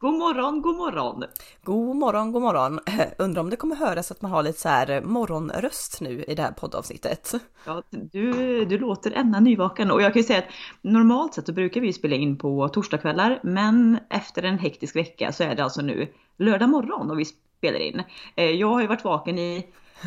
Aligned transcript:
God 0.00 0.14
morgon, 0.14 0.62
god 0.62 0.76
morgon! 0.76 1.24
God 1.62 1.96
morgon, 1.96 2.32
god 2.32 2.42
morgon! 2.42 2.80
Undrar 3.18 3.42
om 3.42 3.50
det 3.50 3.56
kommer 3.56 3.76
höras 3.76 4.10
att 4.10 4.22
man 4.22 4.30
har 4.30 4.42
lite 4.42 4.60
så 4.60 4.68
här 4.68 5.00
morgonröst 5.00 6.00
nu 6.00 6.24
i 6.24 6.34
det 6.34 6.42
här 6.42 6.52
poddavsnittet? 6.52 7.34
Ja, 7.66 7.82
du, 7.90 8.64
du 8.64 8.78
låter 8.78 9.10
ända 9.10 9.40
nyvaken 9.40 9.90
och 9.90 10.02
jag 10.02 10.12
kan 10.12 10.22
ju 10.22 10.26
säga 10.26 10.38
att 10.38 10.44
normalt 10.82 11.34
sett 11.34 11.46
så 11.46 11.52
brukar 11.52 11.80
vi 11.80 11.92
spela 11.92 12.16
in 12.16 12.38
på 12.38 12.68
torsdagskvällar 12.68 13.40
men 13.42 13.98
efter 14.10 14.42
en 14.42 14.58
hektisk 14.58 14.96
vecka 14.96 15.32
så 15.32 15.44
är 15.44 15.54
det 15.54 15.64
alltså 15.64 15.82
nu 15.82 16.12
lördag 16.36 16.68
morgon 16.68 17.10
och 17.10 17.18
vi 17.18 17.24
spelar 17.24 17.78
in. 17.78 18.02
Eh, 18.34 18.50
jag 18.50 18.68
har 18.68 18.80
ju 18.80 18.86
varit 18.86 19.04
vaken 19.04 19.38
i, 19.38 19.66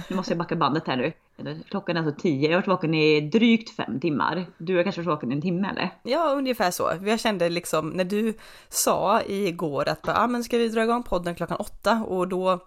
nu 0.10 0.16
måste 0.16 0.32
jag 0.32 0.40
backa 0.40 0.56
bandet 0.56 0.88
här 0.88 0.98
nu, 0.98 1.14
Klockan 1.70 1.98
är 1.98 2.02
alltså 2.02 2.22
tio. 2.22 2.50
Jag 2.50 2.58
har 2.58 2.62
varit 2.62 2.68
vaken 2.68 2.94
i 2.94 3.22
drygt 3.22 3.76
fem 3.76 4.00
timmar. 4.00 4.46
Du 4.58 4.76
har 4.76 4.84
kanske 4.84 5.02
varit 5.02 5.16
vaken 5.16 5.32
i 5.32 5.36
en 5.36 5.42
timme 5.42 5.70
eller? 5.70 5.90
Ja, 6.04 6.34
ungefär 6.38 6.72
så. 6.72 6.92
Jag 7.06 7.20
kände 7.20 7.50
liksom 7.50 7.90
när 7.90 8.06
du 8.06 8.34
sa 8.70 9.22
igår 9.22 9.90
att 9.90 10.10
ah, 10.10 10.28
men 10.28 10.44
ska 10.44 10.58
vi 10.58 10.70
dra 10.70 10.84
igång 10.84 11.04
podden 11.04 11.36
klockan 11.36 11.58
åtta 11.58 12.04
och 12.08 12.28
då 12.28 12.60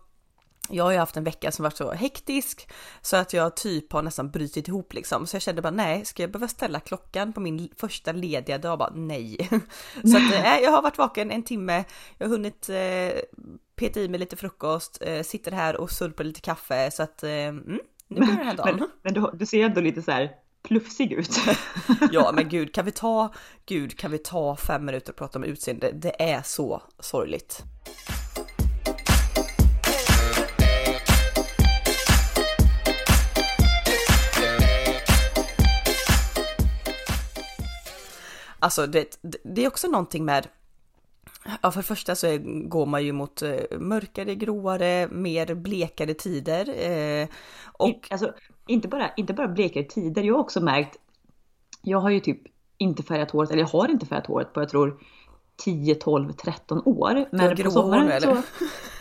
jag 0.68 0.84
har 0.84 0.92
ju 0.92 0.98
haft 0.98 1.16
en 1.16 1.24
vecka 1.24 1.52
som 1.52 1.62
varit 1.62 1.76
så 1.76 1.92
hektisk 1.92 2.68
så 3.02 3.16
att 3.16 3.32
jag 3.32 3.56
typ 3.56 3.92
har 3.92 4.02
nästan 4.02 4.30
brutit 4.30 4.68
ihop 4.68 4.92
liksom. 4.92 5.26
Så 5.26 5.36
jag 5.36 5.42
kände 5.42 5.62
bara 5.62 5.70
nej, 5.70 6.04
ska 6.04 6.22
jag 6.22 6.30
behöva 6.30 6.48
ställa 6.48 6.80
klockan 6.80 7.32
på 7.32 7.40
min 7.40 7.68
första 7.76 8.12
lediga 8.12 8.58
dag? 8.58 8.78
Bara 8.78 8.92
nej. 8.94 9.48
Så 10.04 10.16
att 10.16 10.32
äh, 10.32 10.58
jag 10.62 10.70
har 10.70 10.82
varit 10.82 10.98
vaken 10.98 11.30
en 11.30 11.42
timme, 11.42 11.84
jag 12.18 12.26
har 12.26 12.30
hunnit 12.30 12.68
eh, 12.68 13.20
peta 13.76 14.00
i 14.00 14.08
mig 14.08 14.20
lite 14.20 14.36
frukost, 14.36 14.98
eh, 15.00 15.22
sitter 15.22 15.52
här 15.52 15.76
och 15.76 15.90
surpar 15.90 16.24
lite 16.24 16.40
kaffe 16.40 16.90
så 16.90 17.02
att 17.02 17.22
eh, 17.22 17.30
mm, 17.30 17.80
nu 18.08 18.20
börjar 18.20 18.36
den 18.36 18.46
här 18.46 18.56
dagen. 18.56 18.76
Men, 18.78 18.88
men 19.02 19.14
du, 19.14 19.30
du, 19.38 19.46
ser 19.46 19.64
ändå 19.64 19.80
lite 19.80 20.02
så 20.02 20.10
här 20.10 20.30
plufsig 20.62 21.12
ut. 21.12 21.40
ja, 22.12 22.32
men 22.34 22.48
gud, 22.48 22.74
kan 22.74 22.84
vi 22.84 22.92
ta, 22.92 23.34
gud, 23.66 23.98
kan 23.98 24.10
vi 24.10 24.18
ta 24.18 24.56
fem 24.56 24.84
minuter 24.84 25.12
och 25.12 25.16
prata 25.16 25.38
om 25.38 25.44
utseende? 25.44 25.92
Det 25.92 26.22
är 26.22 26.42
så 26.42 26.82
sorgligt. 26.98 27.64
Alltså 38.58 38.86
det, 38.86 39.18
det 39.44 39.64
är 39.64 39.68
också 39.68 39.88
någonting 39.88 40.24
med 40.24 40.48
Ja, 41.62 41.70
för 41.70 41.80
det 41.80 41.86
första 41.86 42.14
så 42.14 42.38
går 42.64 42.86
man 42.86 43.04
ju 43.04 43.12
mot 43.12 43.42
eh, 43.42 43.78
mörkare, 43.78 44.34
gråare, 44.34 45.08
mer 45.08 45.54
blekare 45.54 46.14
tider. 46.14 46.90
Eh, 46.90 47.28
och... 47.72 48.08
Alltså, 48.10 48.32
inte 48.66 48.88
bara, 48.88 49.10
inte 49.16 49.34
bara 49.34 49.48
blekare 49.48 49.84
tider, 49.84 50.22
jag 50.22 50.34
har 50.34 50.40
också 50.40 50.60
märkt, 50.60 50.98
jag 51.82 51.98
har 51.98 52.10
ju 52.10 52.20
typ 52.20 52.40
inte 52.78 53.02
färgat 53.02 53.30
håret, 53.30 53.50
eller 53.50 53.62
jag 53.62 53.68
har 53.68 53.88
inte 53.88 54.06
färgat 54.06 54.26
håret 54.26 54.52
på 54.52 54.60
jag 54.60 54.68
tror 54.68 55.00
10, 55.56 55.94
12, 55.94 56.32
13 56.32 56.82
år. 56.84 57.28
Men 57.30 57.56
på 57.56 57.70
sommaren 57.70 58.10
hår, 58.12 58.20
så... 58.20 58.42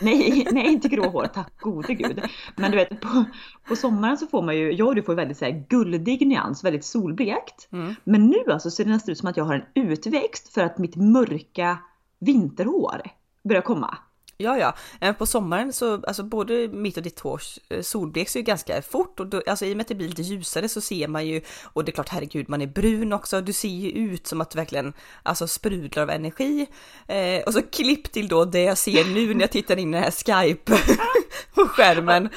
Nej, 0.04 0.48
nej, 0.50 0.72
inte 0.72 0.88
grå 0.88 1.08
hår, 1.08 1.26
tack 1.26 1.60
gode 1.60 1.94
gud. 1.94 2.22
Men 2.56 2.70
du 2.70 2.76
vet, 2.76 3.00
på, 3.00 3.24
på 3.68 3.76
sommaren 3.76 4.18
så 4.18 4.26
får 4.26 4.42
man 4.42 4.56
ju, 4.56 4.72
jag 4.72 4.88
och 4.88 4.94
du 4.94 5.02
får 5.02 5.14
väldigt 5.14 5.38
så 5.38 5.44
här 5.44 5.64
guldig 5.68 6.26
nyans, 6.26 6.64
väldigt 6.64 6.84
solblekt. 6.84 7.68
Mm. 7.72 7.94
Men 8.04 8.26
nu 8.26 8.52
alltså 8.52 8.70
ser 8.70 8.84
det 8.84 8.90
nästan 8.90 9.12
ut 9.12 9.18
som 9.18 9.28
att 9.28 9.36
jag 9.36 9.44
har 9.44 9.54
en 9.54 9.82
utväxt 9.88 10.54
för 10.54 10.60
att 10.60 10.78
mitt 10.78 10.96
mörka 10.96 11.78
vinterhår 12.24 13.02
börjar 13.44 13.62
komma. 13.62 13.98
Ja, 14.36 14.58
ja. 14.58 14.74
Eh, 15.00 15.12
på 15.12 15.26
sommaren 15.26 15.72
så, 15.72 16.02
alltså 16.06 16.22
både 16.22 16.68
mitt 16.68 16.96
och 16.96 17.02
ditt 17.02 17.20
hår 17.20 17.40
eh, 17.68 17.82
solbleks 17.82 18.36
ju 18.36 18.42
ganska 18.42 18.82
fort 18.82 19.20
och 19.20 19.26
då, 19.26 19.42
alltså 19.46 19.64
i 19.64 19.72
och 19.72 19.76
med 19.76 19.84
att 19.84 19.88
det 19.88 19.94
blir 19.94 20.08
lite 20.08 20.22
ljusare 20.22 20.68
så 20.68 20.80
ser 20.80 21.08
man 21.08 21.26
ju, 21.26 21.40
och 21.62 21.84
det 21.84 21.90
är 21.90 21.94
klart 21.94 22.08
herregud 22.08 22.48
man 22.48 22.62
är 22.62 22.66
brun 22.66 23.12
också, 23.12 23.40
du 23.40 23.52
ser 23.52 23.68
ju 23.68 23.90
ut 23.90 24.26
som 24.26 24.40
att 24.40 24.50
du 24.50 24.56
verkligen 24.56 24.92
alltså 25.22 25.46
sprudlar 25.46 26.02
av 26.02 26.10
energi. 26.10 26.66
Eh, 27.06 27.42
och 27.46 27.52
så 27.52 27.62
klipp 27.62 28.12
till 28.12 28.28
då 28.28 28.44
det 28.44 28.62
jag 28.62 28.78
ser 28.78 29.04
nu 29.14 29.34
när 29.34 29.40
jag 29.40 29.50
tittar 29.50 29.76
in 29.76 29.94
i 29.94 29.96
den 29.96 30.02
här 30.02 30.10
Skype 30.10 30.78
på 31.54 31.68
skärmen 31.68 32.28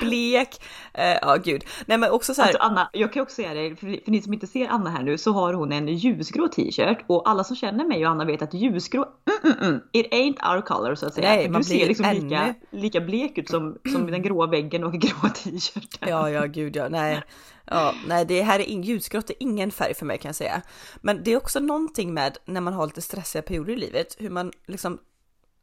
blek, 0.00 0.48
eh, 0.94 1.04
ja 1.22 1.36
uh, 1.36 1.42
gud. 1.42 1.64
Nej 1.86 1.98
men 1.98 2.10
också 2.10 2.34
så 2.34 2.42
här. 2.42 2.48
Alltså 2.48 2.62
Anna, 2.62 2.90
jag 2.92 3.12
kan 3.12 3.22
också 3.22 3.34
säga 3.34 3.54
det, 3.54 3.76
för, 3.76 4.04
för 4.04 4.10
ni 4.10 4.22
som 4.22 4.34
inte 4.34 4.46
ser 4.46 4.68
Anna 4.68 4.90
här 4.90 5.02
nu 5.02 5.18
så 5.18 5.32
har 5.32 5.52
hon 5.52 5.72
en 5.72 5.88
ljusgrå 5.88 6.48
t-shirt 6.48 7.04
och 7.06 7.28
alla 7.28 7.44
som 7.44 7.56
känner 7.56 7.84
mig 7.84 8.06
och 8.06 8.12
Anna 8.12 8.24
vet 8.24 8.42
att 8.42 8.54
ljusgrå, 8.54 9.04
mm, 9.44 9.54
mm, 9.54 9.68
mm, 9.68 9.82
it 9.92 10.12
ain't 10.12 10.54
our 10.54 10.60
color 10.60 10.94
så 10.94 11.06
att 11.06 11.14
säga. 11.14 11.28
Nej, 11.28 11.48
man 11.48 11.60
du 11.60 11.68
ser 11.68 11.88
liksom 11.88 12.06
ännu... 12.06 12.20
lika, 12.20 12.54
lika 12.70 13.00
blek 13.00 13.38
ut 13.38 13.50
som, 13.50 13.78
som 13.92 14.10
den 14.10 14.22
gråa 14.22 14.46
väggen 14.46 14.84
och 14.84 14.92
grå 15.00 15.28
t-shirten. 15.28 16.08
Ja, 16.08 16.30
ja, 16.30 16.46
gud 16.46 16.76
ja, 16.76 16.88
nej. 16.88 17.22
Ja, 17.66 17.94
nej, 18.06 18.24
det 18.24 18.42
här 18.42 18.60
är 18.60 18.64
in, 18.64 18.82
ljusgrått 18.82 19.30
är 19.30 19.36
ingen 19.40 19.70
färg 19.70 19.94
för 19.94 20.06
mig 20.06 20.18
kan 20.18 20.28
jag 20.28 20.36
säga. 20.36 20.62
Men 21.00 21.22
det 21.24 21.32
är 21.32 21.36
också 21.36 21.60
någonting 21.60 22.14
med 22.14 22.38
när 22.44 22.60
man 22.60 22.74
har 22.74 22.86
lite 22.86 23.02
stressiga 23.02 23.42
perioder 23.42 23.72
i 23.72 23.76
livet, 23.76 24.16
hur 24.18 24.30
man 24.30 24.52
liksom 24.66 24.98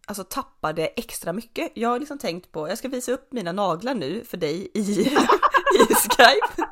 alltså 0.09 0.23
tappade 0.23 0.85
extra 0.85 1.33
mycket. 1.33 1.71
Jag 1.73 1.89
har 1.89 1.99
liksom 1.99 2.17
tänkt 2.17 2.51
på, 2.51 2.69
jag 2.69 2.77
ska 2.77 2.87
visa 2.87 3.11
upp 3.11 3.27
mina 3.31 3.51
naglar 3.51 3.93
nu 3.93 4.23
för 4.23 4.37
dig 4.37 4.71
i, 4.73 4.79
i 4.81 5.05
Skype. 5.95 6.69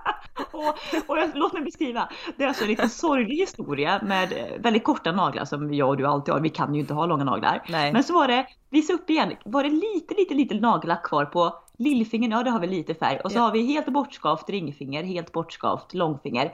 och, 0.51 0.67
och 1.07 1.17
jag, 1.17 1.29
låt 1.33 1.53
mig 1.53 1.61
beskriva. 1.63 2.09
Det 2.37 2.43
är 2.43 2.47
alltså 2.47 2.63
en 2.63 2.69
lite 2.69 2.89
sorglig 2.89 3.35
historia 3.35 4.01
med 4.03 4.57
väldigt 4.59 4.83
korta 4.83 5.11
naglar 5.11 5.45
som 5.45 5.73
jag 5.73 5.89
och 5.89 5.97
du 5.97 6.05
alltid 6.05 6.33
har. 6.33 6.41
Vi 6.41 6.49
kan 6.49 6.73
ju 6.73 6.79
inte 6.79 6.93
ha 6.93 7.05
långa 7.05 7.23
naglar. 7.23 7.63
Nej. 7.69 7.93
Men 7.93 8.03
så 8.03 8.13
var 8.13 8.27
det, 8.27 8.47
visa 8.69 8.93
upp 8.93 9.09
igen, 9.09 9.33
var 9.45 9.63
det 9.63 9.69
lite, 9.69 10.13
lite, 10.17 10.33
lite 10.33 10.55
nagellack 10.55 11.03
kvar 11.03 11.25
på 11.25 11.55
lillfingern? 11.77 12.31
Ja, 12.31 12.43
det 12.43 12.49
har 12.49 12.59
vi 12.59 12.67
lite 12.67 12.95
färg. 12.95 13.19
Och 13.23 13.31
så 13.31 13.37
ja. 13.37 13.41
har 13.41 13.51
vi 13.51 13.65
helt 13.65 13.87
bortskavt 13.87 14.49
ringfinger, 14.49 15.03
helt 15.03 15.31
bortskavt 15.31 15.93
långfinger 15.93 16.51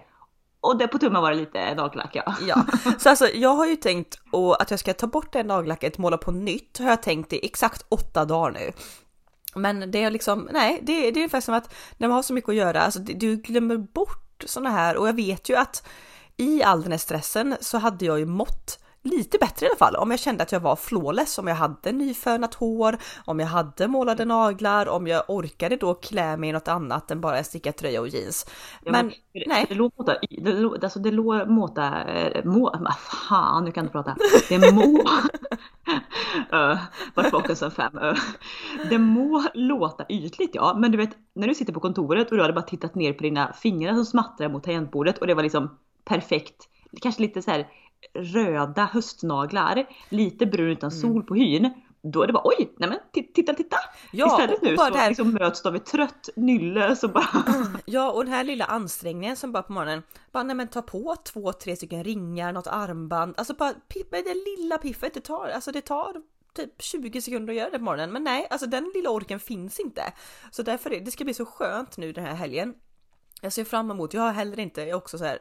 och 0.64 0.78
det 0.78 0.88
på 0.88 1.00
tummen 1.00 1.22
var 1.22 1.32
det 1.32 1.38
lite 1.38 1.76
nagellack 1.76 2.10
ja. 2.14 2.36
ja. 2.48 2.66
Så 3.00 3.10
alltså 3.10 3.28
jag 3.28 3.56
har 3.56 3.66
ju 3.66 3.76
tänkt 3.76 4.20
och 4.32 4.62
att 4.62 4.72
jag 4.72 4.80
ska 4.80 4.94
ta 4.94 5.08
bort 5.08 5.34
det 5.34 5.44
nagellacket, 5.44 5.98
måla 5.98 6.18
på 6.18 6.32
nytt 6.32 6.78
har 6.78 6.90
jag 6.90 7.04
tänkt 7.04 7.34
i 7.34 7.46
exakt 7.46 7.86
åtta 7.90 8.26
dagar 8.26 8.52
nu. 8.52 8.72
Men 9.56 9.92
det 9.92 10.04
är 10.04 10.12
liksom, 10.12 10.50
nej, 10.52 10.80
det, 10.84 10.94
det 10.94 11.08
är 11.08 11.18
ungefär 11.18 11.42
som 11.42 11.54
att 11.54 11.74
när 11.98 12.08
man 12.08 12.16
har 12.16 12.24
så 12.24 12.34
mycket 12.34 12.50
att 12.50 12.56
göra, 12.56 12.82
alltså 12.82 13.00
du 13.00 13.36
glömmer 13.36 13.78
bort 13.78 14.44
sådana 14.46 14.70
här 14.70 14.98
och 14.98 15.08
jag 15.08 15.14
vet 15.14 15.50
ju 15.50 15.56
att 15.56 15.88
i 16.38 16.64
all 16.64 16.82
den 16.82 16.92
här 16.92 17.00
stressen 17.00 17.56
så 17.62 17.78
hade 17.78 18.06
jag 18.06 18.20
ju 18.20 18.26
mått 18.26 18.83
lite 19.04 19.38
bättre 19.38 19.66
i 19.66 19.70
alla 19.70 19.78
fall 19.78 19.96
om 19.96 20.12
jag 20.12 20.20
kände 20.20 20.44
att 20.44 20.52
jag 20.52 20.60
var 20.60 20.76
flawless, 20.76 21.38
om 21.38 21.48
jag 21.48 21.56
hade 21.56 21.92
nyfönat 21.92 22.54
hår, 22.54 22.98
om 23.26 23.40
jag 23.40 23.48
hade 23.48 23.88
målade 23.88 24.26
naglar, 24.26 24.88
om 24.88 25.08
jag 25.08 25.24
orkade 25.28 25.76
då 25.76 25.94
klä 25.94 26.38
mig 26.38 26.50
i 26.50 26.54
något 26.54 26.68
annat 26.68 27.12
än 27.12 27.22
bara 27.22 27.38
en 27.38 27.44
stickad 27.44 27.76
tröja 27.76 28.02
och 28.02 28.08
jeans. 28.08 28.46
Ja, 28.84 28.92
men, 28.92 29.06
men 29.06 29.44
nej. 29.48 29.66
Det 29.70 29.76
låter 29.76 29.98
måta, 29.98 30.16
det, 30.30 30.84
alltså 30.84 31.00
det 31.00 31.12
låter 31.12 31.46
måta, 31.46 31.94
må, 32.44 32.76
fan 33.30 33.66
nu 33.66 33.72
kan 33.72 33.82
jag 33.82 33.86
inte 33.86 33.92
prata. 33.92 34.16
Det 34.50 34.74
må, 34.74 35.00
uh, 36.54 36.78
vart 37.16 37.34
vaken 37.34 37.56
som 37.56 37.72
fem. 37.72 37.98
Uh. 37.98 38.20
Det 38.90 38.98
må 38.98 39.44
låta 39.54 40.06
ytligt 40.10 40.56
ja, 40.56 40.76
men 40.78 40.92
du 40.92 40.98
vet 40.98 41.18
när 41.36 41.48
du 41.48 41.56
sitter 41.56 41.74
på 41.74 41.80
kontoret 41.80 42.32
och 42.32 42.38
du 42.38 42.42
hade 42.42 42.54
bara 42.54 42.66
tittat 42.66 42.96
ner 42.96 43.14
på 43.14 43.24
dina 43.24 43.54
fingrar 43.54 43.94
som 43.94 44.06
smattrar 44.06 44.50
mot 44.50 44.64
tangentbordet 44.64 45.18
och 45.18 45.28
det 45.28 45.34
var 45.34 45.44
liksom 45.44 45.78
perfekt. 46.06 46.70
Kanske 47.02 47.22
lite 47.22 47.42
så 47.42 47.52
här 47.52 47.68
röda 48.14 48.86
höstnaglar, 48.86 49.86
lite 50.10 50.46
brun 50.46 50.72
utan 50.72 50.90
mm. 50.90 51.02
sol 51.02 51.24
på 51.24 51.36
hyn. 51.36 51.74
Då 52.06 52.24
är 52.24 52.28
det 52.28 52.34
bara 52.34 52.48
oj, 52.48 52.74
nej 52.78 52.90
men 52.90 53.00
titta, 53.34 53.54
titta! 53.54 53.78
Ja, 54.12 54.28
Istället 54.28 54.62
nu 54.62 54.78
så 54.78 54.84
här... 54.84 55.10
liksom 55.10 55.34
möts 55.34 55.62
du 55.62 55.70
av 55.70 55.76
ett 55.76 55.86
trött 55.86 56.30
nylle 56.36 56.96
som 56.96 57.12
bara... 57.12 57.28
ja, 57.86 58.12
och 58.12 58.26
den 58.26 58.34
här 58.34 58.44
lilla 58.44 58.66
ansträngningen 58.66 59.36
som 59.36 59.52
bara 59.52 59.64
på 59.64 59.74
morgonen, 59.74 60.04
bara 60.32 60.44
nej 60.44 60.56
men 60.56 60.68
ta 60.68 60.82
på 60.82 61.16
två, 61.24 61.54
tre 61.54 61.76
stycken 61.76 62.04
ringar, 62.04 62.54
något 62.54 62.68
armband, 62.68 63.34
alltså 63.38 63.54
bara 63.54 63.74
det 64.10 64.58
lilla 64.58 64.78
piffet, 64.78 65.14
det 65.14 65.22
tar, 65.22 65.48
alltså 65.48 65.72
det 65.72 65.82
tar 65.82 66.22
typ 66.54 66.82
20 66.82 67.22
sekunder 67.22 67.54
att 67.54 67.58
göra 67.58 67.70
det 67.70 67.78
på 67.78 67.84
morgonen, 67.84 68.12
men 68.12 68.24
nej, 68.24 68.48
alltså 68.50 68.68
den 68.68 68.92
lilla 68.96 69.10
orken 69.10 69.40
finns 69.40 69.80
inte. 69.80 70.14
Så 70.52 70.64
därför, 70.64 70.90
det, 70.90 71.00
det 71.00 71.12
ska 71.12 71.24
bli 71.24 71.34
så 71.34 71.46
skönt 71.46 71.98
nu 71.98 72.12
den 72.12 72.26
här 72.26 72.34
helgen. 72.34 72.74
Jag 73.42 73.54
ser 73.54 73.64
fram 73.64 73.92
emot, 73.92 74.14
jag 74.14 74.22
har 74.22 74.32
heller 74.32 74.60
inte, 74.60 74.82
jag 74.82 74.90
är 74.90 74.96
också 74.96 75.18
så 75.18 75.26
här 75.26 75.40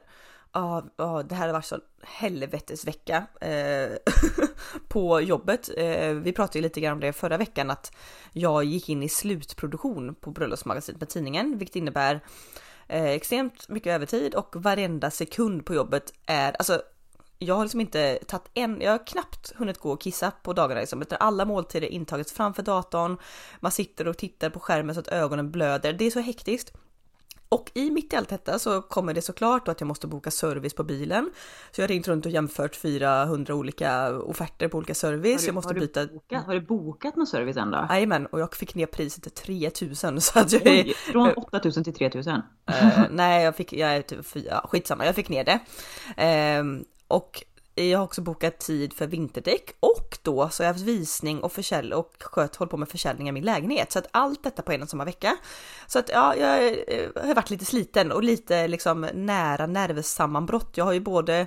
ja, 0.52 0.84
det 1.28 1.34
här 1.34 1.46
har 1.46 1.52
varit 1.52 1.64
så 1.64 1.78
helvetesvecka 2.02 3.26
eh, 3.40 3.96
på 4.88 5.20
jobbet. 5.20 5.70
Eh, 5.76 6.08
vi 6.08 6.32
pratade 6.32 6.58
ju 6.58 6.62
lite 6.62 6.80
grann 6.80 6.92
om 6.92 7.00
det 7.00 7.12
förra 7.12 7.36
veckan 7.36 7.70
att 7.70 7.92
jag 8.32 8.64
gick 8.64 8.88
in 8.88 9.02
i 9.02 9.08
slutproduktion 9.08 10.14
på 10.14 10.30
Bröllopsmagasinet 10.30 11.00
med 11.00 11.08
tidningen, 11.08 11.58
vilket 11.58 11.76
innebär 11.76 12.20
eh, 12.88 13.04
extremt 13.04 13.68
mycket 13.68 13.90
övertid 13.90 14.34
och 14.34 14.56
varenda 14.56 15.10
sekund 15.10 15.66
på 15.66 15.74
jobbet 15.74 16.12
är 16.26 16.52
alltså 16.52 16.82
jag 17.38 17.54
har 17.54 17.62
liksom 17.62 17.80
inte 17.80 18.18
tagit 18.26 18.50
en, 18.54 18.80
jag 18.80 18.90
har 18.90 19.06
knappt 19.06 19.52
hunnit 19.56 19.78
gå 19.78 19.92
och 19.92 20.00
kissa 20.00 20.30
på 20.30 20.52
dagarna 20.52 20.80
liksom, 20.80 21.02
utan 21.02 21.18
alla 21.20 21.44
måltider 21.44 21.88
intagits 21.88 22.32
framför 22.32 22.62
datorn. 22.62 23.18
Man 23.60 23.72
sitter 23.72 24.08
och 24.08 24.18
tittar 24.18 24.50
på 24.50 24.60
skärmen 24.60 24.94
så 24.94 25.00
att 25.00 25.08
ögonen 25.08 25.50
blöder. 25.50 25.92
Det 25.92 26.04
är 26.04 26.10
så 26.10 26.20
hektiskt. 26.20 26.72
Och 27.52 27.70
i 27.74 27.90
mitt 27.90 28.12
i 28.12 28.16
allt 28.16 28.28
detta 28.28 28.58
så 28.58 28.82
kommer 28.82 29.14
det 29.14 29.22
såklart 29.22 29.68
att 29.68 29.80
jag 29.80 29.88
måste 29.88 30.06
boka 30.06 30.30
service 30.30 30.74
på 30.74 30.84
bilen. 30.84 31.30
Så 31.70 31.80
jag 31.80 31.82
har 31.82 31.88
ringt 31.88 32.08
runt 32.08 32.26
och 32.26 32.32
jämfört 32.32 32.76
400 32.76 33.54
olika 33.54 34.16
offerter 34.18 34.68
på 34.68 34.78
olika 34.78 34.94
service. 34.94 35.40
Du, 35.40 35.46
jag 35.46 35.54
måste 35.54 35.74
har 35.74 35.80
byta. 35.80 36.06
Bokat, 36.06 36.46
har 36.46 36.54
du 36.54 36.60
bokat 36.60 37.16
någon 37.16 37.26
service 37.26 37.56
än 37.56 37.70
då? 37.70 37.86
Jajamän, 37.90 38.26
och 38.26 38.40
jag 38.40 38.54
fick 38.54 38.74
ner 38.74 38.86
priset 38.86 39.22
till 39.22 39.32
3000 39.32 40.20
så 40.20 40.38
att 40.38 40.52
jag 40.52 40.62
Oj, 40.64 40.94
från 40.94 41.32
8000 41.32 41.84
till 41.84 41.94
3000? 41.94 42.34
uh, 42.34 42.40
nej, 43.10 43.44
jag 43.44 43.56
fick, 43.56 43.72
jag 43.72 43.96
är 43.96 44.02
typ, 44.02 44.26
ja, 44.34 44.66
skitsamma, 44.68 45.06
jag 45.06 45.14
fick 45.14 45.28
ner 45.28 45.44
det. 45.44 45.60
Uh, 46.60 46.82
och 47.08 47.42
jag 47.74 47.98
har 47.98 48.04
också 48.04 48.22
bokat 48.22 48.58
tid 48.58 48.92
för 48.92 49.06
vinterdäck 49.06 49.70
och 49.80 50.18
då 50.22 50.48
så 50.48 50.62
har 50.62 50.66
jag 50.66 50.74
haft 50.74 50.84
visning 50.84 51.40
och 51.42 51.52
försäljning 51.52 51.98
och 51.98 52.14
sköt, 52.20 52.56
håll 52.56 52.68
på 52.68 52.76
med 52.76 52.88
försäljning 52.88 53.28
av 53.28 53.34
min 53.34 53.44
lägenhet. 53.44 53.92
Så 53.92 53.98
att 53.98 54.08
allt 54.10 54.44
detta 54.44 54.62
på 54.62 54.72
en 54.72 54.82
och 54.82 54.88
samma 54.88 55.04
vecka. 55.04 55.36
Så 55.86 55.98
att 55.98 56.08
ja, 56.08 56.36
jag 56.36 56.66
eh, 56.66 57.26
har 57.26 57.34
varit 57.34 57.50
lite 57.50 57.64
sliten 57.64 58.12
och 58.12 58.22
lite 58.22 58.68
liksom 58.68 59.08
nära 59.14 59.66
nervsammanbrott. 59.66 60.76
Jag 60.76 60.84
har 60.84 60.92
ju 60.92 61.00
både 61.00 61.46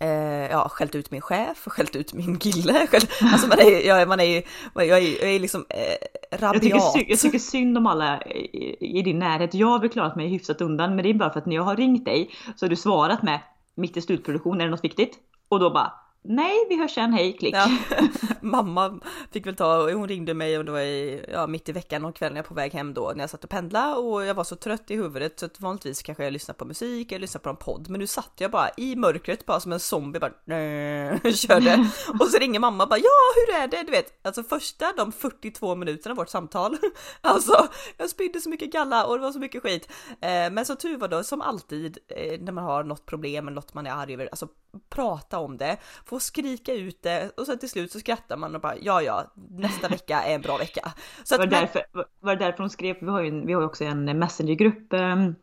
Eh, 0.00 0.50
ja, 0.50 0.68
skällt 0.68 0.94
ut 0.94 1.10
min 1.10 1.20
chef, 1.20 1.64
skällt 1.66 1.96
ut 1.96 2.12
min 2.12 2.38
kille. 2.38 2.86
Alltså 3.22 3.48
man 3.48 3.58
är, 3.58 3.86
jag, 3.86 4.08
man 4.08 4.20
är 4.20 4.24
ju, 4.24 4.42
jag 4.74 4.88
är, 4.88 5.22
jag 5.22 5.30
är 5.34 5.38
liksom 5.38 5.64
eh, 5.68 6.38
rabiat. 6.38 6.62
Jag 6.62 6.62
tycker, 6.62 6.98
synd, 6.98 7.04
jag 7.08 7.18
tycker 7.18 7.38
synd 7.38 7.78
om 7.78 7.86
alla 7.86 8.22
i, 8.22 8.98
i 8.98 9.02
din 9.02 9.18
närhet. 9.18 9.54
Jag 9.54 9.66
har 9.66 9.80
väl 9.80 9.90
klarat 9.90 10.16
mig 10.16 10.28
hyfsat 10.28 10.60
undan, 10.60 10.96
men 10.96 11.02
det 11.02 11.10
är 11.10 11.14
bara 11.14 11.32
för 11.32 11.38
att 11.38 11.46
när 11.46 11.56
jag 11.56 11.62
har 11.62 11.76
ringt 11.76 12.04
dig 12.04 12.30
så 12.56 12.64
har 12.66 12.70
du 12.70 12.76
svarat 12.76 13.22
med 13.22 13.40
mitt 13.76 13.96
i 13.96 14.00
slutproduktionen, 14.00 14.60
är 14.60 14.64
det 14.64 14.70
något 14.70 14.84
viktigt? 14.84 15.18
Och 15.48 15.60
då 15.60 15.70
bara 15.70 15.92
Nej, 16.28 16.66
vi 16.68 16.78
hörs 16.80 16.94
sen, 16.94 17.12
hej, 17.12 17.36
klick. 17.38 17.54
Ja. 17.54 17.68
Mamma 18.40 19.00
fick 19.32 19.46
väl 19.46 19.56
ta, 19.56 19.90
hon 19.90 20.08
ringde 20.08 20.34
mig 20.34 20.58
och 20.58 20.64
det 20.64 20.72
var 20.72 20.80
i, 20.80 21.24
ja, 21.32 21.46
mitt 21.46 21.68
i 21.68 21.72
veckan 21.72 22.04
och 22.04 22.16
kvällen 22.16 22.36
jag 22.36 22.46
på 22.46 22.54
väg 22.54 22.72
hem 22.72 22.94
då 22.94 23.12
när 23.14 23.22
jag 23.22 23.30
satt 23.30 23.44
och 23.44 23.50
pendla 23.50 23.96
och 23.96 24.24
jag 24.24 24.34
var 24.34 24.44
så 24.44 24.56
trött 24.56 24.90
i 24.90 24.96
huvudet 24.96 25.40
så 25.40 25.46
att 25.46 25.60
vanligtvis 25.60 26.02
kanske 26.02 26.24
jag 26.24 26.32
lyssnar 26.32 26.54
på 26.54 26.64
musik 26.64 27.12
eller 27.12 27.20
lyssnar 27.20 27.40
på 27.40 27.50
en 27.50 27.56
podd. 27.56 27.88
Men 27.88 28.00
nu 28.00 28.06
satt 28.06 28.32
jag 28.38 28.50
bara 28.50 28.70
i 28.76 28.96
mörkret 28.96 29.46
bara 29.46 29.60
som 29.60 29.72
en 29.72 29.80
zombie 29.80 30.20
bara 30.20 30.30
körde. 31.32 31.90
Och 32.20 32.28
så 32.28 32.38
ringer 32.38 32.60
mamma 32.60 32.86
bara 32.86 32.98
ja 32.98 33.34
hur 33.34 33.54
är 33.54 33.68
det? 33.68 33.82
Du 33.82 33.90
vet 33.90 34.26
alltså 34.26 34.42
första 34.42 34.92
de 34.96 35.12
42 35.12 35.74
minuterna 35.74 36.12
av 36.12 36.16
vårt 36.16 36.28
samtal 36.28 36.76
alltså 37.20 37.68
jag 37.96 38.10
spydde 38.10 38.40
så 38.40 38.48
mycket 38.48 38.72
galla 38.72 39.06
och 39.06 39.16
det 39.16 39.22
var 39.22 39.32
så 39.32 39.38
mycket 39.38 39.62
skit. 39.62 39.88
Eh, 40.20 40.50
men 40.50 40.64
så 40.64 40.76
tur 40.76 40.96
var 40.96 41.08
då 41.08 41.22
som 41.24 41.40
alltid 41.40 41.98
eh, 42.08 42.40
när 42.40 42.52
man 42.52 42.64
har 42.64 42.84
något 42.84 43.06
problem 43.06 43.48
eller 43.48 43.54
något 43.54 43.74
man 43.74 43.86
är 43.86 43.90
arg 43.90 44.14
över 44.14 44.26
alltså 44.26 44.48
prata 44.88 45.38
om 45.38 45.56
det. 45.56 45.76
Få 46.04 46.15
får 46.16 46.20
skrika 46.20 46.74
ut 46.74 47.02
det 47.02 47.30
och 47.36 47.46
sen 47.46 47.58
till 47.58 47.70
slut 47.70 47.92
så 47.92 48.00
skrattar 48.00 48.36
man 48.36 48.54
och 48.54 48.60
bara 48.60 48.74
ja 48.80 49.02
ja 49.02 49.32
nästa 49.50 49.88
vecka 49.88 50.22
är 50.22 50.34
en 50.34 50.40
bra 50.40 50.56
vecka. 50.56 50.92
Så 51.24 51.34
att, 51.34 51.38
var, 51.38 51.46
det 51.46 51.56
därför, 51.56 51.82
var 52.20 52.36
det 52.36 52.44
därför 52.44 52.58
hon 52.58 52.70
skrev, 52.70 52.96
vi 53.00 53.06
har 53.06 53.20
ju, 53.22 53.46
vi 53.46 53.52
har 53.52 53.60
ju 53.60 53.66
också 53.66 53.84
en 53.84 54.18
messengergrupp 54.18 54.92
ehm, 54.92 55.34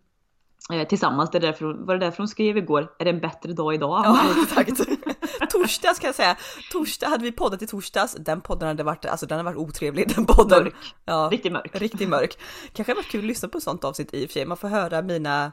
eh, 0.74 0.88
tillsammans. 0.88 1.31
Det 1.31 1.38
är 1.38 1.42
därför, 1.42 1.86
var 1.86 1.94
det 1.94 2.06
därför 2.06 2.18
hon 2.18 2.28
skrev 2.28 2.58
igår, 2.58 2.92
är 3.00 3.06
det 3.06 3.12
en 3.12 3.20
bättre 3.20 3.54
dag 3.54 3.74
idag? 3.74 4.02
Ja 4.06 4.20
exakt. 4.44 4.90
Torsdags 5.50 6.00
kan 6.00 6.08
jag 6.08 6.16
säga. 6.16 6.38
Torsdag 6.72 7.08
hade 7.08 7.24
vi 7.24 7.32
poddat 7.32 7.62
i 7.62 7.68
torsdags. 7.68 8.16
Den 8.20 8.42
podden 8.42 8.68
hade 8.68 8.84
varit, 8.84 9.06
alltså 9.06 9.26
den 9.26 9.38
hade 9.38 9.50
varit 9.50 9.70
otrevlig. 9.70 10.16
Den 10.16 10.26
podden. 10.26 10.64
Mörk. 10.64 10.76
Ja, 11.06 11.30
riktigt 11.32 11.52
mörk. 11.52 11.72
Riktigt 11.74 12.10
mörk. 12.10 12.38
Kanske 12.74 12.92
hade 12.92 13.02
varit 13.02 13.12
kul 13.12 13.22
att 13.22 13.26
lyssna 13.26 13.50
på 13.50 13.58
ett 13.58 13.64
sånt 13.64 13.84
avsnitt 13.84 14.14
i 14.14 14.26
och 14.26 14.30
för 14.30 14.34
sig. 14.34 14.46
Man 14.46 14.58
får 14.58 14.68
höra 14.68 15.02
mina 15.02 15.52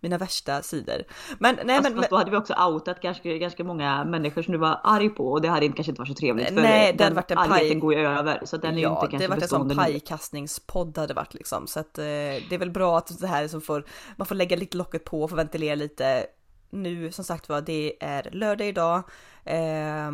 mina 0.00 0.18
värsta 0.18 0.62
sidor. 0.62 1.02
Men 1.38 1.58
nej 1.64 1.76
fast, 1.76 1.90
men, 1.90 1.96
fast 1.96 2.10
då 2.10 2.16
hade 2.16 2.30
vi 2.30 2.36
också 2.36 2.54
outat 2.54 3.02
ganska, 3.02 3.36
ganska 3.36 3.64
många 3.64 4.04
människor 4.04 4.42
som 4.42 4.52
du 4.52 4.58
var 4.58 4.80
arg 4.84 5.10
på 5.10 5.32
och 5.32 5.42
det 5.42 5.48
hade 5.48 5.68
kanske 5.68 5.90
inte 5.90 6.00
varit 6.00 6.08
så 6.08 6.14
trevligt. 6.14 6.46
För 6.46 6.54
nej, 6.54 6.94
det 6.98 7.04
hade 7.04 7.16
varit 7.16 7.30
en 7.30 7.36
paj... 7.36 7.74
går 7.74 7.94
ju 7.94 8.00
över 8.00 8.40
så 8.44 8.56
den 8.56 8.78
är 8.78 8.82
ja, 8.82 8.88
inte 8.90 9.00
kanske 9.00 9.18
det 9.18 9.28
varit 9.28 9.42
en 9.42 9.48
sån 9.48 9.76
pajkastningspodd 9.76 10.98
hade 10.98 11.14
varit 11.14 11.34
liksom 11.34 11.66
så 11.66 11.80
att 11.80 11.98
eh, 11.98 12.04
det 12.04 12.52
är 12.52 12.58
väl 12.58 12.70
bra 12.70 12.98
att 12.98 13.20
det 13.20 13.26
här 13.26 13.48
som 13.48 13.60
får 13.60 13.84
man 14.16 14.26
får 14.26 14.34
lägga 14.34 14.56
lite 14.56 14.76
locket 14.76 15.04
på 15.04 15.22
och 15.22 15.30
få 15.30 15.36
ventilera 15.36 15.74
lite. 15.74 16.26
Nu 16.70 17.12
som 17.12 17.24
sagt 17.24 17.48
var, 17.48 17.60
det 17.60 17.96
är 18.00 18.30
lördag 18.32 18.68
idag. 18.68 19.02
Eh, 19.44 20.10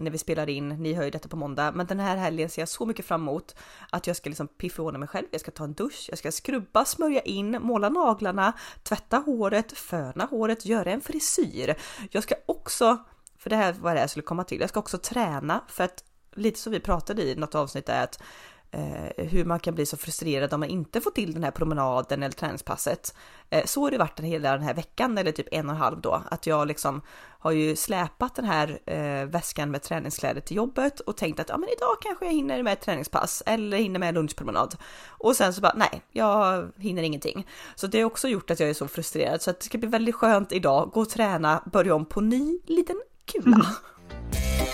när 0.00 0.10
vi 0.10 0.18
spelar 0.18 0.48
in. 0.48 0.68
Ni 0.68 0.94
hör 0.94 1.04
ju 1.04 1.10
detta 1.10 1.28
på 1.28 1.36
måndag, 1.36 1.72
men 1.72 1.86
den 1.86 2.00
här 2.00 2.16
helgen 2.16 2.50
ser 2.50 2.62
jag 2.62 2.68
så 2.68 2.86
mycket 2.86 3.06
fram 3.06 3.22
emot 3.22 3.54
att 3.90 4.06
jag 4.06 4.16
ska 4.16 4.30
liksom 4.30 4.48
piffa 4.48 4.82
ordna 4.82 4.98
mig 4.98 5.08
själv. 5.08 5.26
Jag 5.30 5.40
ska 5.40 5.50
ta 5.50 5.64
en 5.64 5.74
dusch, 5.74 6.06
jag 6.08 6.18
ska 6.18 6.32
skrubba, 6.32 6.84
smörja 6.84 7.20
in, 7.20 7.50
måla 7.60 7.88
naglarna, 7.88 8.52
tvätta 8.82 9.16
håret, 9.16 9.72
föna 9.72 10.24
håret, 10.24 10.66
göra 10.66 10.90
en 10.90 11.00
frisyr. 11.00 11.74
Jag 12.10 12.22
ska 12.22 12.34
också, 12.46 12.96
för 13.38 13.50
det 13.50 13.56
här 13.56 13.72
var 13.72 13.94
det 13.94 14.00
jag 14.00 14.10
skulle 14.10 14.22
komma 14.22 14.44
till, 14.44 14.60
jag 14.60 14.70
ska 14.70 14.80
också 14.80 14.98
träna 14.98 15.64
för 15.68 15.84
att 15.84 16.04
lite 16.34 16.58
som 16.60 16.72
vi 16.72 16.80
pratade 16.80 17.22
i 17.22 17.34
något 17.34 17.54
avsnitt 17.54 17.88
är 17.88 18.04
att 18.04 18.22
eh, 18.70 19.26
hur 19.26 19.44
man 19.44 19.60
kan 19.60 19.74
bli 19.74 19.86
så 19.86 19.96
frustrerad 19.96 20.52
om 20.52 20.60
man 20.60 20.68
inte 20.68 21.00
får 21.00 21.10
till 21.10 21.34
den 21.34 21.44
här 21.44 21.50
promenaden 21.50 22.22
eller 22.22 22.32
träningspasset. 22.34 23.14
Eh, 23.50 23.64
så 23.64 23.82
har 23.82 23.90
det 23.90 23.98
varit 23.98 24.20
hela 24.20 24.52
den 24.52 24.62
här 24.62 24.74
veckan 24.74 25.18
eller 25.18 25.32
typ 25.32 25.48
en 25.50 25.68
och 25.68 25.74
en 25.74 25.80
halv 25.80 26.00
då, 26.00 26.22
att 26.30 26.46
jag 26.46 26.68
liksom 26.68 27.02
har 27.40 27.50
ju 27.50 27.76
släpat 27.76 28.34
den 28.34 28.44
här 28.44 28.78
eh, 28.86 29.26
väskan 29.26 29.70
med 29.70 29.82
träningskläder 29.82 30.40
till 30.40 30.56
jobbet 30.56 31.00
och 31.00 31.16
tänkt 31.16 31.40
att 31.40 31.48
ja, 31.48 31.56
men 31.56 31.68
idag 31.68 31.96
kanske 32.00 32.24
jag 32.24 32.32
hinner 32.32 32.62
med 32.62 32.72
ett 32.72 32.80
träningspass 32.80 33.42
eller 33.46 33.78
hinner 33.78 34.00
med 34.00 34.08
en 34.08 34.14
lunchpromenad. 34.14 34.76
Och 35.08 35.36
sen 35.36 35.54
så 35.54 35.60
bara 35.60 35.74
nej, 35.76 36.02
jag 36.10 36.68
hinner 36.76 37.02
ingenting. 37.02 37.46
Så 37.74 37.86
det 37.86 37.98
har 37.98 38.06
också 38.06 38.28
gjort 38.28 38.50
att 38.50 38.60
jag 38.60 38.70
är 38.70 38.74
så 38.74 38.88
frustrerad 38.88 39.42
så 39.42 39.50
att 39.50 39.60
det 39.60 39.66
ska 39.66 39.78
bli 39.78 39.88
väldigt 39.88 40.14
skönt 40.14 40.52
idag, 40.52 40.90
gå 40.92 41.00
och 41.00 41.10
träna, 41.10 41.62
börja 41.72 41.94
om 41.94 42.04
på 42.04 42.20
ny 42.20 42.58
liten 42.66 43.00
kula. 43.24 43.56
Mm. 43.56 44.67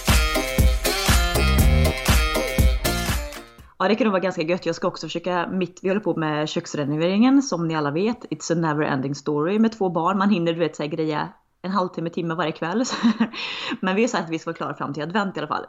Ja, 3.78 3.88
det 3.88 3.94
kan 3.94 4.04
nog 4.04 4.12
vara 4.12 4.22
ganska 4.22 4.42
gött. 4.42 4.66
Jag 4.66 4.74
ska 4.74 4.88
också 4.88 5.06
försöka, 5.06 5.46
mitt, 5.46 5.80
vi 5.82 5.88
håller 5.88 6.00
på 6.00 6.16
med 6.16 6.48
köksrenoveringen 6.48 7.42
som 7.42 7.68
ni 7.68 7.74
alla 7.74 7.90
vet. 7.90 8.24
It's 8.24 8.52
a 8.52 8.54
never 8.54 8.82
ending 8.84 9.14
story 9.14 9.58
med 9.58 9.72
två 9.72 9.88
barn. 9.88 10.18
Man 10.18 10.30
hinner 10.30 10.52
du 10.52 10.58
vet 10.58 10.76
säga 10.76 10.88
greja 10.88 11.28
en 11.62 11.70
halvtimme, 11.70 12.10
timme 12.10 12.34
varje 12.34 12.52
kväll. 12.52 12.84
Men 13.80 13.96
vi 13.96 14.02
har 14.02 14.08
sagt 14.08 14.24
att 14.24 14.30
vi 14.30 14.38
ska 14.38 14.50
vara 14.50 14.56
klara 14.56 14.74
fram 14.74 14.94
till 14.94 15.02
advent 15.02 15.36
i 15.36 15.40
alla 15.40 15.48
fall. 15.48 15.66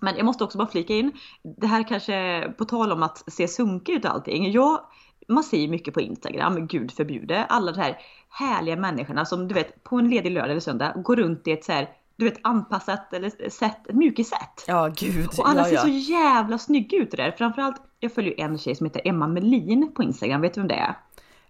Men 0.00 0.16
jag 0.16 0.24
måste 0.26 0.44
också 0.44 0.58
bara 0.58 0.68
flika 0.68 0.94
in, 0.94 1.12
det 1.42 1.66
här 1.66 1.88
kanske 1.88 2.48
på 2.58 2.64
tal 2.64 2.92
om 2.92 3.02
att 3.02 3.32
se 3.32 3.48
sunkig 3.48 3.92
ut 3.92 4.04
och 4.04 4.10
allting. 4.10 4.52
Jag, 4.52 4.80
man 5.28 5.44
ser 5.44 5.58
ju 5.58 5.68
mycket 5.68 5.94
på 5.94 6.00
Instagram, 6.00 6.66
gud 6.66 6.92
förbjude, 6.92 7.44
alla 7.44 7.72
de 7.72 7.80
här 7.80 7.98
härliga 8.28 8.76
människorna 8.76 9.24
som 9.24 9.48
du 9.48 9.54
vet 9.54 9.84
på 9.84 9.96
en 9.96 10.10
ledig 10.10 10.30
lördag 10.30 10.50
eller 10.50 10.60
söndag 10.60 10.92
går 10.96 11.16
runt 11.16 11.48
i 11.48 11.52
ett 11.52 11.64
så 11.64 11.72
här 11.72 11.88
du 12.22 12.30
vet 12.30 12.40
anpassat 12.42 13.12
eller 13.12 13.50
sätt, 13.50 13.78
mjukissätt. 13.88 14.64
Ja 14.66 14.92
gud. 14.96 15.28
Och 15.38 15.48
alla 15.48 15.60
ja, 15.60 15.64
ser 15.64 15.76
så 15.76 15.88
jävla 15.88 16.58
snygga 16.58 16.98
ut 16.98 17.10
där. 17.10 17.34
Framförallt, 17.38 17.76
jag 18.00 18.14
följer 18.14 18.40
en 18.40 18.58
tjej 18.58 18.74
som 18.74 18.86
heter 18.86 19.02
Emma 19.04 19.26
Melin 19.26 19.92
på 19.94 20.02
Instagram, 20.02 20.40
vet 20.40 20.54
du 20.54 20.60
vem 20.60 20.68
det 20.68 20.74
är? 20.74 20.96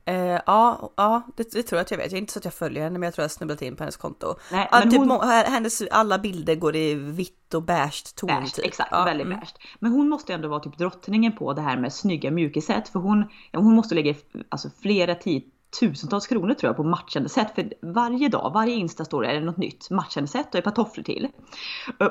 Eh, 0.04 0.40
ja, 0.46 0.92
ja 0.96 1.22
det, 1.36 1.52
det, 1.52 1.62
tror 1.62 1.76
jag 1.76 1.84
att 1.84 1.90
jag 1.90 1.98
vet. 1.98 2.06
Jag 2.06 2.16
är 2.16 2.20
inte 2.20 2.32
så 2.32 2.38
att 2.38 2.44
jag 2.44 2.54
följer 2.54 2.82
henne 2.82 2.98
men 2.98 3.06
jag 3.06 3.14
tror 3.14 3.22
jag 3.22 3.30
snubblat 3.30 3.62
in 3.62 3.76
på 3.76 3.82
hennes 3.82 3.96
konto. 3.96 4.34
Nej, 4.52 4.68
ah, 4.70 4.82
typ, 4.82 4.94
hon... 4.94 5.20
hennes, 5.28 5.82
alla 5.90 6.18
bilder 6.18 6.54
går 6.54 6.76
i 6.76 6.94
vitt 6.94 7.54
och 7.54 7.62
beige 7.62 8.14
ton. 8.14 8.26
Beige, 8.26 8.54
typ. 8.54 8.64
Exakt, 8.64 8.88
ja, 8.92 9.04
väldigt 9.04 9.26
mm. 9.26 9.38
beige. 9.38 9.54
Men 9.78 9.92
hon 9.92 10.08
måste 10.08 10.34
ändå 10.34 10.48
vara 10.48 10.60
typ 10.60 10.78
drottningen 10.78 11.32
på 11.36 11.52
det 11.52 11.60
här 11.60 11.76
med 11.76 11.92
snygga 11.92 12.30
mjukiset. 12.30 12.88
För 12.88 12.98
hon, 12.98 13.24
hon 13.52 13.74
måste 13.74 13.94
lägga 13.94 14.14
alltså, 14.48 14.70
flera 14.82 15.14
tid, 15.14 15.42
tusentals 15.80 16.26
kronor 16.26 16.54
tror 16.54 16.68
jag 16.68 16.76
på 16.76 16.84
matchande 16.84 17.28
sätt. 17.28 17.54
För 17.54 17.72
varje 17.82 18.28
dag, 18.28 18.50
varje 18.54 18.74
instastory 18.74 19.28
är 19.28 19.34
det 19.34 19.40
något 19.40 19.56
nytt 19.56 19.90
matchande 19.90 20.28
sätt 20.28 20.48
och 20.48 20.54
ett 20.54 20.64
par 20.64 20.70
tofflor 20.70 21.04
till. 21.04 21.28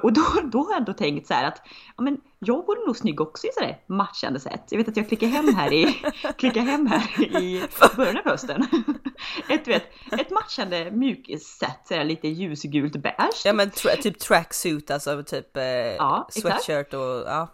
Och 0.03 0.13
då, 0.13 0.21
då 0.51 0.63
har 0.63 0.71
jag 0.71 0.77
ändå 0.77 0.93
tänkt 0.93 1.27
så 1.27 1.33
här 1.33 1.47
att 1.47 1.61
ja, 1.97 2.03
men 2.03 2.21
jag 2.39 2.65
vore 2.65 2.85
nog 2.85 2.97
snygg 2.97 3.21
också 3.21 3.47
i 3.47 3.49
sådär 3.53 3.79
matchande 3.87 4.39
sätt. 4.39 4.63
Jag 4.69 4.77
vet 4.77 4.87
att 4.87 4.97
jag 4.97 5.07
klickar 5.07 5.27
hem 5.27 5.55
här 5.55 5.73
i, 5.73 5.85
klickar 6.37 6.61
hem 6.61 6.87
här 6.87 7.21
i 7.41 7.63
början 7.95 8.17
av 8.17 8.23
hösten. 8.23 8.67
Ett, 9.49 9.67
vet, 9.67 9.83
ett 10.11 10.31
matchande 10.31 10.91
mjukissätt, 10.91 11.87
sådär 11.87 12.03
lite 12.03 12.27
ljusgult 12.27 12.95
beige. 12.95 13.41
Ja 13.45 13.53
men 13.53 13.69
tra 13.69 13.91
typ 13.91 14.19
tracksuit, 14.19 14.91
alltså 14.91 15.23
typ 15.23 15.57
eh, 15.57 15.63
ja, 15.63 16.27
sweatshirt 16.31 16.93
och 16.93 17.23
ja 17.25 17.47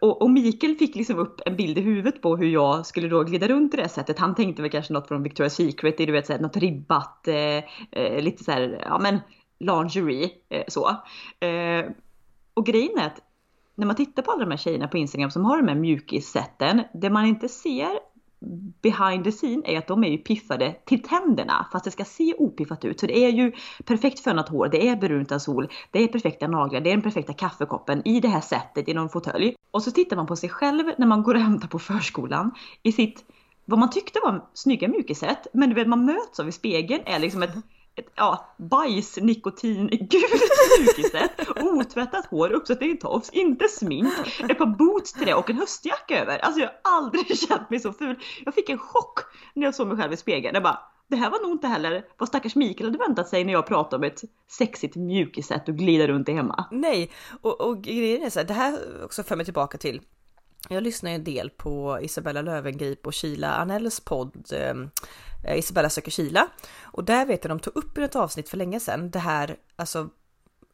och, 0.00 0.22
och 0.22 0.30
Mikael 0.30 0.76
fick 0.76 0.96
liksom 0.96 1.18
upp 1.18 1.40
en 1.46 1.56
bild 1.56 1.78
i 1.78 1.80
huvudet 1.80 2.22
på 2.22 2.36
hur 2.36 2.48
jag 2.48 2.86
skulle 2.86 3.08
då 3.08 3.22
glida 3.22 3.48
runt 3.48 3.74
i 3.74 3.76
det 3.76 3.88
sättet. 3.88 4.18
Han 4.18 4.34
tänkte 4.34 4.62
väl 4.62 4.70
kanske 4.70 4.92
något 4.92 5.08
från 5.08 5.26
Victoria's 5.26 5.48
Secret, 5.48 5.98
du 5.98 6.12
vet, 6.12 6.26
så 6.26 6.38
något 6.38 6.56
ribbat, 6.56 7.28
eh, 7.28 7.64
eh, 7.90 8.22
lite 8.22 8.44
så 8.44 8.50
här, 8.50 8.82
ja 8.86 8.98
men 8.98 9.18
lingerie 9.58 10.30
eh, 10.48 10.64
så. 10.68 10.88
Eh, 11.46 11.90
och 12.54 12.66
grejen 12.66 12.98
är 12.98 13.06
att 13.06 13.20
när 13.74 13.86
man 13.86 13.96
tittar 13.96 14.22
på 14.22 14.30
alla 14.30 14.44
de 14.44 14.50
här 14.50 14.58
tjejerna 14.58 14.88
på 14.88 14.98
Instagram 14.98 15.30
som 15.30 15.44
har 15.44 15.56
de 15.56 15.68
här 15.68 15.74
mjukissätten, 15.74 16.82
det 16.94 17.10
man 17.10 17.26
inte 17.26 17.48
ser 17.48 18.11
behind 18.82 19.24
the 19.24 19.32
scene 19.32 19.62
är 19.64 19.78
att 19.78 19.86
de 19.86 20.04
är 20.04 20.08
ju 20.08 20.18
piffade 20.18 20.74
till 20.86 21.02
tänderna 21.02 21.66
fast 21.72 21.84
det 21.84 21.90
ska 21.90 22.04
se 22.04 22.34
opiffat 22.38 22.84
ut. 22.84 23.00
Så 23.00 23.06
det 23.06 23.18
är 23.18 23.30
ju 23.30 23.52
perfekt 23.84 24.20
fönat 24.20 24.48
hår, 24.48 24.68
det 24.68 24.88
är 24.88 24.96
berunt 24.96 25.32
av 25.32 25.38
sol, 25.38 25.68
det 25.90 26.02
är 26.02 26.08
perfekta 26.08 26.48
naglar, 26.48 26.80
det 26.80 26.90
är 26.90 26.94
den 26.94 27.02
perfekta 27.02 27.32
kaffekoppen 27.32 28.08
i 28.08 28.20
det 28.20 28.28
här 28.28 28.40
sättet 28.40 28.88
i 28.88 28.94
någon 28.94 29.08
fåtölj. 29.08 29.54
Och 29.70 29.82
så 29.82 29.90
tittar 29.90 30.16
man 30.16 30.26
på 30.26 30.36
sig 30.36 30.48
själv 30.48 30.84
när 30.98 31.06
man 31.06 31.22
går 31.22 31.34
och 31.34 31.40
hämtar 31.40 31.68
på 31.68 31.78
förskolan 31.78 32.50
i 32.82 32.92
sitt 32.92 33.24
vad 33.64 33.78
man 33.78 33.90
tyckte 33.90 34.20
var 34.22 34.48
snygga 34.54 34.88
mjukisätt 34.88 35.46
men 35.52 35.68
du 35.68 35.74
vet 35.74 35.88
man 35.88 36.04
möts 36.04 36.40
av 36.40 36.48
i 36.48 36.52
spegeln 36.52 37.02
är 37.06 37.18
liksom 37.18 37.42
ett 37.42 37.54
ett, 37.94 38.06
ja, 38.14 38.54
bajs, 38.56 39.16
nikotin, 39.16 39.86
gult 39.90 40.42
mjukiset, 40.80 41.48
otvättat 41.62 42.26
hår, 42.26 42.52
uppsatt 42.52 42.82
i 42.82 42.96
tofs, 42.96 43.30
inte 43.30 43.68
smink, 43.68 44.12
ett 44.48 44.58
par 44.58 44.66
boots 44.66 45.12
till 45.12 45.26
det 45.26 45.34
och 45.34 45.50
en 45.50 45.56
höstjacka 45.56 46.22
över. 46.22 46.38
Alltså 46.38 46.60
jag 46.60 46.68
har 46.68 46.96
aldrig 46.96 47.38
känt 47.48 47.70
mig 47.70 47.80
så 47.80 47.92
ful. 47.92 48.18
Jag 48.44 48.54
fick 48.54 48.68
en 48.68 48.78
chock 48.78 49.18
när 49.54 49.64
jag 49.64 49.74
såg 49.74 49.86
mig 49.88 49.96
själv 49.96 50.12
i 50.12 50.16
spegeln. 50.16 50.54
Jag 50.54 50.62
bara, 50.62 50.78
det 51.08 51.16
här 51.16 51.30
var 51.30 51.42
nog 51.42 51.50
inte 51.50 51.66
heller 51.66 52.04
vad 52.18 52.28
stackars 52.28 52.54
Mikael 52.54 52.86
hade 52.86 52.98
väntat 52.98 53.28
sig 53.28 53.44
när 53.44 53.52
jag 53.52 53.66
pratade 53.66 53.96
om 53.96 54.12
ett 54.12 54.20
sexigt 54.50 54.96
mjukiset 54.96 55.68
och 55.68 55.76
glida 55.76 56.06
runt 56.06 56.28
i 56.28 56.32
hemma. 56.32 56.64
Nej, 56.70 57.10
och, 57.40 57.60
och 57.60 57.82
grejen 57.82 58.22
är 58.22 58.30
så 58.30 58.38
här, 58.38 58.46
det 58.46 58.54
här 58.54 59.04
också 59.04 59.22
för 59.22 59.36
mig 59.36 59.44
tillbaka 59.44 59.78
till 59.78 60.00
jag 60.68 60.82
lyssnar 60.82 61.10
en 61.10 61.24
del 61.24 61.50
på 61.50 61.98
Isabella 62.02 62.42
Lövengrip 62.42 63.06
och 63.06 63.12
Kila 63.12 63.52
Anells 63.54 64.00
podd 64.00 64.52
ehm, 64.52 64.90
eh, 65.44 65.58
Isabella 65.58 65.90
söker 65.90 66.10
Kila. 66.10 66.48
Och 66.82 67.04
där 67.04 67.26
vet 67.26 67.44
jag 67.44 67.50
de 67.50 67.60
tog 67.60 67.76
upp 67.76 67.98
i 67.98 68.02
ett 68.02 68.16
avsnitt 68.16 68.48
för 68.48 68.56
länge 68.56 68.80
sedan 68.80 69.10
det 69.10 69.18
här, 69.18 69.56
alltså 69.76 70.08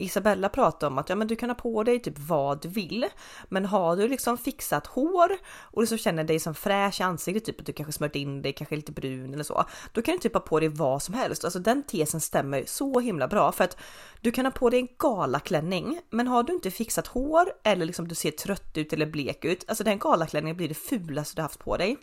Isabella 0.00 0.49
pratade 0.49 0.87
om 0.87 0.99
att 0.99 1.09
ja, 1.09 1.17
men 1.17 1.28
du 1.28 1.37
kan 1.37 1.50
ha 1.50 1.55
på 1.55 1.83
dig 1.83 2.02
typ 2.02 2.19
vad 2.19 2.62
du 2.62 2.69
vill, 2.69 3.07
men 3.49 3.64
har 3.64 3.97
du 3.97 4.09
liksom 4.09 4.38
fixat 4.38 4.87
hår 4.87 5.33
och 5.61 5.83
liksom 5.83 5.99
känner 5.99 6.25
dig 6.25 6.38
som 6.38 6.55
fräsch 6.55 7.00
i 7.00 7.02
ansiktet, 7.02 7.45
typ 7.45 7.61
att 7.61 7.67
du 7.67 7.73
kanske 7.73 7.93
smört 7.93 8.17
in 8.17 8.43
dig, 8.43 8.52
kanske 8.52 8.76
lite 8.76 8.93
brun 8.93 9.35
eller 9.35 9.45
så, 9.45 9.64
då 9.93 10.02
kan 10.02 10.14
du 10.14 10.21
typ 10.21 10.35
ha 10.35 10.40
på 10.40 10.61
dig 10.61 10.69
vad 10.69 11.02
som 11.02 11.14
helst. 11.14 11.45
Alltså 11.45 11.59
den 11.59 11.83
tesen 11.83 12.21
stämmer 12.21 12.64
så 12.67 13.00
himla 13.00 13.28
bra 13.28 13.52
för 13.52 13.64
att 13.64 13.76
du 14.21 14.31
kan 14.31 14.47
ha 14.47 14.52
på 14.52 14.71
dig 14.71 14.81
en 14.81 14.88
galaklänning, 14.99 16.00
men 16.11 16.26
har 16.28 16.43
du 16.43 16.52
inte 16.52 16.71
fixat 16.71 17.07
hår 17.07 17.52
eller 17.64 17.87
liksom 17.87 18.09
du 18.09 18.14
ser 18.14 18.31
trött 18.31 18.76
ut 18.76 18.93
eller 18.93 19.07
blek 19.07 19.45
ut, 19.45 19.64
alltså 19.69 19.85
den 19.85 19.99
galaklänningen 19.99 20.57
blir 20.57 20.69
det 20.69 20.75
fulaste 20.75 21.37
du 21.37 21.43
haft 21.43 21.59
på 21.59 21.76
dig. 21.76 21.97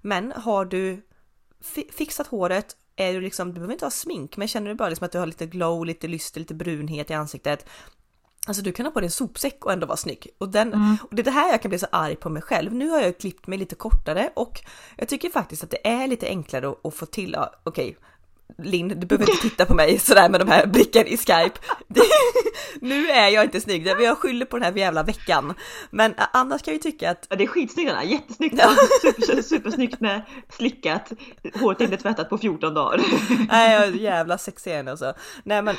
Men 0.00 0.32
har 0.32 0.64
du 0.64 1.02
fixat 1.92 2.26
håret 2.26 2.76
är 2.96 3.12
du 3.12 3.20
liksom, 3.20 3.48
du 3.48 3.54
behöver 3.54 3.72
inte 3.72 3.84
ha 3.84 3.90
smink, 3.90 4.36
men 4.36 4.48
känner 4.48 4.68
du 4.68 4.74
bara 4.74 4.88
liksom 4.88 5.04
att 5.04 5.12
du 5.12 5.18
har 5.18 5.26
lite 5.26 5.46
glow, 5.46 5.86
lite 5.86 6.08
lyster, 6.08 6.40
lite 6.40 6.54
brunhet 6.54 7.10
i 7.10 7.14
ansiktet. 7.14 7.66
Alltså 8.46 8.62
du 8.62 8.72
kan 8.72 8.86
ha 8.86 8.90
på 8.92 9.00
dig 9.00 9.06
en 9.06 9.10
sopsäck 9.10 9.64
och 9.64 9.72
ändå 9.72 9.86
vara 9.86 9.96
snygg. 9.96 10.28
Och, 10.38 10.48
den, 10.48 10.72
mm. 10.72 10.96
och 11.02 11.14
det 11.14 11.22
är 11.22 11.24
det 11.24 11.30
här 11.30 11.50
jag 11.50 11.62
kan 11.62 11.68
bli 11.68 11.78
så 11.78 11.86
arg 11.92 12.16
på 12.16 12.30
mig 12.30 12.42
själv. 12.42 12.74
Nu 12.74 12.88
har 12.88 13.00
jag 13.00 13.18
klippt 13.18 13.46
mig 13.46 13.58
lite 13.58 13.74
kortare 13.74 14.30
och 14.34 14.60
jag 14.96 15.08
tycker 15.08 15.30
faktiskt 15.30 15.64
att 15.64 15.70
det 15.70 15.86
är 15.88 16.06
lite 16.06 16.26
enklare 16.26 16.68
att, 16.68 16.86
att 16.86 16.94
få 16.94 17.06
till, 17.06 17.32
ja, 17.32 17.54
okej, 17.64 17.90
okay, 17.90 18.02
Linn, 18.58 18.88
du 18.88 19.06
behöver 19.06 19.30
inte 19.30 19.42
titta 19.42 19.64
på 19.64 19.74
mig 19.74 19.98
sådär 19.98 20.28
med 20.28 20.40
de 20.40 20.48
här 20.48 20.66
blicken 20.66 21.06
i 21.06 21.16
Skype. 21.16 21.60
nu 22.80 23.10
är 23.10 23.28
jag 23.28 23.44
inte 23.44 23.60
snygg, 23.60 23.86
jag 23.86 24.18
skyller 24.18 24.46
på 24.46 24.58
den 24.58 24.64
här 24.64 24.78
jävla 24.78 25.02
veckan. 25.02 25.54
Men 25.90 26.14
annars 26.32 26.62
kan 26.62 26.74
jag 26.74 26.84
ju 26.84 26.90
tycka 26.90 27.10
att... 27.10 27.26
Ja, 27.30 27.36
det 27.36 27.44
är 27.44 27.48
skitsnyggt 27.48 27.90
Anna, 27.90 28.04
jättesnyggt. 28.04 28.60
Super, 29.02 29.42
supersnyggt 29.42 30.00
med 30.00 30.22
slickat, 30.48 31.12
håret 31.60 31.80
inte 31.80 31.96
tvättat 31.96 32.30
på 32.30 32.38
14 32.38 32.74
dagar. 32.74 33.00
Nej, 33.48 34.02
jävla 34.02 34.38
sexig 34.38 34.88
och 34.88 34.98
så. 34.98 35.12
Nej 35.44 35.62
men 35.62 35.76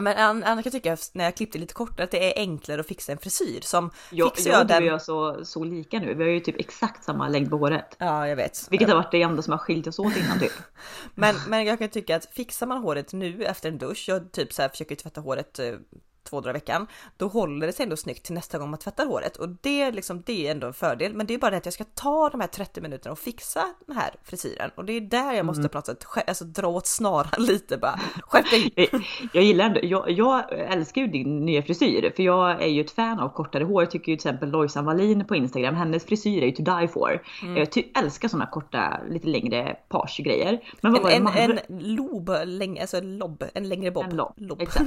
men 0.00 0.16
annars 0.16 0.44
kan 0.44 0.62
jag 0.64 0.72
tycka 0.72 0.96
när 1.12 1.24
jag 1.24 1.36
klippte 1.36 1.58
lite 1.58 1.74
kortare 1.74 2.04
att 2.04 2.10
det 2.10 2.38
är 2.38 2.40
enklare 2.40 2.80
att 2.80 2.86
fixa 2.86 3.12
en 3.12 3.18
frisyr 3.18 3.60
som 3.60 3.90
ja, 4.10 4.32
fixar 4.34 4.50
jag, 4.50 4.60
jag 4.60 4.66
den. 4.66 4.84
Jag 4.84 5.02
så, 5.02 5.44
så 5.44 5.64
lika 5.64 5.98
nu. 5.98 6.14
Vi 6.14 6.24
har 6.24 6.30
ju 6.30 6.40
typ 6.40 6.60
exakt 6.60 7.04
samma 7.04 7.28
längd 7.28 7.50
på 7.50 7.56
håret. 7.56 7.96
Ja, 7.98 8.28
jag 8.28 8.36
vet. 8.36 8.66
Vilket 8.70 8.88
har 8.88 8.96
varit 8.96 9.10
det 9.10 9.22
enda 9.22 9.42
som 9.42 9.52
har 9.52 9.58
skilt 9.58 9.86
oss 9.86 9.98
åt 9.98 10.16
innan 10.16 10.38
typ. 10.38 10.52
men, 11.14 11.34
men 11.48 11.64
jag 11.64 11.78
kan 11.78 11.88
tycka 11.88 12.16
att 12.16 12.24
fixar 12.24 12.66
man 12.66 12.78
håret 12.82 13.12
nu 13.12 13.44
efter 13.44 13.68
en 13.68 13.78
dusch, 13.78 14.04
jag 14.08 14.32
typ 14.32 14.52
så 14.52 14.62
här 14.62 14.68
försöker 14.68 14.96
tvätta 14.96 15.20
håret 15.20 15.58
eh, 15.58 15.74
två 16.24 16.40
dagar 16.40 16.50
i 16.50 16.52
veckan, 16.52 16.86
då 17.16 17.28
håller 17.28 17.66
det 17.66 17.72
sig 17.72 17.82
ändå 17.82 17.96
snyggt 17.96 18.24
till 18.24 18.34
nästa 18.34 18.58
gång 18.58 18.70
man 18.70 18.78
tvättar 18.78 19.06
håret 19.06 19.36
och 19.36 19.48
det, 19.48 19.90
liksom, 19.90 20.22
det 20.26 20.46
är 20.46 20.50
ändå 20.50 20.66
en 20.66 20.74
fördel. 20.74 21.14
Men 21.14 21.26
det 21.26 21.34
är 21.34 21.38
bara 21.38 21.50
det 21.50 21.56
att 21.56 21.64
jag 21.64 21.74
ska 21.74 21.84
ta 21.84 22.28
de 22.28 22.40
här 22.40 22.48
30 22.48 22.80
minuterna 22.80 23.12
och 23.12 23.18
fixa 23.18 23.64
den 23.86 23.96
här 23.96 24.14
frisyren 24.22 24.70
och 24.74 24.84
det 24.84 24.92
är 24.92 25.00
där 25.00 25.32
jag 25.32 25.46
måste 25.46 25.60
mm. 25.60 25.68
på 25.68 25.78
något 25.78 25.86
sätt 25.86 26.06
alltså, 26.26 26.44
dra 26.44 26.66
åt 26.66 26.86
snaran 26.86 27.26
lite 27.38 27.78
bara. 27.78 28.00
Skärp 28.22 28.50
dig! 28.50 28.88
Jag 29.32 29.44
gillar 29.44 29.64
ändå, 29.64 29.80
jag, 29.82 30.10
jag, 30.10 30.52
älskar 30.52 31.00
ju 31.00 31.06
din 31.06 31.44
nya 31.44 31.62
frisyr 31.62 32.12
för 32.16 32.22
jag 32.22 32.62
är 32.62 32.68
ju 32.68 32.80
ett 32.80 32.90
fan 32.90 33.18
av 33.20 33.28
kortare 33.28 33.64
hår. 33.64 33.82
Jag 33.82 33.90
tycker 33.90 34.12
ju 34.12 34.16
till 34.16 34.28
exempel 34.28 34.50
Lojsan 34.50 34.84
Wallin 34.84 35.24
på 35.24 35.36
Instagram, 35.36 35.74
hennes 35.74 36.04
frisyr 36.04 36.42
är 36.42 36.46
ju 36.46 36.52
to 36.52 36.62
die 36.62 36.88
for. 36.88 37.22
Mm. 37.42 37.56
Jag 37.56 37.72
ty- 37.72 37.84
älskar 37.98 38.28
sådana 38.28 38.46
korta, 38.46 39.00
lite 39.08 39.28
längre 39.28 39.76
page 39.88 40.20
grejer. 40.24 40.60
Men 40.80 40.92
vad 40.92 41.12
en, 41.12 41.24
var 41.24 41.32
det 41.32 41.38
en, 41.38 41.58
en 41.68 41.94
lob, 41.94 42.30
läng, 42.44 42.78
alltså 42.78 43.00
lob, 43.00 43.44
en 43.54 43.68
längre 43.68 43.90
bob. 43.90 44.04
En 44.04 44.16
lob, 44.16 44.32
lob. 44.36 44.60
Exakt. 44.60 44.86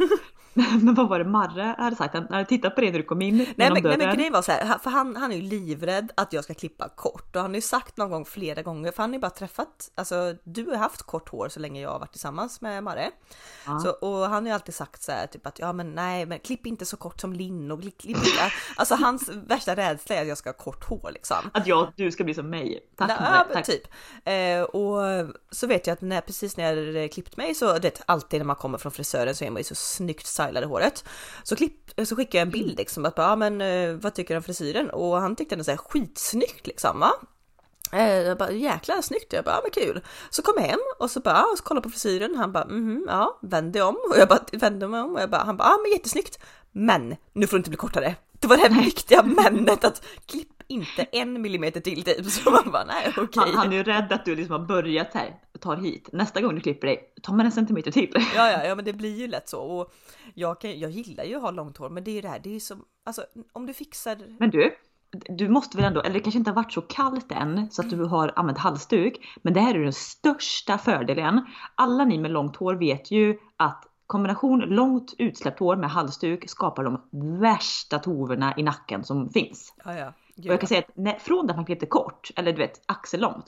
Men 0.53 0.93
vad 0.93 1.09
var 1.09 1.19
det 1.19 1.25
Marre 1.27 1.75
hade 1.77 1.95
sagt? 1.95 2.13
Han 2.13 2.27
hade 2.29 2.45
tittat 2.45 2.75
på 2.75 2.81
dig 2.81 2.91
när 2.91 2.99
du 2.99 3.05
kom 3.05 3.21
in 3.21 3.37
Nej 3.37 3.71
men, 3.71 3.83
nej, 3.83 3.97
men 3.97 4.15
grejen 4.15 4.33
var 4.33 4.41
så 4.41 4.51
här, 4.51 4.77
för 4.77 4.89
han, 4.89 5.15
han 5.15 5.31
är 5.31 5.35
ju 5.35 5.41
livrädd 5.41 6.11
att 6.15 6.33
jag 6.33 6.43
ska 6.43 6.53
klippa 6.53 6.89
kort 6.89 7.35
och 7.35 7.41
han 7.41 7.51
har 7.51 7.55
ju 7.55 7.61
sagt 7.61 7.97
någon 7.97 8.09
gång 8.09 8.25
flera 8.25 8.61
gånger, 8.61 8.91
för 8.91 9.03
han 9.03 9.09
har 9.09 9.15
ju 9.15 9.21
bara 9.21 9.29
träffat, 9.29 9.91
alltså 9.95 10.35
du 10.43 10.65
har 10.65 10.75
haft 10.75 11.03
kort 11.03 11.29
hår 11.29 11.49
så 11.49 11.59
länge 11.59 11.81
jag 11.81 11.89
har 11.89 11.99
varit 11.99 12.11
tillsammans 12.11 12.61
med 12.61 12.83
Marre. 12.83 13.11
Ja. 13.65 13.79
Så, 13.79 13.89
och 13.89 14.29
han 14.29 14.43
har 14.43 14.49
ju 14.49 14.51
alltid 14.51 14.75
sagt 14.75 15.03
så 15.03 15.11
här, 15.11 15.27
typ 15.27 15.47
att 15.47 15.59
ja 15.59 15.73
men 15.73 15.95
nej 15.95 16.25
men 16.25 16.39
klipp 16.39 16.65
inte 16.65 16.85
så 16.85 16.97
kort 16.97 17.21
som 17.21 17.33
Linn 17.33 17.71
och 17.71 17.81
klipp, 17.81 18.17
inte. 18.17 18.51
Alltså 18.75 18.95
hans 18.95 19.29
värsta 19.33 19.75
rädsla 19.75 20.15
är 20.15 20.21
att 20.21 20.27
jag 20.27 20.37
ska 20.37 20.49
ha 20.49 20.53
kort 20.53 20.83
hår 20.83 21.09
liksom. 21.13 21.37
Att 21.53 21.67
jag, 21.67 21.93
du 21.95 22.11
ska 22.11 22.23
bli 22.23 22.33
som 22.33 22.49
mig. 22.49 22.79
Tack. 22.95 23.11
Ja, 23.19 23.45
tack. 23.53 23.65
typ. 23.65 23.87
Eh, 24.25 24.61
och 24.61 25.01
så 25.51 25.67
vet 25.67 25.87
jag 25.87 25.93
att 25.93 26.01
när, 26.01 26.21
precis 26.21 26.57
när 26.57 26.63
jag 26.63 26.85
hade 26.85 27.07
klippt 27.07 27.37
mig 27.37 27.55
så, 27.55 27.77
det 27.77 28.01
alltid 28.05 28.39
när 28.39 28.45
man 28.45 28.55
kommer 28.55 28.77
från 28.77 28.91
frisören 28.91 29.35
så 29.35 29.45
är 29.45 29.49
man 29.49 29.59
ju 29.59 29.63
så 29.63 29.75
snyggt 29.75 30.25
stylade 30.25 30.65
håret. 30.65 31.03
Så, 31.43 31.55
klipp, 31.55 31.91
så 32.05 32.15
skickade 32.15 32.37
jag 32.37 32.45
en 32.45 32.51
bild 32.51 32.77
liksom 32.77 33.05
att 33.05 33.15
bara, 33.15 33.27
ja 33.27 33.35
men 33.35 33.61
eh, 33.61 33.93
vad 33.93 34.13
tycker 34.13 34.33
du 34.33 34.37
om 34.37 34.43
frisyren? 34.43 34.89
Och 34.89 35.17
han 35.17 35.35
tyckte 35.35 35.55
den 35.55 35.65
var 35.67 35.77
skitsnyggt 35.77 36.67
liksom 36.67 36.99
va? 36.99 37.11
Eh, 37.91 38.13
jag 38.13 38.37
bara 38.37 38.51
jäklar 38.51 39.01
snyggt, 39.01 39.33
jag 39.33 39.45
bara 39.45 39.55
ja, 39.55 39.61
men 39.63 39.71
kul. 39.71 40.01
Så 40.29 40.41
kom 40.41 40.53
jag 40.57 40.63
hem 40.63 40.79
och 40.99 41.11
så 41.11 41.19
bara 41.19 41.43
och 41.43 41.57
så 41.57 41.63
kollade 41.63 41.83
på 41.83 41.89
frisyren. 41.89 42.35
Han 42.35 42.51
bara 42.51 42.65
mhm, 42.65 43.05
ja, 43.07 43.39
vände 43.41 43.81
om 43.81 43.95
och 44.09 44.17
jag 44.17 44.27
bara 44.27 44.39
vände 44.51 44.87
mig 44.87 45.01
om 45.01 45.15
och 45.15 45.21
jag 45.21 45.29
bara 45.29 45.43
han 45.43 45.57
bara 45.57 45.67
ja 45.67 45.79
men 45.83 45.91
jättesnyggt. 45.91 46.39
Men 46.71 47.15
nu 47.33 47.47
får 47.47 47.57
det 47.57 47.59
inte 47.59 47.69
bli 47.69 47.77
kortare. 47.77 48.15
Det 48.39 48.47
var 48.47 48.57
det 48.57 48.73
här 48.73 48.83
viktiga 48.83 49.23
männet 49.23 49.83
att 49.83 50.01
klipp 50.25 50.56
inte 50.67 51.03
en 51.03 51.41
millimeter 51.41 51.81
till 51.81 52.03
typ. 52.03 52.25
Så 52.31 52.51
man 52.51 52.71
bara 52.71 52.83
nej 52.83 53.07
okej. 53.09 53.23
Okay. 53.23 53.43
Han, 53.45 53.55
han, 53.55 53.73
är 53.73 53.77
ju 53.77 53.83
rädd 53.83 54.11
att 54.11 54.25
du 54.25 54.35
liksom 54.35 54.61
har 54.61 54.67
börjat 54.67 55.13
här, 55.13 55.35
tar 55.59 55.77
hit. 55.77 56.09
Nästa 56.13 56.41
gång 56.41 56.55
du 56.55 56.61
klipper 56.61 56.87
dig, 56.87 57.13
tar 57.21 57.33
man 57.33 57.45
en 57.45 57.51
centimeter 57.51 57.91
till. 57.91 58.13
Ja, 58.35 58.51
ja, 58.51 58.65
ja, 58.65 58.75
men 58.75 58.85
det 58.85 58.93
blir 58.93 59.19
ju 59.19 59.27
lätt 59.27 59.49
så. 59.49 59.61
Och 59.61 59.93
jag, 60.33 60.61
kan, 60.61 60.79
jag 60.79 60.91
gillar 60.91 61.23
ju 61.23 61.35
att 61.35 61.41
ha 61.41 61.51
långt 61.51 61.77
hår, 61.77 61.89
men 61.89 62.03
det 62.03 62.11
är 62.11 62.15
ju 62.15 62.21
det 62.21 62.29
här, 62.29 62.39
det 62.43 62.55
är 62.55 62.59
som, 62.59 62.85
alltså 63.05 63.25
om 63.53 63.65
du 63.65 63.73
fixar. 63.73 64.17
Men 64.39 64.49
du, 64.49 64.75
du 65.11 65.49
måste 65.49 65.77
väl 65.77 65.85
ändå, 65.85 66.01
eller 66.01 66.13
det 66.13 66.19
kanske 66.19 66.37
inte 66.37 66.51
har 66.51 66.55
varit 66.55 66.73
så 66.73 66.81
kallt 66.81 67.31
än 67.31 67.71
så 67.71 67.81
att 67.81 67.89
du 67.89 68.03
har 68.03 68.33
använt 68.35 68.57
halsduk. 68.57 69.37
Men 69.41 69.53
det 69.53 69.59
här 69.59 69.75
är 69.75 69.83
den 69.83 69.93
största 69.93 70.77
fördelen. 70.77 71.45
Alla 71.75 72.05
ni 72.05 72.17
med 72.17 72.31
långt 72.31 72.55
hår 72.55 72.75
vet 72.75 73.11
ju 73.11 73.37
att 73.57 73.83
kombination 74.07 74.59
långt 74.59 75.13
utsläppt 75.17 75.59
hår 75.59 75.75
med 75.75 75.89
halsduk 75.89 76.49
skapar 76.49 76.83
de 76.83 77.01
värsta 77.39 77.99
toverna 77.99 78.53
i 78.57 78.63
nacken 78.63 79.03
som 79.03 79.29
finns. 79.29 79.73
Ja, 79.85 79.97
ja. 79.97 80.13
Och 80.37 80.45
jag 80.45 80.59
kan 80.59 80.67
säga 80.67 80.79
att 80.79 80.97
när, 80.97 81.19
från 81.19 81.49
att 81.49 81.55
man 81.55 81.65
klippte 81.65 81.85
kort, 81.85 82.31
eller 82.35 82.51
du 82.51 82.57
vet 82.57 82.81
axellångt. 82.85 83.45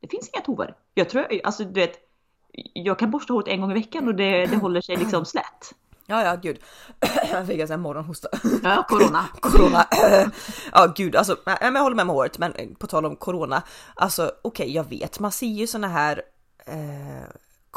Det 0.00 0.08
finns 0.08 0.30
inga 0.32 0.42
tover. 0.42 0.74
Jag 0.94 1.08
tror, 1.08 1.26
alltså 1.44 1.64
du 1.64 1.80
vet. 1.80 2.04
Jag 2.72 2.98
kan 2.98 3.10
borsta 3.10 3.32
håret 3.32 3.48
en 3.48 3.60
gång 3.60 3.70
i 3.70 3.74
veckan 3.74 4.08
och 4.08 4.14
det, 4.14 4.46
det 4.46 4.56
håller 4.56 4.80
sig 4.80 4.96
liksom 4.96 5.24
slätt. 5.24 5.74
Ja, 6.06 6.24
ja, 6.24 6.36
gud. 6.36 6.58
Jag 7.32 7.46
fick 7.46 7.70
en 7.70 7.80
morgonhosta. 7.80 8.28
Ja, 8.62 8.86
corona. 8.88 9.24
corona. 9.40 9.86
Ja, 10.72 10.92
gud, 10.96 11.16
alltså, 11.16 11.36
jag 11.44 11.72
håller 11.72 11.96
med 11.96 12.06
med 12.06 12.14
håret, 12.14 12.38
men 12.38 12.74
på 12.74 12.86
tal 12.86 13.06
om 13.06 13.16
corona. 13.16 13.62
Alltså, 13.94 14.22
okej, 14.42 14.64
okay, 14.64 14.74
jag 14.74 14.84
vet, 14.84 15.20
man 15.20 15.32
ser 15.32 15.46
ju 15.46 15.66
såna 15.66 15.88
här 15.88 16.22
eh, 16.66 17.28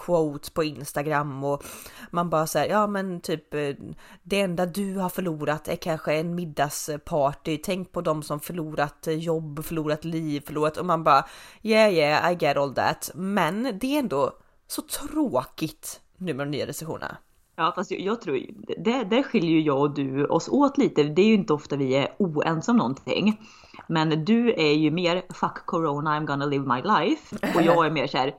quotes 0.05 0.49
på 0.49 0.63
Instagram 0.63 1.43
och 1.43 1.63
man 2.11 2.29
bara 2.29 2.47
säger 2.47 2.73
ja 2.73 2.87
men 2.87 3.21
typ 3.21 3.53
eh, 3.53 3.75
det 4.23 4.41
enda 4.41 4.65
du 4.65 4.95
har 4.95 5.09
förlorat 5.09 5.67
är 5.67 5.75
kanske 5.75 6.13
en 6.13 6.35
middagsparty. 6.35 7.57
Tänk 7.57 7.91
på 7.91 8.01
de 8.01 8.23
som 8.23 8.39
förlorat 8.39 9.07
eh, 9.07 9.13
jobb, 9.13 9.65
förlorat 9.65 10.05
liv, 10.05 10.43
förlorat 10.45 10.77
och 10.77 10.85
man 10.85 11.03
bara 11.03 11.25
yeah 11.63 11.93
yeah 11.93 12.33
I 12.33 12.37
get 12.39 12.57
all 12.57 12.73
that. 12.73 13.11
Men 13.15 13.79
det 13.81 13.95
är 13.95 13.99
ändå 13.99 14.31
så 14.67 14.81
tråkigt 14.81 16.01
nu 16.17 16.33
med 16.33 16.47
de 16.47 16.51
nya 16.51 16.67
restriktionerna. 16.67 17.17
Ja 17.55 17.71
fast 17.75 17.91
jag, 17.91 17.99
jag 17.99 18.21
tror, 18.21 18.39
det, 18.77 19.03
där 19.03 19.23
skiljer 19.23 19.51
ju 19.51 19.61
jag 19.61 19.79
och 19.79 19.93
du 19.93 20.25
oss 20.25 20.49
åt 20.49 20.77
lite. 20.77 21.03
Det 21.03 21.21
är 21.21 21.25
ju 21.25 21.33
inte 21.33 21.53
ofta 21.53 21.75
vi 21.75 21.95
är 21.95 22.15
oense 22.17 22.71
om 22.71 22.77
någonting. 22.77 23.39
Men 23.87 24.25
du 24.25 24.53
är 24.53 24.73
ju 24.73 24.91
mer 24.91 25.23
fuck 25.33 25.65
corona 25.65 26.19
I'm 26.19 26.25
gonna 26.25 26.45
live 26.45 26.65
my 26.75 26.81
life. 26.81 27.35
Och 27.55 27.61
jag 27.61 27.85
är 27.85 27.91
mer 27.91 28.07
såhär 28.07 28.33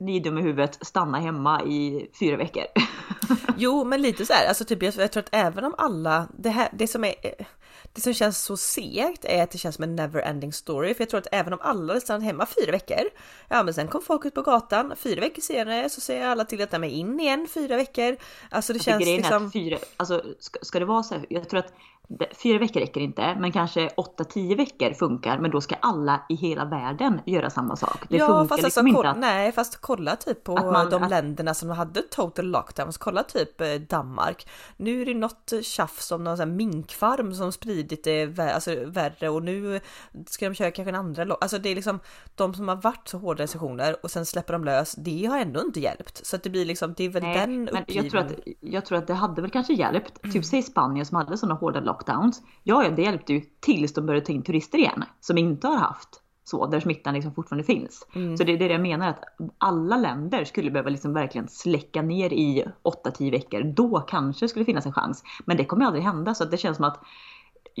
ni 0.00 0.16
är 0.16 0.20
dum 0.20 0.38
i 0.38 0.42
huvudet, 0.42 0.78
stanna 0.80 1.18
hemma 1.18 1.62
i 1.62 2.10
fyra 2.18 2.36
veckor. 2.36 2.64
jo, 3.56 3.84
men 3.84 4.02
lite 4.02 4.26
så 4.26 4.32
här, 4.32 4.48
alltså 4.48 4.64
typ 4.64 4.82
jag, 4.82 4.94
jag 4.96 5.12
tror 5.12 5.22
att 5.22 5.34
även 5.34 5.64
om 5.64 5.74
alla, 5.78 6.28
det 6.38 6.50
här, 6.50 6.68
det 6.72 6.86
som 6.86 7.04
är, 7.04 7.14
det 7.92 8.00
som 8.00 8.14
känns 8.14 8.42
så 8.42 8.56
segt 8.56 9.24
är 9.24 9.42
att 9.42 9.50
det 9.50 9.58
känns 9.58 9.74
som 9.74 9.84
en 9.84 9.96
never 9.96 10.20
ending 10.20 10.52
story, 10.52 10.94
för 10.94 11.02
jag 11.02 11.10
tror 11.10 11.20
att 11.20 11.26
även 11.32 11.52
om 11.52 11.58
alla 11.62 11.92
hade 11.92 12.00
stannat 12.00 12.24
hemma 12.24 12.46
fyra 12.46 12.72
veckor, 12.72 13.04
ja 13.48 13.62
men 13.62 13.74
sen 13.74 13.88
kom 13.88 14.02
folk 14.02 14.24
ut 14.24 14.34
på 14.34 14.42
gatan, 14.42 14.92
fyra 14.96 15.20
veckor 15.20 15.42
senare 15.42 15.90
så 15.90 16.00
säger 16.00 16.26
alla 16.26 16.44
till 16.44 16.62
att 16.62 16.70
de 16.70 16.84
är 16.84 16.88
in 16.88 17.20
igen 17.20 17.48
fyra 17.54 17.76
veckor. 17.76 18.16
Alltså 18.50 18.72
det 18.72 18.76
alltså, 18.76 18.90
känns 18.90 19.06
liksom... 19.06 19.52
Fyra, 19.52 19.78
alltså 19.96 20.22
ska, 20.38 20.58
ska 20.62 20.78
det 20.78 20.84
vara 20.84 21.02
så 21.02 21.14
här, 21.14 21.26
jag 21.28 21.48
tror 21.48 21.60
att 21.60 21.72
Fyra 22.42 22.58
veckor 22.58 22.80
räcker 22.80 23.00
inte, 23.00 23.36
men 23.40 23.52
kanske 23.52 23.88
8-10 23.88 24.56
veckor 24.56 24.92
funkar. 24.92 25.38
Men 25.38 25.50
då 25.50 25.60
ska 25.60 25.74
alla 25.74 26.26
i 26.28 26.34
hela 26.34 26.64
världen 26.64 27.20
göra 27.26 27.50
samma 27.50 27.76
sak. 27.76 28.04
Det 28.08 28.16
ja, 28.16 28.26
funkar 28.26 28.46
fast 28.48 28.62
liksom 28.62 28.86
alltså, 28.86 28.98
inte 28.98 29.10
att... 29.10 29.18
Nej, 29.18 29.52
fast 29.52 29.80
kolla 29.80 30.16
typ 30.16 30.44
på 30.44 30.54
man- 30.54 30.90
de 30.90 31.02
att- 31.02 31.10
länderna 31.10 31.54
som 31.54 31.70
hade 31.70 32.02
total 32.02 32.44
lockdowns, 32.44 32.98
kolla 32.98 33.22
typ 33.22 33.60
eh, 33.60 33.74
Danmark. 33.74 34.48
Nu 34.76 35.02
är 35.02 35.06
det 35.06 35.14
något 35.14 35.52
tjafs 35.62 36.12
om 36.12 36.24
någon 36.24 36.36
sån 36.36 36.48
här 36.48 36.56
minkfarm 36.56 37.34
som 37.34 37.52
spridit 37.68 38.04
det 38.04 38.26
vä- 38.26 38.52
alltså, 38.54 38.70
värre 38.86 39.28
och 39.28 39.42
nu 39.42 39.80
ska 40.26 40.48
de 40.48 40.54
köra 40.54 40.70
kanske 40.70 40.90
en 40.90 40.94
andra 40.94 41.24
lock- 41.24 41.38
Alltså 41.40 41.58
det 41.58 41.68
är 41.68 41.74
liksom 41.74 42.00
de 42.34 42.54
som 42.54 42.68
har 42.68 42.76
varit 42.76 43.08
så 43.08 43.18
hårda 43.18 43.42
restriktioner 43.42 43.96
och 44.02 44.10
sen 44.10 44.26
släpper 44.26 44.52
de 44.52 44.64
lös, 44.64 44.94
det 44.94 45.26
har 45.26 45.38
ändå 45.38 45.60
inte 45.60 45.80
hjälpt. 45.80 46.26
Så 46.26 46.36
att 46.36 46.42
det 46.42 46.50
blir 46.50 46.64
liksom, 46.64 46.94
det 46.96 47.04
är 47.04 47.08
väl 47.08 47.22
Nej, 47.22 47.36
den 47.38 47.64
men 47.72 47.84
jag 47.86 48.10
tror, 48.10 48.20
att, 48.20 48.32
jag 48.60 48.86
tror 48.86 48.98
att 48.98 49.06
det 49.06 49.14
hade 49.14 49.42
väl 49.42 49.50
kanske 49.50 49.72
hjälpt. 49.72 50.24
Mm. 50.24 50.32
Typ 50.34 50.44
säg 50.44 50.62
Spanien 50.62 51.06
som 51.06 51.16
hade 51.16 51.36
sådana 51.36 51.54
hårda 51.54 51.80
lockdowns. 51.80 52.42
Ja, 52.62 52.84
ja, 52.84 52.90
det 52.90 53.02
hjälpte 53.02 53.32
ju 53.32 53.40
tills 53.60 53.94
de 53.94 54.06
började 54.06 54.26
ta 54.26 54.32
in 54.32 54.42
turister 54.42 54.78
igen 54.78 55.04
som 55.20 55.38
inte 55.38 55.66
har 55.66 55.76
haft 55.76 56.22
så, 56.44 56.66
där 56.66 56.80
smittan 56.80 57.14
liksom 57.14 57.34
fortfarande 57.34 57.64
finns. 57.64 58.06
Mm. 58.14 58.36
Så 58.36 58.44
det 58.44 58.52
är 58.52 58.58
det 58.58 58.66
jag 58.66 58.80
menar 58.80 59.08
att 59.08 59.24
alla 59.58 59.96
länder 59.96 60.44
skulle 60.44 60.70
behöva 60.70 60.90
liksom 60.90 61.14
verkligen 61.14 61.48
släcka 61.48 62.02
ner 62.02 62.32
i 62.32 62.64
8-10 62.82 63.30
veckor. 63.30 63.62
Då 63.62 64.00
kanske 64.00 64.44
det 64.44 64.48
skulle 64.48 64.64
finnas 64.64 64.86
en 64.86 64.92
chans. 64.92 65.22
Men 65.44 65.56
det 65.56 65.64
kommer 65.64 65.86
aldrig 65.86 66.04
hända 66.04 66.34
så 66.34 66.44
det 66.44 66.56
känns 66.56 66.76
som 66.76 66.84
att 66.84 67.00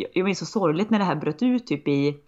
jag 0.00 0.10
jag 0.14 0.24
minns 0.24 0.38
så 0.38 0.46
sorgligt 0.46 0.90
när 0.90 0.98
det 0.98 1.04
här 1.04 1.16
bröt 1.16 1.42
ut 1.42 1.66
typ 1.66 1.88
i 1.88 2.20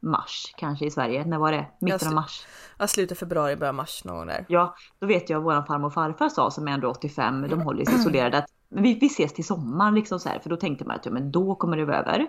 mars 0.00 0.54
kanske 0.56 0.86
i 0.86 0.90
Sverige. 0.90 1.24
När 1.24 1.38
var 1.38 1.52
det? 1.52 1.66
Mitten 1.80 2.08
av 2.08 2.14
mars. 2.14 2.46
Ja, 2.78 2.86
slutet 2.86 3.18
februari, 3.18 3.56
början 3.56 3.74
mars 3.74 4.04
någon 4.04 4.16
gång 4.16 4.26
där. 4.26 4.44
Ja, 4.48 4.74
då 4.98 5.06
vet 5.06 5.30
jag 5.30 5.40
våran 5.40 5.66
farmor 5.66 5.86
och 5.86 5.94
farfar 5.94 6.28
sa 6.28 6.50
som 6.50 6.68
är 6.68 6.72
ändå 6.72 6.88
85, 6.90 7.48
de 7.48 7.60
håller 7.60 7.84
sig 7.84 7.94
isolerade 7.94 8.38
att 8.38 8.46
men 8.68 8.82
vi, 8.82 8.94
vi 8.94 9.06
ses 9.06 9.32
till 9.32 9.44
sommaren 9.44 9.94
liksom 9.94 10.20
så 10.20 10.28
här, 10.28 10.38
för 10.38 10.50
då 10.50 10.56
tänkte 10.56 10.84
man 10.84 10.96
att 10.96 11.06
ja, 11.06 11.12
men 11.12 11.30
då 11.30 11.54
kommer 11.54 11.76
det 11.76 11.84
vara 11.84 11.96
över. 11.96 12.26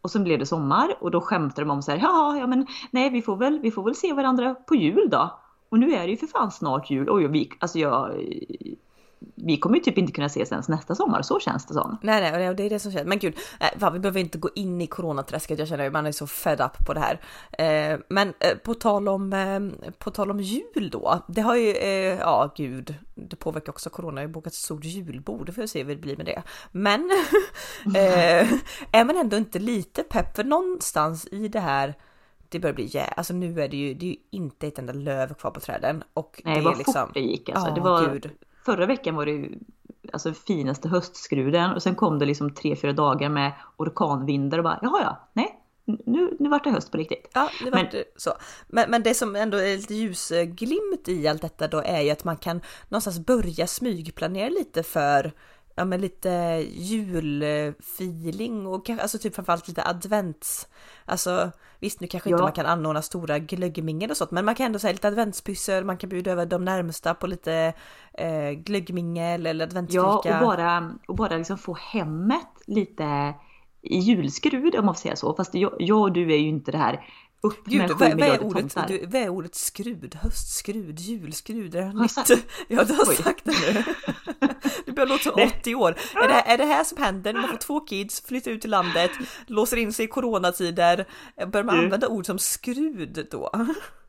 Och 0.00 0.10
sen 0.10 0.24
blev 0.24 0.38
det 0.38 0.46
sommar 0.46 0.96
och 1.00 1.10
då 1.10 1.20
skämtade 1.20 1.62
de 1.62 1.70
om 1.70 1.82
så 1.82 1.90
här, 1.90 1.98
ja, 1.98 2.36
ja 2.38 2.46
men 2.46 2.66
nej 2.90 3.10
vi 3.10 3.22
får 3.22 3.36
väl, 3.36 3.60
vi 3.60 3.70
får 3.70 3.82
väl 3.82 3.94
se 3.94 4.12
varandra 4.12 4.54
på 4.54 4.74
jul 4.74 5.08
då. 5.10 5.40
Och 5.68 5.78
nu 5.78 5.92
är 5.92 6.04
det 6.04 6.10
ju 6.10 6.16
för 6.16 6.26
fan 6.26 6.50
snart 6.50 6.90
jul. 6.90 7.08
Och 7.08 7.20
vi, 7.34 7.50
alltså 7.58 7.78
jag, 7.78 8.14
vi 9.34 9.56
kommer 9.56 9.76
ju 9.76 9.82
typ 9.82 9.98
inte 9.98 10.12
kunna 10.12 10.26
ses 10.26 10.52
ens 10.52 10.68
nästa 10.68 10.94
sommar, 10.94 11.22
så 11.22 11.40
känns 11.40 11.66
det 11.66 11.74
som. 11.74 11.98
Nej, 12.02 12.32
nej, 12.32 12.48
och 12.48 12.56
det- 12.56 12.62
är 12.62 12.70
det 12.70 12.78
som 12.78 12.92
känns. 12.92 13.06
Men 13.06 13.18
gud, 13.18 13.36
nej, 13.60 13.70
va, 13.78 13.90
vi 13.90 13.98
behöver 13.98 14.20
inte 14.20 14.38
gå 14.38 14.50
in 14.54 14.80
i 14.80 14.86
coronaträsket. 14.86 15.58
Jag 15.58 15.68
känner 15.68 15.86
att 15.86 15.92
man 15.92 16.06
är 16.06 16.12
så 16.12 16.26
fed 16.26 16.60
up 16.60 16.86
på 16.86 16.94
det 16.94 17.00
här. 17.00 17.20
Eh, 17.92 17.98
men 18.08 18.34
eh, 18.40 18.56
på 18.56 18.74
tal 18.74 19.08
om 19.08 19.32
eh, 19.32 19.90
på 19.98 20.10
tal 20.10 20.30
om 20.30 20.40
jul 20.40 20.90
då. 20.92 21.24
Det 21.28 21.40
har 21.40 21.56
ju, 21.56 21.70
eh, 21.70 22.18
ja 22.18 22.52
gud, 22.56 22.94
det 23.14 23.36
påverkar 23.36 23.72
också 23.72 23.90
corona. 23.90 24.20
Jag 24.20 24.28
har 24.28 24.32
bokat 24.32 24.52
ett 24.52 24.58
stort 24.58 24.84
julbord. 24.84 25.54
Får 25.54 25.62
vi 25.62 25.68
se 25.68 25.82
hur 25.84 25.94
det 25.94 26.00
blir 26.00 26.16
med 26.16 26.26
det. 26.26 26.42
Men 26.72 27.00
eh, 27.96 28.52
är 28.92 29.04
man 29.04 29.16
ändå 29.16 29.36
inte 29.36 29.58
lite 29.58 30.02
pepp? 30.02 30.36
För 30.36 30.44
någonstans 30.44 31.26
i 31.30 31.48
det 31.48 31.60
här 31.60 31.94
det 32.48 32.58
börjar 32.58 32.74
bli 32.74 32.84
jä... 32.84 33.04
Alltså 33.16 33.34
nu 33.34 33.60
är 33.62 33.68
det 33.68 33.76
ju, 33.76 33.94
det 33.94 34.06
är 34.06 34.10
ju 34.10 34.16
inte 34.30 34.66
ett 34.66 34.78
enda 34.78 34.92
löv 34.92 35.34
kvar 35.34 35.50
på 35.50 35.60
träden. 35.60 36.02
Och 36.14 36.42
Nej, 36.44 36.54
det 36.56 36.60
vad 36.64 36.72
är 36.74 36.78
liksom... 36.78 37.06
fort 37.06 37.14
det 37.14 37.20
gick 37.20 37.48
alltså. 37.48 37.68
Ja, 37.68 37.74
det 37.74 37.80
var, 37.80 38.08
gud. 38.12 38.30
Förra 38.66 38.86
veckan 38.86 39.14
var 39.14 39.26
det 39.26 39.32
ju 39.32 39.58
alltså 40.12 40.32
finaste 40.32 40.88
höstskruden 40.88 41.72
och 41.74 41.82
sen 41.82 41.94
kom 41.94 42.18
det 42.18 42.26
liksom 42.26 42.54
tre, 42.54 42.76
fyra 42.76 42.92
dagar 42.92 43.28
med 43.28 43.52
orkanvindar 43.76 44.58
och 44.58 44.64
bara 44.64 44.78
jaha 44.82 45.00
ja, 45.02 45.28
nej, 45.32 45.60
nu, 45.84 46.36
nu 46.40 46.48
vart 46.48 46.64
det 46.64 46.70
höst 46.70 46.90
på 46.92 46.98
riktigt. 46.98 47.30
Ja, 47.34 47.50
det 47.64 47.70
var 47.70 47.76
Men- 47.78 47.84
inte 47.86 48.04
så. 48.16 48.32
Men, 48.68 48.90
men 48.90 49.02
det 49.02 49.14
som 49.14 49.36
ändå 49.36 49.56
är 49.56 49.76
lite 49.76 49.94
ljusglimt 49.94 51.08
i 51.08 51.28
allt 51.28 51.42
detta 51.42 51.68
då 51.68 51.82
är 51.82 52.00
ju 52.00 52.10
att 52.10 52.24
man 52.24 52.36
kan 52.36 52.60
någonstans 52.88 53.18
börja 53.18 53.66
smygplanera 53.66 54.48
lite 54.48 54.82
för 54.82 55.32
ja, 55.76 55.84
men 55.84 56.00
lite 56.00 56.28
julfeeling 56.70 58.66
och 58.66 58.86
kanske, 58.86 59.02
alltså 59.02 59.18
typ 59.18 59.34
framförallt 59.34 59.68
lite 59.68 59.84
advents. 59.84 60.68
Alltså 61.04 61.50
visst, 61.80 62.00
nu 62.00 62.06
kanske 62.06 62.28
inte 62.30 62.40
Ja. 62.40 62.44
man 62.44 62.52
kan 62.52 62.66
anordna 62.66 63.02
stora 63.02 63.38
glöggmingel 63.38 64.10
och 64.10 64.16
sånt, 64.16 64.30
men 64.30 64.44
man 64.44 64.54
kan 64.54 64.66
ändå 64.66 64.78
säga 64.78 64.92
lite 64.92 65.08
adventspyssel, 65.08 65.84
man 65.84 65.96
kan 65.96 66.10
bjuda 66.10 66.30
över 66.30 66.46
de 66.46 66.64
närmsta 66.64 67.14
på 67.14 67.26
lite 67.26 67.72
eh, 68.14 68.50
glöggmingel 68.50 69.46
eller 69.46 69.64
adventsfika. 69.64 70.00
Ja, 70.02 70.16
och 70.18 70.46
bara, 70.46 70.94
och 71.08 71.16
bara 71.16 71.36
liksom 71.36 71.58
få 71.58 71.74
hemmet 71.74 72.48
lite 72.66 73.34
i 73.82 73.98
julskrud 73.98 74.74
om 74.76 74.84
man 74.86 74.94
får 74.94 75.00
säga 75.00 75.16
så. 75.16 75.34
Fast 75.34 75.54
jag, 75.54 75.76
jag 75.78 76.00
och 76.00 76.12
du 76.12 76.32
är 76.32 76.38
ju 76.38 76.48
inte 76.48 76.72
det 76.72 76.78
här 76.78 77.04
upp 77.40 77.64
Gud, 77.64 77.78
med 77.80 77.90
vad, 77.90 77.98
vad, 78.10 78.28
är 78.28 78.44
ordet, 78.44 78.76
du, 78.88 79.06
vad 79.06 79.22
är 79.22 79.28
ordet 79.28 79.54
skrud? 79.54 80.14
Höstskrud? 80.22 80.98
Julskrud? 81.00 81.74
Är 81.74 81.80
det 81.80 81.86
jag 81.86 81.94
nytt? 81.96 82.10
sagt? 82.10 82.30
Ja, 82.68 82.84
du 82.84 82.92
har 82.94 83.04
Oj. 83.08 83.16
sagt 83.16 83.44
det 83.44 83.52
nu. 83.74 83.84
Du 84.86 84.92
börjar 84.92 85.06
låta 85.08 85.22
som 85.22 85.32
Det- 85.36 85.46
80 85.60 85.74
år. 85.74 85.90
Är 86.14 86.28
det, 86.28 86.34
är 86.34 86.58
det 86.58 86.64
här 86.64 86.84
som 86.84 87.02
händer 87.02 87.32
när 87.32 87.40
man 87.40 87.50
får 87.50 87.56
två 87.56 87.80
kids, 87.80 88.22
flyttar 88.26 88.50
ut 88.50 88.60
till 88.60 88.70
landet, 88.70 89.10
låser 89.46 89.76
in 89.76 89.92
sig 89.92 90.04
i 90.04 90.08
coronatider? 90.08 91.06
Börjar 91.52 91.64
man 91.64 91.76
Du. 91.76 91.84
använda 91.84 92.08
ord 92.08 92.26
som 92.26 92.38
skrud 92.38 93.26
då? 93.30 93.50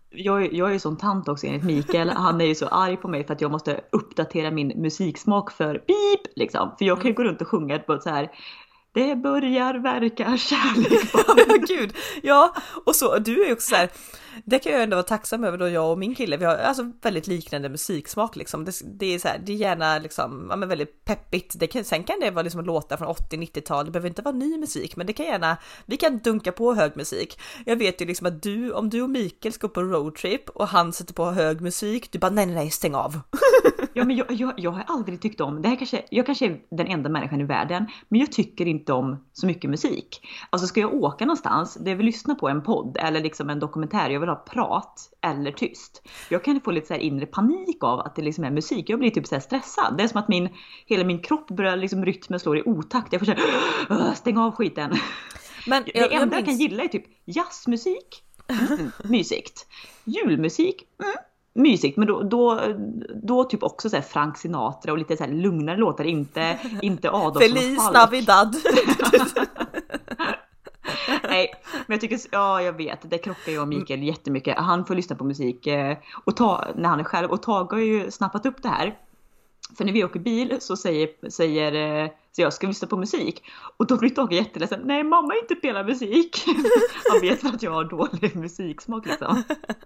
Jag, 0.09 0.41
är- 0.45 0.53
jag 0.53 0.69
är 0.69 0.73
ju 0.73 0.79
sån 0.79 0.97
tant 0.97 1.27
också 1.27 1.47
enligt 1.47 1.63
Mikael. 1.63 2.09
Han 2.09 2.41
är 2.41 2.45
ju 2.45 2.55
så 2.55 2.67
arg 2.67 2.97
på 2.97 3.07
mig 3.07 3.27
för 3.27 3.33
att 3.33 3.41
jag 3.41 3.51
måste 3.51 3.81
uppdatera 3.91 4.51
min 4.51 4.67
musiksmak 4.67 5.51
för 5.51 5.73
pip 5.75 6.21
liksom. 6.35 6.75
För 6.77 6.85
jag 6.85 7.01
kan 7.01 7.07
ju 7.07 7.13
gå 7.13 7.23
runt 7.23 7.41
och 7.41 7.47
sjunga 7.47 7.79
på 7.79 7.99
så 7.99 8.09
här. 8.09 8.29
Det 8.93 9.15
börjar 9.15 9.73
verka 9.73 10.37
kärlek 10.37 11.09
Ja, 11.47 11.55
gud. 11.67 11.93
Ja, 12.23 12.53
och 12.85 12.95
så 12.95 13.17
du 13.19 13.41
är 13.43 13.47
ju 13.47 13.53
också 13.53 13.69
så 13.69 13.75
här. 13.75 13.89
Det 14.45 14.59
kan 14.59 14.71
jag 14.71 14.83
ändå 14.83 14.95
vara 14.95 15.03
tacksam 15.03 15.43
över 15.43 15.57
då 15.57 15.69
jag 15.69 15.91
och 15.91 15.97
min 15.97 16.15
kille, 16.15 16.37
vi 16.37 16.45
har 16.45 16.55
alltså 16.55 16.91
väldigt 17.01 17.27
liknande 17.27 17.69
musiksmak 17.69 18.35
liksom. 18.35 18.65
Det, 18.65 18.71
det 18.99 19.15
är 19.15 19.19
så 19.19 19.27
här, 19.27 19.41
det 19.45 19.51
är 19.51 19.55
gärna 19.55 19.99
liksom, 19.99 20.47
ja 20.49 20.55
men 20.55 20.69
väldigt 20.69 21.05
peppigt. 21.05 21.59
Det 21.59 21.67
kan, 21.67 21.83
sen 21.83 22.03
kan 22.03 22.19
det 22.19 22.31
vara 22.31 22.43
liksom 22.43 22.65
låtar 22.65 22.97
från 22.97 23.07
80-90-tal, 23.07 23.85
det 23.85 23.91
behöver 23.91 24.09
inte 24.09 24.21
vara 24.21 24.35
ny 24.35 24.57
musik, 24.57 24.95
men 24.95 25.07
det 25.07 25.13
kan 25.13 25.25
gärna, 25.25 25.57
vi 25.85 25.97
kan 25.97 26.17
dunka 26.19 26.51
på 26.51 26.73
hög 26.73 26.91
musik. 26.95 27.39
Jag 27.65 27.75
vet 27.75 28.01
ju 28.01 28.05
liksom 28.05 28.27
att 28.27 28.43
du, 28.43 28.71
om 28.71 28.89
du 28.89 29.01
och 29.01 29.09
Mikael 29.09 29.53
ska 29.53 29.67
på 29.67 29.83
roadtrip 29.83 30.49
och 30.49 30.67
han 30.67 30.93
sätter 30.93 31.13
på 31.13 31.31
hög 31.31 31.61
musik, 31.61 32.11
du 32.11 32.19
bara 32.19 32.31
nej, 32.31 32.45
nej, 32.45 32.55
nej, 32.55 32.71
stäng 32.71 32.95
av. 32.95 33.19
Ja, 33.97 34.05
men 34.05 34.15
jag, 34.15 34.31
jag, 34.31 34.53
jag 34.57 34.71
har 34.71 34.83
aldrig 34.87 35.21
tyckt 35.21 35.41
om, 35.41 35.61
det 35.61 35.69
här 35.69 35.75
kanske, 35.75 36.01
jag 36.09 36.25
kanske 36.25 36.45
är 36.45 36.59
den 36.69 36.87
enda 36.87 37.09
människan 37.09 37.41
i 37.41 37.43
världen, 37.43 37.87
men 38.09 38.19
jag 38.19 38.31
tycker 38.31 38.65
inte 38.65 38.93
om 38.93 39.25
så 39.33 39.45
mycket 39.47 39.69
musik. 39.69 40.21
Alltså 40.49 40.67
ska 40.67 40.79
jag 40.79 40.93
åka 40.93 41.25
någonstans, 41.25 41.77
det 41.81 41.89
jag 41.89 41.97
vill 41.97 42.05
lyssna 42.05 42.35
på 42.35 42.49
en 42.49 42.63
podd 42.63 42.97
eller 42.99 43.19
liksom 43.19 43.49
en 43.49 43.59
dokumentär, 43.59 44.09
jag 44.09 44.19
vill 44.19 44.26
ha 44.29 44.35
prat 44.35 45.09
eller 45.21 45.51
tyst. 45.51 46.07
Jag 46.29 46.43
kan 46.43 46.61
få 46.61 46.71
lite 46.71 46.87
så 46.87 46.93
här 46.93 47.01
inre 47.01 47.25
panik 47.25 47.83
av 47.83 47.99
att 47.99 48.15
det 48.15 48.21
liksom 48.21 48.43
är 48.43 48.51
musik, 48.51 48.89
jag 48.89 48.99
blir 48.99 49.09
typ 49.09 49.27
så 49.27 49.39
stressad. 49.39 49.97
Det 49.97 50.03
är 50.03 50.07
som 50.07 50.19
att 50.19 50.27
min, 50.27 50.49
hela 50.85 51.03
min 51.03 51.19
kropp 51.19 51.47
börjar 51.47 51.77
liksom 51.77 52.05
rytmen 52.05 52.39
slår 52.39 52.57
i 52.57 52.63
otakt. 52.65 53.13
Jag 53.13 53.21
får 53.21 53.25
säga 53.25 54.13
stäng 54.15 54.37
av 54.37 54.51
skiten. 54.51 54.93
Men 55.67 55.83
Det 55.85 56.13
enda 56.13 56.37
jag, 56.37 56.45
kan 56.45 56.57
gilla 56.57 56.83
är 56.83 56.87
typ 56.87 57.05
jazzmusik, 57.25 58.23
mm, 58.47 58.91
mysigt. 59.03 59.67
Julmusik, 60.03 60.83
mm, 61.03 61.15
mysigt. 61.53 61.97
Men 61.97 62.07
då, 62.07 62.23
då, 62.23 62.61
då 63.23 63.43
typ 63.43 63.63
också 63.63 63.89
så 63.89 63.95
här 63.95 64.03
Frank 64.03 64.37
Sinatra 64.37 64.91
och 64.91 64.97
lite 64.97 65.17
så 65.17 65.25
lugnare 65.27 65.77
låtar, 65.77 66.03
inte, 66.03 66.59
inte 66.81 67.09
Adolfsson 67.09 67.41
Feliz 67.41 67.77
och 67.77 67.83
Falk. 67.83 67.95
Navidad! 67.95 68.55
Nej, 71.37 71.53
men 71.71 71.95
jag 71.95 72.01
tycker, 72.01 72.19
ja 72.31 72.61
jag 72.61 72.73
vet, 72.73 73.09
det 73.09 73.17
krockar 73.17 73.51
jag 73.51 73.61
och 73.61 73.67
Mikael 73.67 74.03
jättemycket. 74.03 74.57
Han 74.57 74.85
får 74.85 74.95
lyssna 74.95 75.15
på 75.15 75.23
musik 75.23 75.67
eh, 75.67 75.97
och 76.25 76.35
ta, 76.35 76.67
när 76.75 76.89
han 76.89 76.99
är 76.99 77.03
själv. 77.03 77.31
Och 77.31 77.41
Tage 77.41 77.73
har 77.73 77.79
ju 77.79 78.11
snappat 78.11 78.45
upp 78.45 78.63
det 78.63 78.69
här. 78.69 78.97
För 79.77 79.85
när 79.85 79.93
vi 79.93 80.03
åker 80.03 80.19
bil 80.19 80.57
så 80.59 80.77
säger, 80.77 81.29
säger 81.29 82.03
eh, 82.03 82.09
så 82.37 82.41
jag 82.41 82.53
ska 82.53 82.67
lyssna 82.67 82.87
på 82.87 82.97
musik. 82.97 83.43
Och 83.77 83.87
då 83.87 83.97
blir 83.97 84.09
Tage 84.09 84.31
jätteledsen. 84.31 84.81
Nej 84.85 85.03
mamma 85.03 85.35
inte 85.41 85.55
spelar 85.55 85.83
musik. 85.83 86.45
Han 87.09 87.21
vet 87.21 87.45
att 87.45 87.63
jag 87.63 87.71
har 87.71 87.83
dålig 87.83 88.35
musiksmak 88.35 89.05
liksom. 89.05 89.43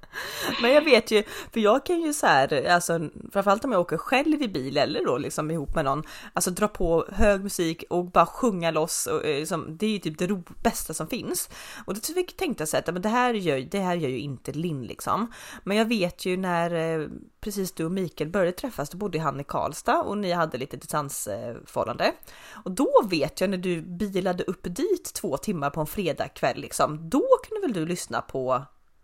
Men 0.61 0.71
jag 0.71 0.81
vet 0.81 1.11
ju, 1.11 1.23
för 1.53 1.59
jag 1.59 1.85
kan 1.85 2.01
ju 2.01 2.13
så 2.13 2.25
här, 2.27 2.67
alltså 2.69 2.99
framförallt 3.33 3.65
om 3.65 3.71
jag 3.71 3.81
åker 3.81 3.97
själv 3.97 4.41
i 4.41 4.47
bil 4.47 4.77
eller 4.77 5.05
då 5.05 5.17
liksom 5.17 5.51
ihop 5.51 5.75
med 5.75 5.85
någon, 5.85 6.03
alltså 6.33 6.51
dra 6.51 6.67
på 6.67 7.05
hög 7.11 7.43
musik 7.43 7.83
och 7.89 8.05
bara 8.05 8.25
sjunga 8.25 8.71
loss 8.71 9.07
och 9.07 9.21
liksom, 9.23 9.77
det 9.77 9.85
är 9.85 9.91
ju 9.91 9.99
typ 9.99 10.17
det 10.17 10.27
ro, 10.27 10.43
bästa 10.63 10.93
som 10.93 11.07
finns. 11.07 11.49
Och 11.85 11.93
då 11.93 11.99
tänkte 12.37 12.61
jag 12.61 12.67
så 12.67 12.77
här, 12.77 12.83
att 12.83 12.93
men 12.93 13.01
det 13.01 13.09
här 13.09 13.33
gör, 13.33 13.59
det 13.59 13.79
här 13.79 13.95
gör 13.95 14.09
ju 14.09 14.19
inte 14.19 14.51
Linn 14.51 14.83
liksom. 14.83 15.33
Men 15.63 15.77
jag 15.77 15.85
vet 15.85 16.25
ju 16.25 16.37
när 16.37 16.99
eh, 16.99 17.07
precis 17.41 17.71
du 17.71 17.85
och 17.85 17.91
Mikael 17.91 18.29
började 18.29 18.51
träffas, 18.51 18.89
då 18.89 18.97
bodde 18.97 19.19
han 19.19 19.39
i 19.39 19.43
Karlstad 19.43 20.01
och 20.01 20.17
ni 20.17 20.31
hade 20.31 20.57
lite 20.57 20.77
distansförhållande. 20.77 22.13
Och 22.63 22.71
då 22.71 22.91
vet 23.09 23.41
jag 23.41 23.49
när 23.49 23.57
du 23.57 23.81
bilade 23.81 24.43
upp 24.43 24.63
dit 24.63 25.13
två 25.13 25.37
timmar 25.37 25.69
på 25.69 25.79
en 25.79 25.87
fredagkväll 25.87 26.57
liksom, 26.57 27.09
då 27.09 27.23
kunde 27.43 27.67
väl 27.67 27.73
du 27.73 27.85
lyssna 27.85 28.21
på 28.21 28.61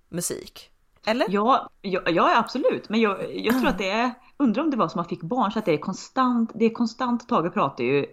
musik? 0.09 0.69
Eller? 1.05 1.27
Ja, 1.29 1.69
ja, 1.81 2.01
ja 2.05 2.37
absolut. 2.37 2.89
Men 2.89 3.01
jag, 3.01 3.35
jag 3.35 3.59
tror 3.59 3.69
att 3.69 3.77
det 3.77 3.89
är, 3.89 4.11
undrar 4.37 4.63
om 4.63 4.71
det 4.71 4.77
var 4.77 4.87
som 4.87 4.99
man 4.99 5.05
fick 5.05 5.21
barn 5.21 5.51
så 5.51 5.59
att 5.59 5.65
det 5.65 5.73
är 5.73 5.77
konstant, 5.77 6.51
det 6.55 6.65
är 6.65 6.69
konstant, 6.69 7.29
Tage 7.29 7.53
pratar 7.53 7.83
ju 7.83 8.05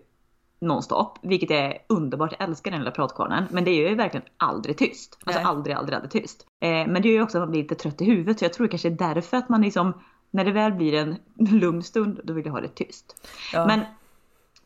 nonstop, 0.60 1.18
vilket 1.22 1.50
är 1.50 1.78
underbart, 1.88 2.34
jag 2.38 2.48
älskar 2.48 2.70
den 2.70 2.80
lilla 2.80 2.90
pratkvarnen. 2.90 3.44
Men 3.50 3.64
det 3.64 3.70
är 3.70 3.88
ju 3.88 3.94
verkligen 3.94 4.26
aldrig 4.36 4.78
tyst. 4.78 5.18
Alltså 5.24 5.40
Nej. 5.40 5.48
aldrig, 5.48 5.76
aldrig, 5.76 5.96
aldrig 5.96 6.10
tyst. 6.10 6.46
Eh, 6.60 6.68
men 6.68 7.02
det 7.02 7.08
gör 7.08 7.14
ju 7.14 7.22
också 7.22 7.38
att 7.38 7.42
man 7.42 7.50
blir 7.50 7.62
lite 7.62 7.74
trött 7.74 8.00
i 8.00 8.04
huvudet, 8.04 8.38
så 8.38 8.44
jag 8.44 8.52
tror 8.52 8.66
det 8.66 8.70
kanske 8.70 8.88
är 8.88 9.14
därför 9.14 9.36
att 9.36 9.48
man 9.48 9.62
liksom, 9.62 9.92
när 10.30 10.44
det 10.44 10.52
väl 10.52 10.72
blir 10.72 10.94
en 10.94 11.16
lugn 11.60 11.82
stund, 11.82 12.20
då 12.24 12.32
vill 12.32 12.46
jag 12.46 12.52
ha 12.52 12.60
det 12.60 12.68
tyst. 12.68 13.28
Ja. 13.52 13.66
Men 13.66 13.80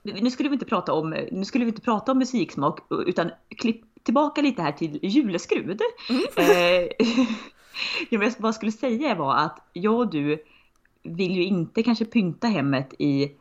nu 0.03 0.31
skulle 0.31 0.49
vi 0.49 0.53
inte 0.53 0.67
prata 0.67 0.93
om, 0.93 1.11
nu 1.33 1.45
skulle 1.45 1.65
vi 1.65 1.69
inte 1.69 1.83
prata 1.83 2.13
om 2.13 2.19
musiksmak 2.19 2.81
utan 3.07 3.31
klipp 3.49 3.85
tillbaka 4.03 4.43
lite 4.43 4.63
här 4.63 4.73
till 4.73 4.99
juleskrud. 5.03 5.81
Mm. 6.11 6.23
Eh, 8.11 8.19
vad 8.39 8.49
jag 8.49 8.55
skulle 8.55 8.73
säga 8.73 9.15
var 9.15 9.37
att 9.37 9.69
jag 9.73 9.99
och 9.99 10.11
du 10.11 10.43
vill 11.03 11.37
ju 11.37 11.45
inte 11.45 11.83
kanske 11.83 12.05
pynta 12.05 12.47
hemmet 12.47 12.95
i 12.99 13.33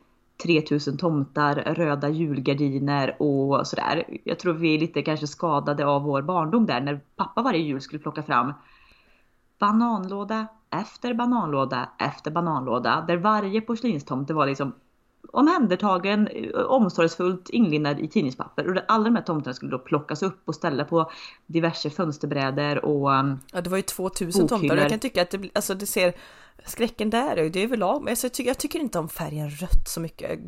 3000 0.43 0.97
tomtar, 0.97 1.55
röda 1.55 2.09
julgardiner 2.09 3.21
och 3.21 3.67
sådär. 3.67 4.19
Jag 4.23 4.39
tror 4.39 4.53
vi 4.53 4.75
är 4.75 4.79
lite 4.79 5.01
kanske 5.01 5.27
skadade 5.27 5.85
av 5.85 6.03
vår 6.03 6.21
barndom 6.21 6.65
där 6.65 6.81
när 6.81 6.99
pappa 7.15 7.41
varje 7.41 7.61
jul 7.61 7.81
skulle 7.81 7.99
plocka 7.99 8.23
fram 8.23 8.53
bananlåda 9.59 10.47
efter 10.69 11.13
bananlåda 11.13 11.89
efter 11.99 12.31
bananlåda 12.31 13.05
där 13.07 13.17
varje 13.17 13.61
porslinstomte 13.61 14.33
var 14.33 14.47
liksom 14.47 14.73
omhändertagen, 15.31 16.29
omsorgsfullt 16.67 17.49
inlindad 17.49 17.99
i 17.99 18.07
tidningspapper. 18.07 18.67
Och 18.67 18.81
alla 18.87 19.03
de 19.03 19.15
här 19.15 19.23
tomterna 19.23 19.53
skulle 19.53 19.71
då 19.71 19.79
plockas 19.79 20.23
upp 20.23 20.41
och 20.45 20.55
ställa 20.55 20.85
på 20.85 21.11
diverse 21.45 21.89
fönsterbrädor 21.89 22.85
och 22.85 23.11
um, 23.11 23.39
Ja 23.53 23.61
det 23.61 23.69
var 23.69 23.77
ju 23.77 23.83
2000 23.83 24.47
tomtar 24.47 24.75
och 24.75 24.81
jag 24.81 24.89
kan 24.89 24.99
tycka 24.99 25.21
att 25.21 25.29
det, 25.31 25.49
alltså 25.53 25.73
det 25.73 25.85
ser 25.85 26.13
skräcken 26.65 27.09
där 27.09 27.37
är 27.37 27.49
det 27.49 27.63
överlag, 27.63 28.03
men 28.03 28.11
alltså, 28.11 28.25
jag, 28.25 28.33
tycker, 28.33 28.49
jag 28.49 28.57
tycker 28.57 28.79
inte 28.79 28.99
om 28.99 29.09
färgen 29.09 29.49
rött 29.49 29.87
så 29.87 29.99
mycket. 29.99 30.39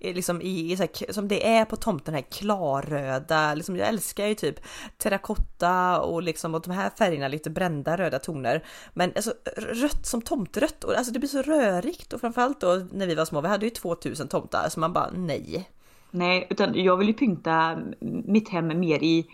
Liksom 0.00 0.42
i, 0.42 0.72
i 0.72 0.76
så 0.76 0.82
här, 0.82 1.12
som 1.12 1.28
det 1.28 1.48
är 1.48 1.64
på 1.64 1.76
tomten, 1.76 2.14
här 2.14 2.24
klarröda, 2.30 3.54
liksom, 3.54 3.76
jag 3.76 3.88
älskar 3.88 4.26
ju 4.26 4.34
typ 4.34 4.60
terrakotta 4.98 6.00
och 6.00 6.22
liksom 6.22 6.54
och 6.54 6.62
de 6.62 6.70
här 6.70 6.90
färgerna, 6.98 7.28
lite 7.28 7.50
brända 7.50 7.96
röda 7.96 8.18
toner. 8.18 8.64
Men 8.94 9.12
alltså 9.16 9.32
rött 9.56 10.06
som 10.06 10.22
tomterött, 10.22 10.84
och, 10.84 10.94
alltså 10.94 11.12
det 11.12 11.18
blir 11.18 11.28
så 11.28 11.42
rörigt 11.42 12.12
och 12.12 12.20
framförallt 12.20 12.60
då 12.60 12.86
när 12.92 13.06
vi 13.06 13.14
var 13.14 13.24
små, 13.24 13.40
vi 13.40 13.48
hade 13.48 13.66
ju 13.66 13.70
2000 13.70 14.28
tomtar, 14.28 14.68
så 14.68 14.80
man 14.80 14.92
bara 14.92 15.10
nej. 15.10 15.70
Nej, 16.10 16.46
utan 16.50 16.74
jag 16.74 16.96
vill 16.96 17.08
ju 17.08 17.14
pynta 17.14 17.78
mitt 18.24 18.48
hem 18.48 18.80
mer 18.80 19.02
i 19.02 19.26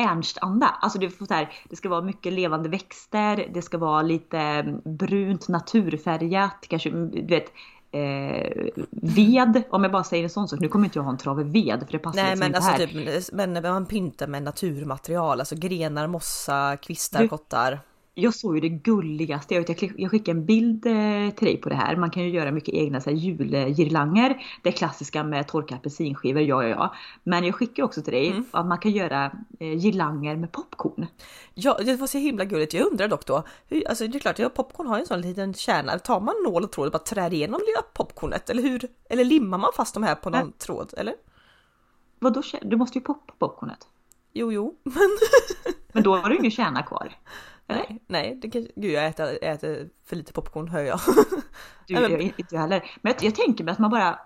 Ernst-anda. 0.00 0.66
Alltså 0.80 0.98
det, 0.98 1.10
får 1.10 1.26
så 1.26 1.34
här, 1.34 1.52
det 1.70 1.76
ska 1.76 1.88
vara 1.88 2.02
mycket 2.02 2.32
levande 2.32 2.68
växter, 2.68 3.48
det 3.54 3.62
ska 3.62 3.78
vara 3.78 4.02
lite 4.02 4.38
mm, 4.38 4.80
brunt 4.84 5.48
naturfärgat, 5.48 6.66
kanske 6.68 6.88
mm, 6.88 7.10
du 7.10 7.22
vet 7.26 7.52
eh, 7.92 8.68
ved, 8.90 9.62
om 9.70 9.82
jag 9.82 9.92
bara 9.92 10.04
säger 10.04 10.24
en 10.24 10.30
sån 10.30 10.48
sak. 10.48 10.60
Nu 10.60 10.68
kommer 10.68 10.84
inte 10.84 10.98
jag 10.98 11.04
ha 11.04 11.10
en 11.10 11.18
trave 11.18 11.42
ved 11.42 11.84
för 11.86 11.92
det 11.92 11.98
passar 11.98 12.22
Nej 12.22 12.24
liksom 12.24 12.38
men 12.38 12.46
inte 12.46 12.58
alltså 12.58 12.70
här. 12.70 13.20
typ, 13.22 13.32
men 13.32 13.62
man 13.62 13.86
pyntar 13.86 14.26
med 14.26 14.42
naturmaterial, 14.42 15.40
alltså 15.40 15.54
grenar, 15.56 16.06
mossa, 16.06 16.76
kvistar, 16.76 17.22
Du- 17.22 17.28
kottar. 17.28 17.80
Jag 18.20 18.34
såg 18.34 18.54
ju 18.54 18.60
det 18.60 18.68
gulligaste, 18.68 19.54
jag, 19.54 19.60
vet, 19.60 19.82
jag 19.82 19.92
jag 19.96 20.10
skickade 20.10 20.38
en 20.38 20.46
bild 20.46 20.86
eh, 20.86 21.30
till 21.36 21.46
dig 21.46 21.56
på 21.56 21.68
det 21.68 21.74
här. 21.74 21.96
Man 21.96 22.10
kan 22.10 22.22
ju 22.22 22.30
göra 22.30 22.52
mycket 22.52 22.74
egna 22.74 23.00
så 23.00 23.10
här, 23.10 23.16
julgirlanger. 23.16 24.42
Det 24.62 24.72
klassiska 24.72 25.24
med 25.24 25.48
torkade 25.48 25.78
apelsinskivor, 25.78 26.42
ja 26.42 26.62
ja 26.62 26.68
ja. 26.68 26.94
Men 27.22 27.44
jag 27.44 27.54
skickar 27.54 27.82
också 27.82 28.02
till 28.02 28.12
dig 28.12 28.30
Mm. 28.30 28.44
att 28.50 28.66
man 28.66 28.78
kan 28.78 28.90
göra 28.90 29.32
eh, 29.60 29.78
girlanger 29.78 30.36
med 30.36 30.52
popcorn. 30.52 31.06
Ja, 31.54 31.78
det 31.84 31.96
var 31.96 32.06
så 32.06 32.18
himla 32.18 32.44
gulligt. 32.44 32.74
Jag 32.74 32.86
undrar 32.86 33.08
dock 33.08 33.26
då, 33.26 33.42
hur, 33.68 33.88
alltså 33.88 34.06
det 34.06 34.18
är 34.18 34.20
klart, 34.20 34.38
ja, 34.38 34.48
popcorn 34.48 34.86
har 34.86 34.96
ju 34.96 35.00
en 35.00 35.06
sån 35.06 35.20
liten 35.20 35.54
kärna. 35.54 35.98
Tar 35.98 36.20
man 36.20 36.34
nål 36.44 36.64
och 36.64 36.72
tråd 36.72 36.86
och 36.86 36.92
bara 36.92 36.98
trär 36.98 37.32
igenom 37.32 37.60
lilla 37.66 37.82
popcornet? 37.94 38.50
Eller 38.50 38.62
hur? 38.62 38.88
Eller 39.10 39.24
limmar 39.24 39.58
man 39.58 39.70
fast 39.76 39.94
de 39.94 40.02
här 40.02 40.14
på 40.14 40.30
någon 40.30 40.40
Nej. 40.40 40.52
tråd? 40.58 40.94
Eller? 40.96 41.14
Vadå, 42.18 42.42
du 42.62 42.76
måste 42.76 42.98
ju 42.98 43.04
poppa 43.04 43.34
popcornet. 43.38 43.86
Jo, 44.32 44.52
jo. 44.52 44.74
Men 45.92 46.02
då 46.02 46.16
har 46.16 46.30
du 46.30 46.36
ingen 46.36 46.50
kärna 46.50 46.82
kvar. 46.82 47.12
Nej, 47.70 48.02
nej, 48.06 48.38
det 48.42 48.50
kan, 48.50 48.66
gud 48.76 48.92
jag 48.92 49.06
äter, 49.06 49.38
äter 49.42 49.88
för 50.04 50.16
lite 50.16 50.32
popcorn 50.32 50.68
hör 50.68 50.80
jag. 50.80 51.00
Du, 51.86 51.94
jag, 51.94 52.20
inte 52.20 52.44
jag 52.50 52.60
heller. 52.60 52.90
Men 53.02 53.12
jag, 53.12 53.24
jag 53.24 53.34
tänker 53.34 53.64
mig 53.64 53.72
att 53.72 53.78
man 53.78 53.90
bara... 53.90 54.18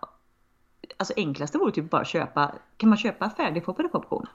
Alltså 0.96 1.14
enklaste 1.16 1.58
vore 1.58 1.72
typ 1.72 1.90
bara 1.90 2.04
köpa... 2.04 2.54
Kan 2.76 2.88
man 2.88 2.98
köpa 2.98 3.30
färdigpoppade 3.30 3.88
popcorn? 3.88 4.26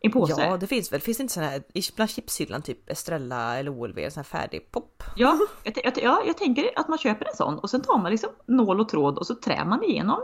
I 0.00 0.08
påse? 0.08 0.42
Ja, 0.42 0.56
det 0.56 0.66
finns 0.66 0.92
väl. 0.92 1.00
Finns 1.00 1.18
det 1.18 1.22
inte 1.22 1.34
sån 1.34 1.42
här 1.42 1.62
i 1.74 1.82
bland 1.96 2.10
chipshyllan 2.10 2.62
typ 2.62 2.90
Estrella 2.90 3.58
eller 3.58 3.70
OLW, 3.70 4.10
sån 4.10 4.20
här 4.20 4.24
färdig 4.24 4.70
pop? 4.70 5.02
Ja, 5.16 5.38
jag, 5.62 5.74
jag, 5.84 5.92
ja, 6.02 6.22
jag 6.26 6.36
tänker 6.36 6.70
att 6.76 6.88
man 6.88 6.98
köper 6.98 7.26
en 7.26 7.36
sån 7.36 7.58
och 7.58 7.70
sen 7.70 7.82
tar 7.82 7.98
man 7.98 8.10
liksom 8.10 8.30
nål 8.46 8.80
och 8.80 8.88
tråd 8.88 9.18
och 9.18 9.26
så 9.26 9.34
trär 9.34 9.64
man 9.64 9.84
igenom 9.84 10.20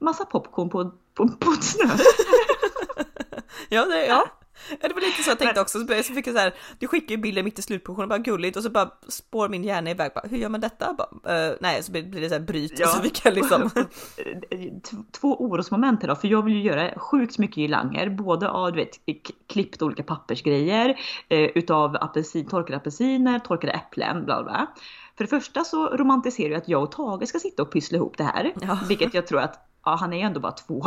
massa 0.00 0.24
popcorn 0.24 0.70
på, 0.70 0.90
på, 1.14 1.28
på 1.28 1.50
ett 1.50 1.64
snö. 1.64 1.84
Ja, 3.68 3.84
det, 3.84 4.06
ja. 4.06 4.24
Det 4.80 4.94
var 4.94 5.00
lite 5.00 5.22
så 5.22 5.30
jag 5.30 5.38
tänkte 5.38 5.60
också, 5.60 5.78
så 5.78 6.14
fick 6.14 6.26
jag 6.26 6.34
så 6.34 6.40
här, 6.40 6.54
du 6.78 6.86
skickar 6.86 7.10
ju 7.10 7.16
bilder 7.16 7.42
mitt 7.42 7.58
i 7.58 7.62
slutproduktionen, 7.62 8.08
bara 8.08 8.18
gulligt 8.18 8.56
och 8.56 8.62
så 8.62 8.70
bara 8.70 8.90
spår 9.08 9.48
min 9.48 9.64
hjärna 9.64 9.90
iväg, 9.90 10.10
bara, 10.14 10.28
hur 10.28 10.38
gör 10.38 10.48
man 10.48 10.60
detta? 10.60 10.94
Bara, 10.98 11.46
eh, 11.48 11.54
nej, 11.60 11.82
så 11.82 11.92
blir 11.92 12.02
det 12.20 12.28
så 12.28 12.34
här 12.34 12.40
bryt 12.42 12.78
Ja. 12.78 12.86
så 12.86 13.02
fick 13.02 13.24
jag 13.24 13.34
liksom, 13.34 13.70
Två 15.20 15.36
orosmoment 15.44 16.00
då, 16.00 16.14
för 16.16 16.28
jag 16.28 16.44
vill 16.44 16.54
ju 16.54 16.62
göra 16.62 16.98
sjukt 16.98 17.38
mycket 17.38 17.56
girlanger, 17.56 18.10
både 18.10 18.48
av 18.50 18.72
du 18.72 18.76
vet, 18.78 18.90
klippt 19.46 19.82
olika 19.82 20.02
pappersgrejer, 20.02 20.88
eh, 21.28 21.38
utav 21.40 21.96
apelsin, 22.00 22.48
torkade 22.48 22.76
apelsiner, 22.76 23.38
torkade 23.38 23.72
äpplen, 23.72 24.24
bla, 24.24 24.42
bla. 24.42 24.66
För 25.16 25.24
det 25.24 25.28
första 25.30 25.64
så 25.64 25.86
romantiserar 25.88 26.50
jag 26.50 26.58
att 26.58 26.68
jag 26.68 26.82
och 26.82 26.92
Tage 26.92 27.28
ska 27.28 27.38
sitta 27.38 27.62
och 27.62 27.72
pyssla 27.72 27.96
ihop 27.96 28.18
det 28.18 28.24
här, 28.24 28.52
Ja. 28.60 28.78
vilket 28.88 29.14
jag 29.14 29.26
tror 29.26 29.40
att, 29.40 29.68
ja 29.84 29.96
han 30.00 30.12
är 30.12 30.16
ju 30.16 30.22
ändå 30.22 30.40
bara 30.40 30.52
två 30.52 30.86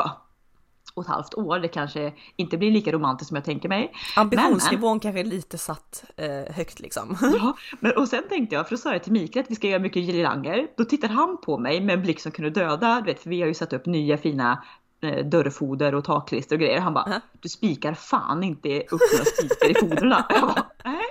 och 0.94 1.04
ett 1.04 1.10
halvt 1.10 1.34
år, 1.34 1.60
det 1.60 1.68
kanske 1.68 2.14
inte 2.36 2.58
blir 2.58 2.72
lika 2.72 2.92
romantiskt 2.92 3.28
som 3.28 3.36
jag 3.36 3.46
tänker 3.46 3.70
mig. 3.70 3.94
ambitionsnivån 4.16 5.00
kanske 5.00 5.20
är 5.20 5.24
lite 5.24 5.58
satt 5.58 6.04
eh, 6.18 6.56
högt 6.56 6.80
liksom. 6.80 7.18
Ja, 7.22 7.58
men 7.80 7.98
och 7.98 8.08
sen 8.08 8.24
tänkte 8.30 8.56
jag, 8.56 8.68
för 8.68 8.76
då 8.76 8.80
sa 8.82 8.92
jag 8.94 9.04
till 9.04 9.12
Mikael 9.14 9.44
att 9.46 9.52
vi 9.52 9.56
ska 9.56 9.68
göra 9.68 9.80
mycket 9.80 10.04
girlanger. 10.04 10.68
Då 10.78 10.86
tittar 10.86 11.08
han 11.10 11.38
på 11.42 11.58
mig 11.58 11.82
med 11.82 11.94
en 11.94 12.02
blick 12.02 12.20
som 12.20 12.32
kunde 12.32 12.50
döda. 12.50 13.00
Du 13.02 13.06
vet, 13.06 13.20
för 13.24 13.30
vi 13.30 13.42
har 13.42 13.48
ju 13.48 13.54
satt 13.54 13.74
upp 13.74 13.86
nya 13.86 14.18
fina 14.18 14.64
eh, 15.02 15.26
dörrfoder 15.26 15.96
och 15.96 16.04
takklister 16.06 16.56
och 16.56 16.60
grejer. 16.60 16.80
Han 16.80 16.94
bara, 16.94 17.06
Ja. 17.10 17.20
du 17.42 17.50
spikar 17.50 17.94
fan 17.94 18.44
inte 18.44 18.80
upp 18.80 19.02
några 19.14 19.26
spikar 19.26 19.70
i 19.72 19.74
fodrarna. 19.90 20.26
Jag 20.30 20.42
bara, 20.42 20.66
nej. 20.84 21.04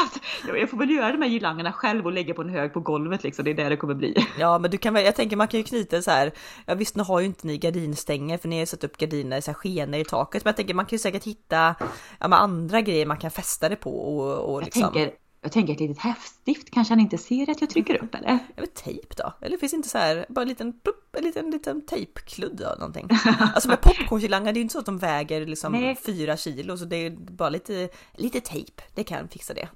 Så 0.00 0.16
att, 0.16 0.48
jag, 0.48 0.58
jag 0.58 0.70
får 0.70 0.76
väl 0.76 0.90
göra 0.90 1.12
de 1.12 1.22
här 1.22 1.28
girlangerna 1.28 1.72
själv 1.72 2.06
och 2.06 2.12
lägga 2.12 2.34
på 2.34 2.42
en 2.42 2.48
hög 2.48 2.72
på 2.72 2.80
golvet 2.80 3.22
liksom. 3.22 3.44
Det 3.44 3.50
är 3.50 3.54
där 3.54 3.70
det 3.70 3.76
kommer 3.76 3.94
bli. 3.94 4.26
Ja, 4.38 4.58
men 4.58 4.70
du 4.70 4.78
kan 4.78 4.94
väl, 4.94 5.04
jag 5.04 5.16
tänker 5.16 5.36
man 5.36 5.48
kan 5.48 5.60
ju 5.60 5.64
knyta 5.64 6.02
så 6.02 6.10
här, 6.10 6.32
ja 6.66 6.74
visst 6.74 6.96
nu 6.96 7.02
har 7.02 7.20
ju 7.20 7.26
inte 7.26 7.46
ni 7.46 7.58
gardinstänger 7.58 8.38
för 8.38 8.48
ni 8.48 8.56
har 8.56 8.60
ju 8.60 8.66
satt 8.66 8.84
upp 8.84 8.96
gardiner, 8.96 9.40
så 9.40 9.50
här 9.50 9.58
skenor 9.58 10.00
i 10.00 10.04
taket, 10.04 10.44
men 10.44 10.50
jag 10.50 10.56
tänker 10.56 10.74
man 10.74 10.86
kan 10.86 10.96
ju 10.96 10.98
säkert 10.98 11.24
hitta 11.24 11.74
ja, 12.20 12.26
andra 12.26 12.80
grejer 12.80 13.06
man 13.06 13.16
kan 13.16 13.30
fästa 13.30 13.68
det 13.68 13.76
på 13.76 13.90
och, 13.90 14.52
och 14.52 14.60
Jag 14.60 14.64
liksom. 14.64 14.82
tänker, 14.82 15.12
jag 15.42 15.52
tänker 15.52 15.72
ett 15.72 15.80
litet 15.80 15.98
häftstift 15.98 16.70
kanske 16.70 16.92
han 16.92 17.00
inte 17.00 17.18
ser 17.18 17.50
att 17.50 17.60
jag 17.60 17.70
trycker 17.70 18.04
upp 18.04 18.14
eller? 18.14 18.28
Ja, 18.28 18.38
men 18.56 18.66
tejp 18.66 19.14
då? 19.16 19.32
Eller 19.40 19.56
finns 19.56 19.72
det 19.72 19.76
inte 19.76 19.88
så 19.88 19.98
här, 19.98 20.26
bara 20.28 20.42
en 20.42 20.48
liten, 20.48 20.80
plupp, 20.80 21.16
en 21.16 21.24
liten, 21.24 21.50
liten 21.50 21.86
tejpkludd 21.86 22.60
eller 22.60 22.76
någonting? 22.76 23.08
Alltså 23.54 23.68
med 23.68 23.80
popcornkilangar, 23.80 24.52
det 24.52 24.56
är 24.56 24.60
ju 24.60 24.62
inte 24.62 24.72
så 24.72 24.78
att 24.78 24.86
de 24.86 24.98
väger 24.98 25.46
liksom 25.46 25.72
Nej. 25.72 25.96
fyra 25.96 26.36
kilo, 26.36 26.76
så 26.76 26.84
det 26.84 26.96
är 26.96 27.10
bara 27.10 27.48
lite, 27.48 27.88
lite 28.14 28.40
tejp, 28.40 28.82
det 28.94 29.04
kan 29.04 29.28
fixa 29.28 29.54
det. 29.54 29.68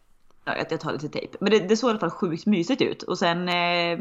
Ja, 0.44 0.56
jag- 0.56 0.66
jag 0.72 0.80
tar 0.80 0.92
lite 0.92 1.08
tejp. 1.08 1.36
Men 1.40 1.50
det, 1.50 1.58
det 1.58 1.76
såg 1.76 1.88
i 1.88 1.90
alla 1.90 2.00
fall 2.00 2.10
sjukt 2.10 2.46
mysigt 2.46 2.82
ut. 2.82 3.02
Och 3.02 3.18
sen, 3.18 3.48
eh, 3.48 3.98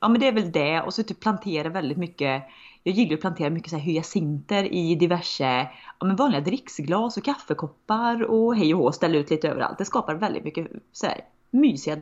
ja 0.00 0.08
men 0.08 0.20
det 0.20 0.28
är 0.28 0.32
väl 0.32 0.52
det. 0.52 0.80
Och 0.80 0.94
så 0.94 1.02
typ 1.02 1.20
plantera 1.20 1.68
väldigt 1.68 1.98
mycket. 1.98 2.42
Jag 2.82 2.94
gillar 2.94 3.14
att 3.14 3.20
plantera 3.20 3.50
mycket 3.50 3.70
så 3.70 3.76
här 3.76 3.82
hyacinter 3.84 4.72
i 4.72 4.94
diverse, 4.94 5.68
ja 6.00 6.06
men 6.06 6.16
vanliga 6.16 6.40
dricksglas 6.40 7.16
och 7.16 7.24
kaffekoppar 7.24 8.22
och 8.22 8.56
hej 8.56 8.74
och 8.74 8.80
hå. 8.80 8.92
Ställa 8.92 9.16
ut 9.18 9.30
lite 9.30 9.48
överallt. 9.48 9.78
Det 9.78 9.84
skapar 9.84 10.14
väldigt 10.14 10.44
mycket 10.44 10.68
så 10.92 11.06
här 11.06 11.20
mysiga 11.50 11.98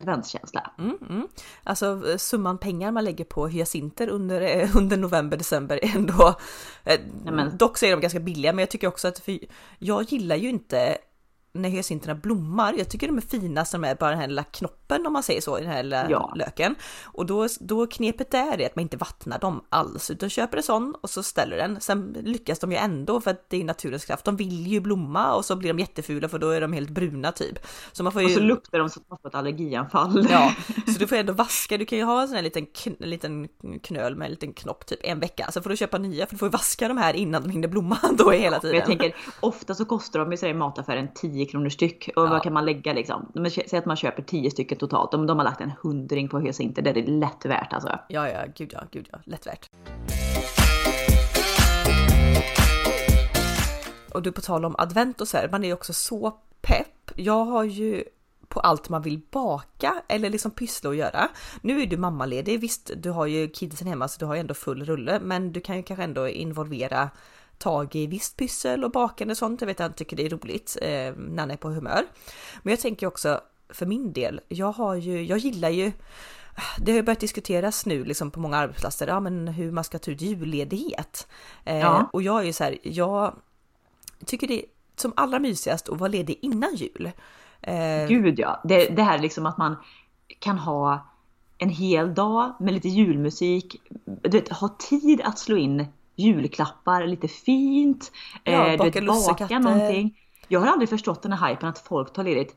adventskänsla. 0.00 0.70
Mm, 0.78 0.98
mm. 1.10 1.28
Alltså 1.64 2.02
eh, 2.10 2.16
summan 2.16 2.58
pengar 2.58 2.92
man 2.92 3.04
lägger 3.04 3.24
på 3.24 3.46
hyacinter 3.46 4.08
under, 4.08 4.40
eh, 4.40 4.76
under 4.76 4.96
november, 4.96 5.36
december 5.36 5.80
ändå... 5.96 6.28
Eh, 6.84 7.00
Nej, 7.24 7.34
men- 7.34 7.56
Dock 7.56 7.78
så 7.78 7.86
är 7.86 7.90
de 7.90 8.00
ganska 8.00 8.20
billiga, 8.20 8.52
men 8.52 8.58
jag 8.62 8.70
tycker 8.70 8.86
också 8.88 9.08
att 9.08 9.18
för, 9.18 9.38
jag 9.78 10.02
gillar 10.12 10.36
ju 10.36 10.48
inte 10.48 10.98
när 11.58 11.68
hyacinterna 11.68 12.14
blommar. 12.14 12.74
Jag 12.78 12.88
tycker 12.88 13.06
de 13.06 13.16
är 13.16 13.20
finast 13.20 13.72
när 13.72 13.80
de 13.80 13.88
är 13.88 13.94
bara 13.94 14.10
den 14.10 14.18
här 14.20 14.26
lilla 14.28 14.44
knoppen 14.44 15.06
om 15.06 15.12
man 15.12 15.22
säger 15.22 15.40
så 15.40 15.58
i 15.58 15.62
den 15.62 15.70
här 15.70 15.82
lilla 15.82 16.10
Ja. 16.10 16.32
löken. 16.36 16.74
Och 17.04 17.26
då, 17.26 17.46
då 17.60 17.86
knepet 17.86 18.30
där 18.30 18.60
är 18.60 18.66
att 18.66 18.76
man 18.76 18.82
inte 18.82 18.96
vattnar 18.96 19.38
dem 19.38 19.64
alls 19.68 20.10
utan 20.10 20.30
köper 20.30 20.56
en 20.56 20.62
sån 20.62 20.94
och 21.00 21.10
så 21.10 21.22
ställer 21.22 21.56
den. 21.56 21.80
Sen 21.80 22.16
lyckas 22.24 22.58
de 22.58 22.72
ju 22.72 22.78
ändå 22.78 23.20
för 23.20 23.30
att 23.30 23.50
det 23.50 23.60
är 23.60 23.64
naturens 23.64 24.04
kraft. 24.04 24.24
De 24.24 24.36
vill 24.36 24.66
ju 24.66 24.80
blomma 24.80 25.34
och 25.34 25.44
så 25.44 25.56
blir 25.56 25.68
de 25.72 25.78
jättefula 25.78 26.28
för 26.28 26.38
då 26.38 26.50
är 26.50 26.60
de 26.60 26.72
helt 26.72 26.90
bruna 26.90 27.32
typ. 27.32 27.58
Så 27.92 28.02
man 28.02 28.12
får 28.12 28.22
ju... 28.22 28.26
Och 28.28 28.32
så 28.34 28.40
luktar 28.40 28.78
de 28.78 28.90
så 28.90 29.00
att 29.00 29.10
man 29.10 29.18
får 29.22 29.28
ett 29.28 29.34
allergianfall. 29.34 30.26
Ja, 30.30 30.54
så 30.92 30.98
du 30.98 31.06
får 31.06 31.16
ändå 31.16 31.32
vaska. 31.32 31.76
Du 31.78 31.84
kan 31.84 31.98
ju 31.98 32.04
ha 32.04 32.22
en 32.22 32.28
sån 32.28 32.36
här 32.36 32.42
liten, 32.42 32.66
kn- 32.66 32.96
en 33.02 33.10
liten 33.10 33.48
knöl 33.82 34.16
med 34.16 34.24
en 34.24 34.30
liten 34.30 34.52
knopp 34.52 34.86
typ 34.86 34.98
en 35.02 35.20
vecka. 35.20 35.50
Så 35.52 35.62
får 35.62 35.70
du 35.70 35.76
köpa 35.76 35.98
nya 35.98 36.26
för 36.26 36.34
du 36.34 36.38
får 36.38 36.46
ju 36.48 36.50
vaska 36.52 36.88
de 36.88 36.96
här 36.96 37.14
innan 37.14 37.42
de 37.42 37.50
hinner 37.50 37.68
blomma 37.68 37.98
då 38.18 38.30
hela 38.30 38.50
Men 38.50 38.60
tiden. 38.60 38.76
jag 38.76 38.86
tänker, 38.86 39.16
ofta 39.40 39.74
så 39.74 39.84
kostar 39.84 40.20
de 40.20 40.32
i 40.32 40.36
så 40.36 40.46
här 40.46 40.50
i 40.50 40.56
mataffären 40.56 41.08
10 41.14 41.46
kronor 41.48 41.68
styck. 41.68 42.10
Och 42.16 42.22
Ja. 42.22 42.30
vad 42.30 42.42
kan 42.42 42.52
man 42.52 42.64
lägga 42.64 42.92
liksom? 42.92 43.32
Men 43.34 43.50
Säg 43.50 43.78
att 43.78 43.86
man 43.86 43.96
köper 43.96 44.22
10 44.22 44.50
stycken 44.50 44.78
totalt. 44.78 45.12
De, 45.12 45.26
de 45.26 45.38
har 45.38 45.44
lagt 45.44 45.60
en 45.60 45.72
hundring 45.82 46.28
på 46.28 46.38
hyacinter. 46.40 46.82
Det 46.82 46.90
är 46.90 47.06
lätt 47.06 47.44
värt 47.44 47.72
alltså. 47.72 47.98
Ja, 48.08 48.28
ja, 48.28 48.40
gud 48.56 48.70
ja, 48.72 48.80
gud 48.90 49.08
ja, 49.12 49.18
lätt 49.24 49.46
värt. 49.46 49.68
Och 54.12 54.22
du 54.22 54.32
på 54.32 54.40
tal 54.40 54.64
om 54.64 54.74
advent 54.78 55.20
och 55.20 55.28
så 55.28 55.36
här, 55.36 55.48
man 55.48 55.64
är 55.64 55.68
ju 55.68 55.74
också 55.74 55.92
så 55.92 56.30
pepp. 56.60 57.10
Jag 57.14 57.44
har 57.44 57.64
ju 57.64 58.04
på 58.48 58.60
allt 58.60 58.88
man 58.88 59.02
vill 59.02 59.20
baka 59.30 60.02
eller 60.08 60.30
liksom 60.30 60.50
pyssla 60.50 60.88
och 60.90 60.96
göra. 60.96 61.28
Nu 61.62 61.82
är 61.82 61.86
du 61.86 61.96
mammaledig, 61.96 62.60
visst 62.60 62.90
du 62.96 63.10
har 63.10 63.26
ju 63.26 63.48
kidsen 63.48 63.88
hemma 63.88 64.08
så 64.08 64.18
du 64.20 64.26
har 64.26 64.34
ju 64.34 64.40
ändå 64.40 64.54
full 64.54 64.84
rulle 64.84 65.20
men 65.22 65.52
du 65.52 65.60
kan 65.60 65.76
ju 65.76 65.82
kanske 65.82 66.04
ändå 66.04 66.28
involvera 66.28 67.10
tag 67.58 67.96
i 67.96 68.06
visst 68.06 68.36
pyssel 68.36 68.84
och 68.84 68.90
bakande 68.90 69.32
och 69.32 69.38
sånt. 69.38 69.60
Jag 69.60 69.66
vet 69.66 69.80
att 69.80 69.86
han 69.86 69.92
tycker 69.92 70.16
det 70.16 70.26
är 70.26 70.30
roligt 70.30 70.76
eh, 70.82 71.12
när 71.16 71.38
han 71.38 71.50
är 71.50 71.56
på 71.56 71.68
humör. 71.68 72.06
Men 72.62 72.70
jag 72.70 72.80
tänker 72.80 73.06
också 73.06 73.40
för 73.68 73.86
min 73.86 74.12
del, 74.12 74.40
jag 74.48 74.72
har 74.72 74.94
ju, 74.94 75.22
jag 75.22 75.38
gillar 75.38 75.70
ju 75.70 75.92
det 76.78 76.92
har 76.92 76.96
ju 76.96 77.02
börjat 77.02 77.20
diskuteras 77.20 77.86
nu 77.86 78.04
liksom 78.04 78.30
på 78.30 78.40
många 78.40 78.56
arbetsplatser, 78.56 79.06
ja 79.06 79.20
men 79.20 79.48
hur 79.48 79.72
man 79.72 79.84
ska 79.84 79.98
ta 79.98 80.10
ut 80.10 80.20
julledighet. 80.20 81.28
Eh, 81.64 81.78
ja. 81.78 82.10
Och 82.12 82.22
jag 82.22 82.40
är 82.40 82.44
ju 82.44 82.52
så 82.52 82.64
här, 82.64 82.78
jag 82.82 83.34
tycker 84.26 84.48
det 84.48 84.62
är 84.62 84.66
som 84.96 85.12
allra 85.16 85.38
mysigast 85.38 85.88
att 85.88 85.98
vara 85.98 86.08
ledig 86.08 86.38
innan 86.42 86.74
jul. 86.74 87.10
Eh, 87.60 88.08
Gud 88.08 88.38
ja, 88.38 88.60
det, 88.64 88.88
det 88.88 89.02
här 89.02 89.18
liksom 89.18 89.46
att 89.46 89.58
man 89.58 89.76
kan 90.38 90.58
ha 90.58 91.08
en 91.58 91.70
hel 91.70 92.14
dag 92.14 92.54
med 92.60 92.74
lite 92.74 92.88
julmusik, 92.88 93.82
du 94.04 94.30
vet, 94.30 94.48
ha 94.48 94.76
tid 94.78 95.20
att 95.20 95.38
slå 95.38 95.56
in 95.56 95.86
julklappar 96.18 97.06
lite 97.06 97.28
fint, 97.28 98.12
ja, 98.44 98.66
eh, 98.66 98.78
baka, 98.78 99.00
du 99.00 99.06
vet, 99.06 99.26
baka 99.26 99.58
någonting. 99.58 100.18
Jag 100.48 100.60
har 100.60 100.66
aldrig 100.66 100.88
förstått 100.88 101.22
den 101.22 101.32
här 101.32 101.48
hypen 101.48 101.68
att 101.68 101.78
folk 101.78 102.12
tar 102.12 102.24
ledigt 102.24 102.56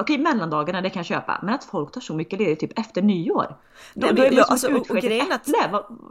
Okej 0.00 0.18
mellandagarna 0.18 0.80
det 0.80 0.90
kan 0.90 1.00
jag 1.00 1.06
köpa, 1.06 1.40
men 1.42 1.54
att 1.54 1.64
folk 1.64 1.92
tar 1.92 2.00
så 2.00 2.14
mycket 2.14 2.38
ledigt 2.38 2.60
typ 2.60 2.78
efter 2.78 3.02
nyår. 3.02 3.56
Då, 3.94 4.06
Nej, 4.06 4.14
då 4.14 4.22
är 4.22 4.32
ja, 4.32 4.44
alltså, 4.48 4.74
och, 4.74 4.90
och 4.90 4.96
grejen 4.96 5.32
att, 5.32 5.48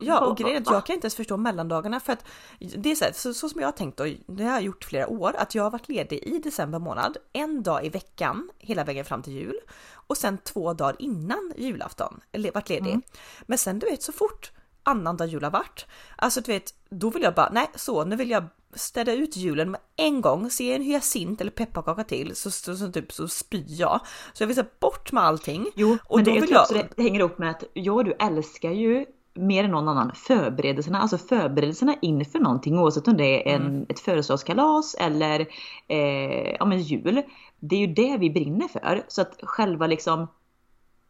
ja, 0.01 0.25
och 0.25 0.37
grejen 0.37 0.61
att 0.61 0.73
jag 0.73 0.85
kan 0.85 0.93
inte 0.93 1.05
ens 1.05 1.15
förstå 1.15 1.37
mellandagarna 1.37 1.99
för 1.99 2.13
att 2.13 2.25
det 2.59 2.91
är 2.91 2.95
så, 2.95 3.05
här, 3.05 3.11
så, 3.11 3.33
så, 3.33 3.49
som 3.49 3.61
jag 3.61 3.67
har 3.67 3.71
tänkt 3.71 3.99
och 3.99 4.07
det 4.27 4.43
har 4.43 4.51
jag 4.51 4.61
gjort 4.61 4.83
flera 4.83 5.07
år, 5.07 5.35
att 5.37 5.55
jag 5.55 5.63
har 5.63 5.71
varit 5.71 5.89
ledig 5.89 6.19
i 6.23 6.39
december 6.39 6.79
månad, 6.79 7.17
en 7.33 7.63
dag 7.63 7.85
i 7.85 7.89
veckan 7.89 8.49
hela 8.57 8.83
vägen 8.83 9.05
fram 9.05 9.21
till 9.21 9.33
jul 9.33 9.59
och 9.91 10.17
sen 10.17 10.37
två 10.37 10.73
dagar 10.73 10.95
innan 10.99 11.53
julafton 11.57 12.19
varit 12.53 12.69
ledig. 12.69 12.89
Mm. 12.89 13.01
Men 13.41 13.57
sen 13.57 13.79
du 13.79 13.89
vet 13.89 14.03
så 14.03 14.11
fort 14.11 14.51
annandag 14.89 15.25
jul 15.25 15.43
har 15.43 15.51
varit, 15.51 15.85
alltså 16.15 16.41
du 16.41 16.51
vet, 16.51 16.73
då 16.89 17.09
vill 17.09 17.23
jag 17.23 17.33
bara, 17.33 17.49
nej 17.51 17.67
så 17.75 18.05
nu 18.05 18.15
vill 18.15 18.29
jag 18.29 18.43
städa 18.73 19.13
ut 19.13 19.37
julen 19.37 19.71
med 19.71 19.79
en 19.95 20.21
gång, 20.21 20.49
se 20.49 20.75
en 20.75 20.81
hyacint 20.81 21.41
eller 21.41 21.51
pepparkaka 21.51 22.03
till 22.03 22.35
så, 22.35 22.51
så, 22.51 22.75
så, 22.75 22.91
typ, 22.91 23.11
så 23.11 23.27
spyr 23.27 23.65
jag. 23.67 24.01
Så 24.33 24.43
jag 24.43 24.47
vill 24.47 24.55
säga 24.55 24.67
bort 24.79 25.11
med 25.11 25.23
allting. 25.23 25.65
Jo, 25.75 25.97
och 26.03 26.15
men 26.15 26.25
det, 26.25 26.31
vill 26.31 26.49
jag... 26.49 26.65
det 26.95 27.03
hänger 27.03 27.19
ihop 27.19 27.37
med 27.37 27.49
att 27.49 27.63
jag 27.73 28.05
du 28.05 28.13
älskar 28.19 28.71
ju 28.71 29.05
mer 29.33 29.63
än 29.63 29.71
någon 29.71 29.87
annan 29.87 30.11
förberedelserna, 30.15 31.01
alltså 31.01 31.17
förberedelserna 31.17 31.95
inför 32.01 32.39
någonting 32.39 32.79
oavsett 32.79 33.07
om 33.07 33.17
det 33.17 33.49
är 33.49 33.55
en, 33.55 33.65
mm. 33.65 33.85
ett 33.89 33.99
födelsedagskalas 33.99 34.95
eller 34.95 35.47
eh, 35.87 36.55
ja, 36.59 36.65
men 36.65 36.81
jul. 36.81 37.21
Det 37.59 37.75
är 37.75 37.79
ju 37.79 37.93
det 37.93 38.17
vi 38.17 38.29
brinner 38.29 38.67
för. 38.67 39.03
Så 39.07 39.21
att 39.21 39.39
själva 39.43 39.87
liksom 39.87 40.27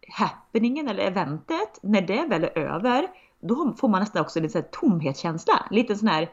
happeningen 0.07 0.87
eller 0.87 1.03
eventet, 1.03 1.79
när 1.81 2.01
det 2.01 2.25
väl 2.29 2.43
är 2.43 2.57
över, 2.57 3.07
då 3.41 3.73
får 3.77 3.87
man 3.87 3.99
nästan 3.99 4.21
också 4.21 4.39
en 4.39 4.43
lite 4.43 4.61
tomhetskänsla. 4.61 5.65
Lite 5.71 5.95
sån 5.95 6.07
här 6.07 6.29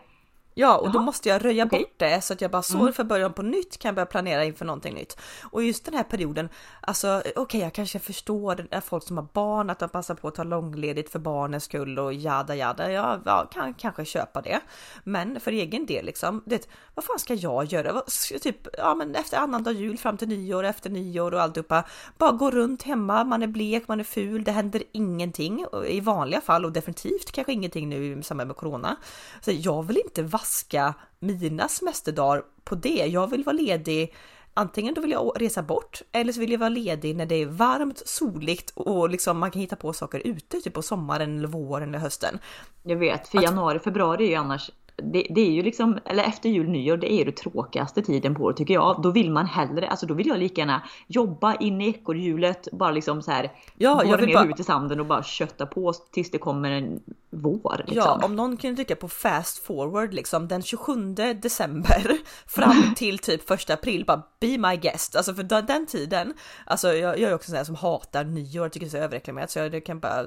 Ja, 0.58 0.76
och 0.76 0.86
Jaha. 0.86 0.92
då 0.92 1.00
måste 1.00 1.28
jag 1.28 1.44
röja 1.44 1.64
okay. 1.64 1.78
bort 1.78 1.94
det 1.96 2.20
så 2.20 2.32
att 2.32 2.40
jag 2.40 2.50
bara 2.50 2.62
så 2.62 2.80
mm. 2.80 2.92
för 2.92 3.04
början 3.04 3.32
på 3.32 3.42
nytt 3.42 3.78
kan 3.78 3.94
börja 3.94 4.06
planera 4.06 4.44
inför 4.44 4.64
någonting 4.64 4.94
nytt. 4.94 5.18
Och 5.42 5.62
just 5.62 5.84
den 5.84 5.94
här 5.94 6.02
perioden, 6.02 6.48
alltså 6.80 7.18
okej, 7.18 7.32
okay, 7.36 7.60
jag 7.60 7.72
kanske 7.72 7.98
förstår 7.98 8.66
när 8.70 8.80
folk 8.80 9.04
som 9.04 9.16
har 9.16 9.26
barn 9.32 9.70
att 9.70 9.78
de 9.78 9.88
passar 9.88 10.14
på 10.14 10.28
att 10.28 10.34
ta 10.34 10.44
långledigt 10.44 11.12
för 11.12 11.18
barnens 11.18 11.64
skull 11.64 11.98
och 11.98 12.14
jada 12.14 12.54
jada. 12.54 12.92
Ja, 12.92 13.20
jag 13.24 13.50
kan 13.50 13.74
kanske 13.74 14.04
köpa 14.04 14.40
det. 14.40 14.60
Men 15.04 15.40
för 15.40 15.52
egen 15.52 15.86
del 15.86 16.04
liksom, 16.04 16.42
det, 16.46 16.68
vad 16.94 17.04
fan 17.04 17.18
ska 17.18 17.34
jag 17.34 17.64
göra? 17.64 18.02
Typ, 18.42 18.66
ja 18.78 18.94
men 18.94 19.14
efter 19.14 19.38
annandag 19.38 19.72
jul 19.72 19.98
fram 19.98 20.16
till 20.16 20.28
nyår, 20.28 20.64
efter 20.64 20.90
nyår 20.90 21.34
och 21.34 21.42
alltihopa. 21.42 21.84
Bara 22.18 22.32
gå 22.32 22.50
runt 22.50 22.82
hemma, 22.82 23.24
man 23.24 23.42
är 23.42 23.46
blek, 23.46 23.88
man 23.88 24.00
är 24.00 24.04
ful, 24.04 24.44
det 24.44 24.52
händer 24.52 24.82
ingenting 24.92 25.66
i 25.86 26.00
vanliga 26.00 26.40
fall 26.40 26.64
och 26.64 26.72
definitivt 26.72 27.32
kanske 27.32 27.52
ingenting 27.52 27.88
nu 27.88 28.18
i 28.18 28.22
samband 28.22 28.48
med 28.48 28.56
corona. 28.56 28.96
Så 29.40 29.52
jag 29.52 29.82
vill 29.82 29.96
inte 29.96 30.22
vaska 30.46 30.94
mina 31.18 31.68
semesterdagar 31.68 32.42
på 32.64 32.74
det. 32.74 33.06
Jag 33.06 33.30
vill 33.30 33.44
vara 33.44 33.56
ledig 33.56 34.14
Antingen 34.58 34.94
då 34.94 35.00
vill 35.00 35.10
jag 35.10 35.32
resa 35.36 35.62
bort 35.62 36.02
eller 36.12 36.32
så 36.32 36.40
vill 36.40 36.52
jag 36.52 36.58
vara 36.58 36.68
ledig 36.68 37.16
när 37.16 37.26
det 37.26 37.34
är 37.34 37.46
varmt, 37.46 38.02
soligt 38.06 38.72
och 38.74 39.10
liksom 39.10 39.38
man 39.38 39.50
kan 39.50 39.60
hitta 39.60 39.76
på 39.76 39.92
saker 39.92 40.22
ute, 40.24 40.60
typ 40.60 40.74
på 40.74 40.82
sommaren 40.82 41.38
eller 41.38 41.48
våren 41.48 41.88
eller 41.88 41.98
hösten. 41.98 42.38
Jag 42.82 42.96
vet, 42.96 43.28
för 43.28 43.42
januari, 43.42 43.78
februari 43.78 44.24
är 44.24 44.28
ju 44.28 44.34
annars 44.34 44.70
det, 44.96 45.26
det, 45.30 45.40
är 45.40 45.50
ju 45.50 45.62
liksom, 45.62 45.98
eller 46.04 46.24
efter 46.24 46.48
jul, 46.48 46.68
nyår, 46.68 46.96
det 46.96 47.12
är 47.12 47.16
ju 47.18 47.24
det 47.24 47.36
tråkigaste 47.36 48.02
tiden 48.02 48.34
på 48.34 48.42
året 48.42 48.56
tycker 48.56 48.74
jag. 48.74 49.02
Då 49.02 49.10
vill 49.10 49.30
man 49.30 49.46
hellre, 49.46 49.88
alltså 49.88 50.06
då 50.06 50.14
vill 50.14 50.26
jag 50.26 50.38
lika 50.38 50.60
gärna 50.60 50.82
jobba 51.06 51.54
in 51.54 51.80
i 51.80 51.88
ekorrhjulet, 51.88 52.68
bara 52.72 52.90
liksom 52.90 53.22
så 53.22 53.30
här. 53.30 53.52
Ja, 53.74 54.02
jag 54.04 54.18
vill 54.18 54.26
ner 54.26 54.34
bara... 54.34 54.42
huvudet 54.42 54.60
i 54.60 54.64
sanden 54.64 55.00
och 55.00 55.06
bara 55.06 55.22
kötta 55.22 55.66
på 55.66 55.92
tills 55.92 56.30
det 56.30 56.38
kommer 56.38 56.70
en 56.70 57.00
vår. 57.30 57.76
Liksom. 57.78 57.96
Ja, 57.96 58.20
om 58.24 58.36
någon 58.36 58.56
kunde 58.56 58.76
trycka 58.76 58.96
på 58.96 59.08
fast 59.08 59.58
forward 59.58 60.14
liksom 60.14 60.48
den 60.48 60.62
27 60.62 61.14
december 61.42 62.18
fram 62.46 62.94
till 62.96 63.18
typ 63.18 63.48
första 63.48 63.74
april, 63.74 64.04
bara 64.04 64.22
be 64.40 64.58
my 64.58 64.76
guest. 64.76 65.16
Alltså 65.16 65.34
för 65.34 65.42
den 65.42 65.86
tiden, 65.86 66.34
alltså 66.64 66.92
jag, 66.92 67.18
jag 67.18 67.30
är 67.30 67.34
också 67.34 67.50
sån 67.50 67.56
här 67.56 67.64
som 67.64 67.74
hatar 67.74 68.24
nyår, 68.24 68.68
tycker 68.68 68.86
det 68.86 68.88
är 68.88 68.98
så 68.98 69.04
överreklamerat 69.04 69.50
så 69.50 69.58
jag 69.58 69.84
kan 69.84 70.00
bara 70.00 70.26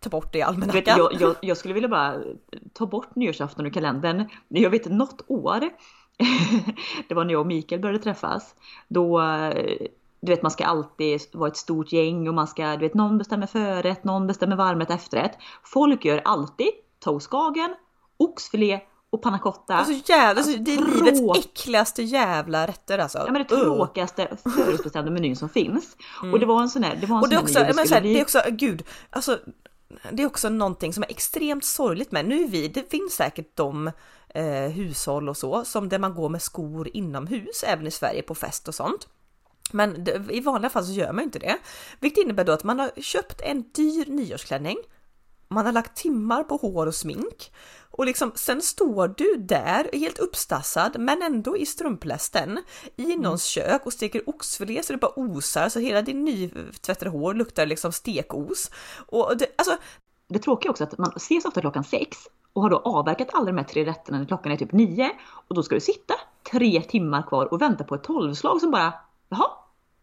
ta 0.00 0.10
bort 0.10 0.32
det 0.32 0.38
i 0.38 0.42
almanackan. 0.42 0.98
Jag, 0.98 1.20
jag, 1.20 1.36
jag, 1.42 1.56
skulle 1.56 1.74
vilja 1.74 1.88
bara 1.88 2.14
ta 2.72 2.86
bort 2.86 3.14
nyårsafton 3.14 3.66
ur 3.66 3.70
kalendern. 3.70 4.28
Jag 4.48 4.70
vet 4.70 4.86
något 4.86 5.24
år, 5.26 5.60
det 7.08 7.14
var 7.14 7.24
när 7.24 7.32
jag 7.32 7.40
och 7.40 7.46
Mikael 7.46 7.80
började 7.80 8.04
träffas, 8.04 8.54
då 8.88 9.20
du 10.26 10.32
vet 10.32 10.42
man 10.42 10.50
ska 10.50 10.64
alltid 10.64 11.20
vara 11.32 11.50
ett 11.50 11.56
stort 11.56 11.92
gäng 11.92 12.28
och 12.28 12.34
man 12.34 12.46
ska, 12.46 12.72
du 12.72 12.78
vet 12.78 12.94
någon 12.94 13.18
bestämmer 13.18 13.46
förrätt, 13.46 14.04
någon 14.04 14.26
bestämmer 14.26 14.56
varmrätt, 14.56 14.90
efterrätt. 14.90 15.38
Folk 15.64 16.04
gör 16.04 16.22
alltid 16.24 16.68
toastkagen, 17.00 17.74
oxfilé 18.16 18.80
och 19.10 19.22
panna 19.22 19.38
cotta. 19.38 19.74
Alltså 19.74 20.12
jävla, 20.12 20.40
alltså, 20.40 20.58
det 20.58 20.74
är 20.74 20.76
Trå... 20.76 21.04
livets 21.04 21.38
äckligaste 21.38 22.02
jävla 22.02 22.66
rätter 22.66 22.98
alltså. 22.98 23.18
Ja 23.18 23.32
men 23.32 23.42
det 23.42 23.48
tråkigaste 23.48 24.28
uh. 24.46 24.52
förutbestämda 24.52 25.10
menyn 25.10 25.36
som 25.36 25.48
finns. 25.48 25.96
Mm. 26.22 26.34
Och 26.34 26.40
det 26.40 26.46
var 26.46 26.62
en 26.62 26.68
sån 26.68 26.82
där, 26.82 26.98
det 27.00 27.06
var 27.06 27.16
en 27.16 27.22
och 27.22 27.28
det, 27.28 27.38
också, 27.38 27.60
men, 27.60 27.88
här, 27.88 28.00
bli... 28.00 28.14
det 28.14 28.20
är 28.20 28.22
också, 28.22 28.42
gud, 28.50 28.84
alltså 29.10 29.38
det 30.10 30.22
är 30.22 30.26
också 30.26 30.48
någonting 30.48 30.92
som 30.92 31.02
är 31.02 31.10
extremt 31.10 31.64
sorgligt 31.64 32.12
med. 32.12 32.26
Nu 32.26 32.42
är 32.42 32.48
vi, 32.48 32.68
det 32.68 32.90
finns 32.90 33.12
säkert 33.12 33.56
de 33.56 33.90
eh, 34.28 34.70
hushåll 34.70 35.28
och 35.28 35.36
så 35.36 35.64
som 35.64 35.88
där 35.88 35.98
man 35.98 36.14
går 36.14 36.28
med 36.28 36.42
skor 36.42 36.88
inomhus 36.92 37.64
även 37.66 37.86
i 37.86 37.90
Sverige 37.90 38.22
på 38.22 38.34
fest 38.34 38.68
och 38.68 38.74
sånt. 38.74 39.08
Men 39.72 40.08
i 40.30 40.40
vanliga 40.40 40.70
fall 40.70 40.84
så 40.84 40.92
gör 40.92 41.12
man 41.12 41.24
inte 41.24 41.38
det, 41.38 41.58
vilket 42.00 42.24
innebär 42.24 42.44
då 42.44 42.52
att 42.52 42.64
man 42.64 42.78
har 42.78 42.90
köpt 42.96 43.40
en 43.40 43.64
dyr 43.72 44.04
nyårsklänning. 44.06 44.76
Man 45.48 45.66
har 45.66 45.72
lagt 45.72 45.96
timmar 45.96 46.44
på 46.44 46.56
hår 46.56 46.86
och 46.86 46.94
smink 46.94 47.52
och 47.90 48.06
liksom 48.06 48.32
sen 48.34 48.62
står 48.62 49.08
du 49.08 49.36
där 49.36 49.90
helt 49.92 50.18
uppstassad 50.18 50.98
men 50.98 51.22
ändå 51.22 51.56
i 51.56 51.66
strumplästen 51.66 52.62
i 52.96 53.04
mm. 53.04 53.20
någons 53.20 53.56
mm. 53.56 53.68
kök 53.68 53.86
och 53.86 53.92
steker 53.92 54.28
oxfilé 54.28 54.82
så 54.82 54.92
det 54.92 54.98
bara 54.98 55.18
osar 55.18 55.68
så 55.68 55.78
hela 55.78 56.02
din 56.02 56.24
nytvättade 56.24 57.10
hår 57.10 57.34
luktar 57.34 57.66
liksom 57.66 57.92
stekos. 57.92 58.70
Och 59.06 59.36
det, 59.36 59.46
alltså, 59.58 59.76
det 60.28 60.38
tråkiga 60.38 60.70
också 60.70 60.84
att 60.84 60.98
man 60.98 61.12
ses 61.16 61.44
ofta 61.44 61.60
klockan 61.60 61.84
sex 61.84 62.18
och 62.52 62.62
har 62.62 62.70
då 62.70 62.78
avverkat 62.78 63.28
alla 63.32 63.46
de 63.46 63.56
här 63.56 63.64
tre 63.64 63.84
rätterna 63.84 64.18
när 64.18 64.26
klockan 64.26 64.52
är 64.52 64.56
typ 64.56 64.72
nio 64.72 65.10
och 65.48 65.54
då 65.54 65.62
ska 65.62 65.74
du 65.74 65.80
sitta 65.80 66.14
tre 66.50 66.82
timmar 66.82 67.22
kvar 67.22 67.52
och 67.52 67.62
vänta 67.62 67.84
på 67.84 67.94
ett 67.94 68.04
tolvslag 68.04 68.60
som 68.60 68.70
bara 68.70 68.92
jaha, 69.28 69.50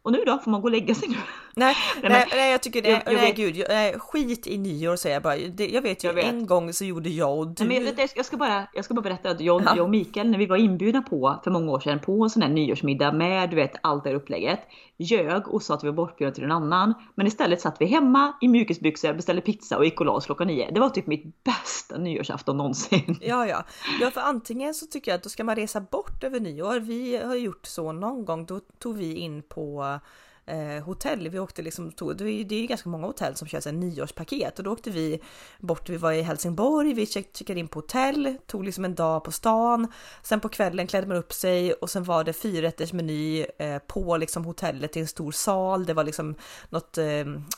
och 0.01 0.11
nu 0.11 0.23
då? 0.25 0.37
Får 0.37 0.51
man 0.51 0.61
gå 0.61 0.67
och 0.67 0.71
lägga 0.71 0.95
sig 0.95 1.09
nu? 1.09 1.17
Nej, 1.55 1.75
nej, 2.03 2.27
nej, 2.31 2.51
jag 2.51 2.61
tycker 2.61 2.81
det. 2.81 2.89
Jag, 2.89 3.01
jag 3.05 3.13
nej, 3.13 3.25
vet, 3.25 3.35
gud, 3.35 3.65
nej, 3.69 3.99
skit 3.99 4.47
i 4.47 4.57
nyår 4.57 4.95
säger 4.95 5.15
jag 5.15 5.23
bara. 5.23 5.35
Det, 5.35 5.67
jag 5.67 5.81
vet 5.81 6.03
ju 6.03 6.07
jag 6.07 6.13
vet. 6.13 6.25
en 6.25 6.45
gång 6.45 6.73
så 6.73 6.85
gjorde 6.85 7.09
jag 7.09 7.37
och 7.37 7.47
du. 7.47 7.65
Nej, 7.65 7.79
men 7.79 7.93
jag, 7.97 8.09
jag, 8.15 8.25
ska 8.25 8.37
bara, 8.37 8.67
jag 8.73 8.85
ska 8.85 8.93
bara 8.93 9.01
berätta 9.01 9.29
att 9.29 9.41
jag, 9.41 9.61
ja. 9.61 9.73
jag 9.75 9.83
och 9.83 9.89
Mikael, 9.89 10.29
när 10.29 10.37
vi 10.37 10.45
var 10.45 10.57
inbjudna 10.57 11.01
på 11.01 11.39
för 11.43 11.51
många 11.51 11.71
år 11.71 11.79
sedan 11.79 11.99
på 11.99 12.23
en 12.23 12.29
sån 12.29 12.41
här 12.41 12.49
nyårsmiddag 12.49 13.11
med 13.11 13.49
du 13.49 13.55
vet 13.55 13.71
allt 13.81 14.03
det 14.03 14.09
här 14.09 14.15
upplägget. 14.15 14.59
Ljög 14.97 15.47
och 15.47 15.63
sa 15.63 15.73
att 15.73 15.83
vi 15.83 15.87
var 15.87 15.95
bortbjudna 15.95 16.33
till 16.33 16.43
en 16.43 16.51
annan. 16.51 16.93
Men 17.15 17.27
istället 17.27 17.61
satt 17.61 17.75
vi 17.79 17.85
hemma 17.85 18.33
i 18.41 18.47
mjukisbyxor, 18.47 19.13
beställde 19.13 19.41
pizza 19.41 19.77
och 19.77 19.85
gick 19.85 19.99
och 19.99 20.05
la 20.05 20.11
oss 20.11 20.25
klockan 20.25 20.47
nio. 20.47 20.71
Det 20.71 20.79
var 20.79 20.89
typ 20.89 21.07
mitt 21.07 21.43
bästa 21.43 21.97
nyårsafton 21.97 22.57
någonsin. 22.57 23.17
Ja, 23.21 23.47
ja. 23.47 23.63
Ja, 24.01 24.11
för 24.11 24.21
antingen 24.21 24.73
så 24.73 24.85
tycker 24.85 25.11
jag 25.11 25.15
att 25.15 25.23
då 25.23 25.29
ska 25.29 25.43
man 25.43 25.55
resa 25.55 25.81
bort 25.81 26.23
över 26.23 26.39
nyår. 26.39 26.79
Vi 26.79 27.17
har 27.17 27.35
gjort 27.35 27.65
så 27.65 27.91
någon 27.91 28.25
gång. 28.25 28.45
Då 28.45 28.59
tog 28.79 28.97
vi 28.97 29.15
in 29.15 29.41
på 29.41 29.99
eh, 30.45 30.83
hotell. 30.83 31.29
Vi 31.29 31.39
åkte 31.39 31.61
liksom, 31.61 31.91
tog, 31.91 32.17
det 32.17 32.25
är 32.25 32.53
ju 32.53 32.65
ganska 32.65 32.89
många 32.89 33.07
hotell 33.07 33.35
som 33.35 33.47
kör 33.47 33.67
en 33.67 33.79
nyårspaket 33.79 34.57
och 34.57 34.63
då 34.63 34.71
åkte 34.71 34.89
vi 34.89 35.21
bort. 35.59 35.89
Vi 35.89 35.97
var 35.97 36.11
i 36.11 36.21
Helsingborg, 36.21 36.93
vi 36.93 37.05
checkade 37.05 37.59
in 37.59 37.67
på 37.67 37.79
hotell, 37.79 38.37
tog 38.47 38.63
liksom 38.63 38.85
en 38.85 38.95
dag 38.95 39.23
på 39.23 39.31
stan. 39.31 39.87
Sen 40.23 40.39
på 40.39 40.49
kvällen 40.49 40.87
klädde 40.87 41.07
man 41.07 41.17
upp 41.17 41.33
sig 41.33 41.73
och 41.73 41.89
sen 41.89 42.03
var 42.03 42.23
det 42.23 42.33
fyrrättersmeny 42.33 43.45
eh, 43.57 43.79
på 43.79 44.17
liksom 44.17 44.45
hotellet 44.45 44.97
i 44.97 44.99
en 44.99 45.07
stor 45.07 45.31
sal. 45.31 45.85
Det 45.85 45.93
var 45.93 46.03
liksom 46.03 46.35
något 46.69 46.97
eh, 46.97 47.05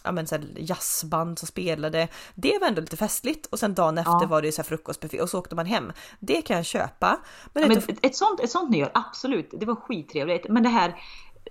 ja, 0.04 0.12
men 0.12 0.28
så 0.28 0.36
här 0.36 0.46
jazzband 0.56 1.40
som 1.40 1.48
spelade. 1.48 2.08
Det 2.36 2.58
var 2.62 2.68
ändå 2.68 2.82
lite 2.82 2.98
festligt 2.98 3.46
och 3.46 3.60
sen 3.60 3.74
dagen 3.74 3.98
efter 3.98 4.22
ja. 4.22 4.28
var 4.28 4.42
det 4.42 4.52
så 4.52 4.62
här 4.62 4.68
frukostbuffé 4.68 5.22
och 5.22 5.30
så 5.30 5.40
åkte 5.40 5.56
man 5.56 5.66
hem. 5.66 5.92
Det 6.20 6.42
kan 6.42 6.56
jag 6.56 6.66
köpa. 6.66 7.20
Men, 7.54 7.64
ja, 7.64 7.70
men 7.70 7.78
ett, 7.78 8.06
ett, 8.06 8.16
sånt, 8.16 8.40
ett 8.40 8.52
sånt 8.52 8.70
nyår, 8.70 8.90
absolut. 8.94 9.50
Det 9.52 9.66
var 9.66 9.76
skittrevligt. 9.76 10.46
Men 10.50 10.64
det 10.64 10.70
här 10.70 10.96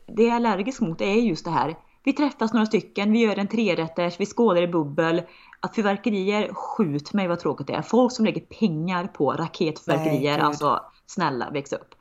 det 0.07 0.23
jag 0.23 0.33
är 0.33 0.37
allergisk 0.37 0.81
mot 0.81 1.01
är 1.01 1.15
just 1.15 1.45
det 1.45 1.51
här. 1.51 1.77
Vi 2.03 2.13
träffas 2.13 2.53
några 2.53 2.67
stycken, 2.67 3.13
vi 3.13 3.19
gör 3.19 3.39
en 3.39 3.49
trerätters, 3.49 4.21
vi 4.21 4.27
skålar 4.27 4.63
i 4.63 4.69
bubbel. 4.69 5.23
att 5.61 5.75
fyrverkerier, 5.75 6.53
skjut 6.55 7.13
mig 7.13 7.29
vad 7.29 7.41
tråkigt 7.41 7.67
det 7.67 7.73
är. 7.73 7.83
Folk 7.83 8.13
som 8.13 8.25
lägger 8.25 8.41
pengar 8.41 9.07
på 9.07 9.33
raketfyrverkerier, 9.33 10.37
Nej, 10.37 10.41
alltså 10.41 10.81
snälla 11.07 11.51
väx 11.51 11.73
upp. 11.73 11.95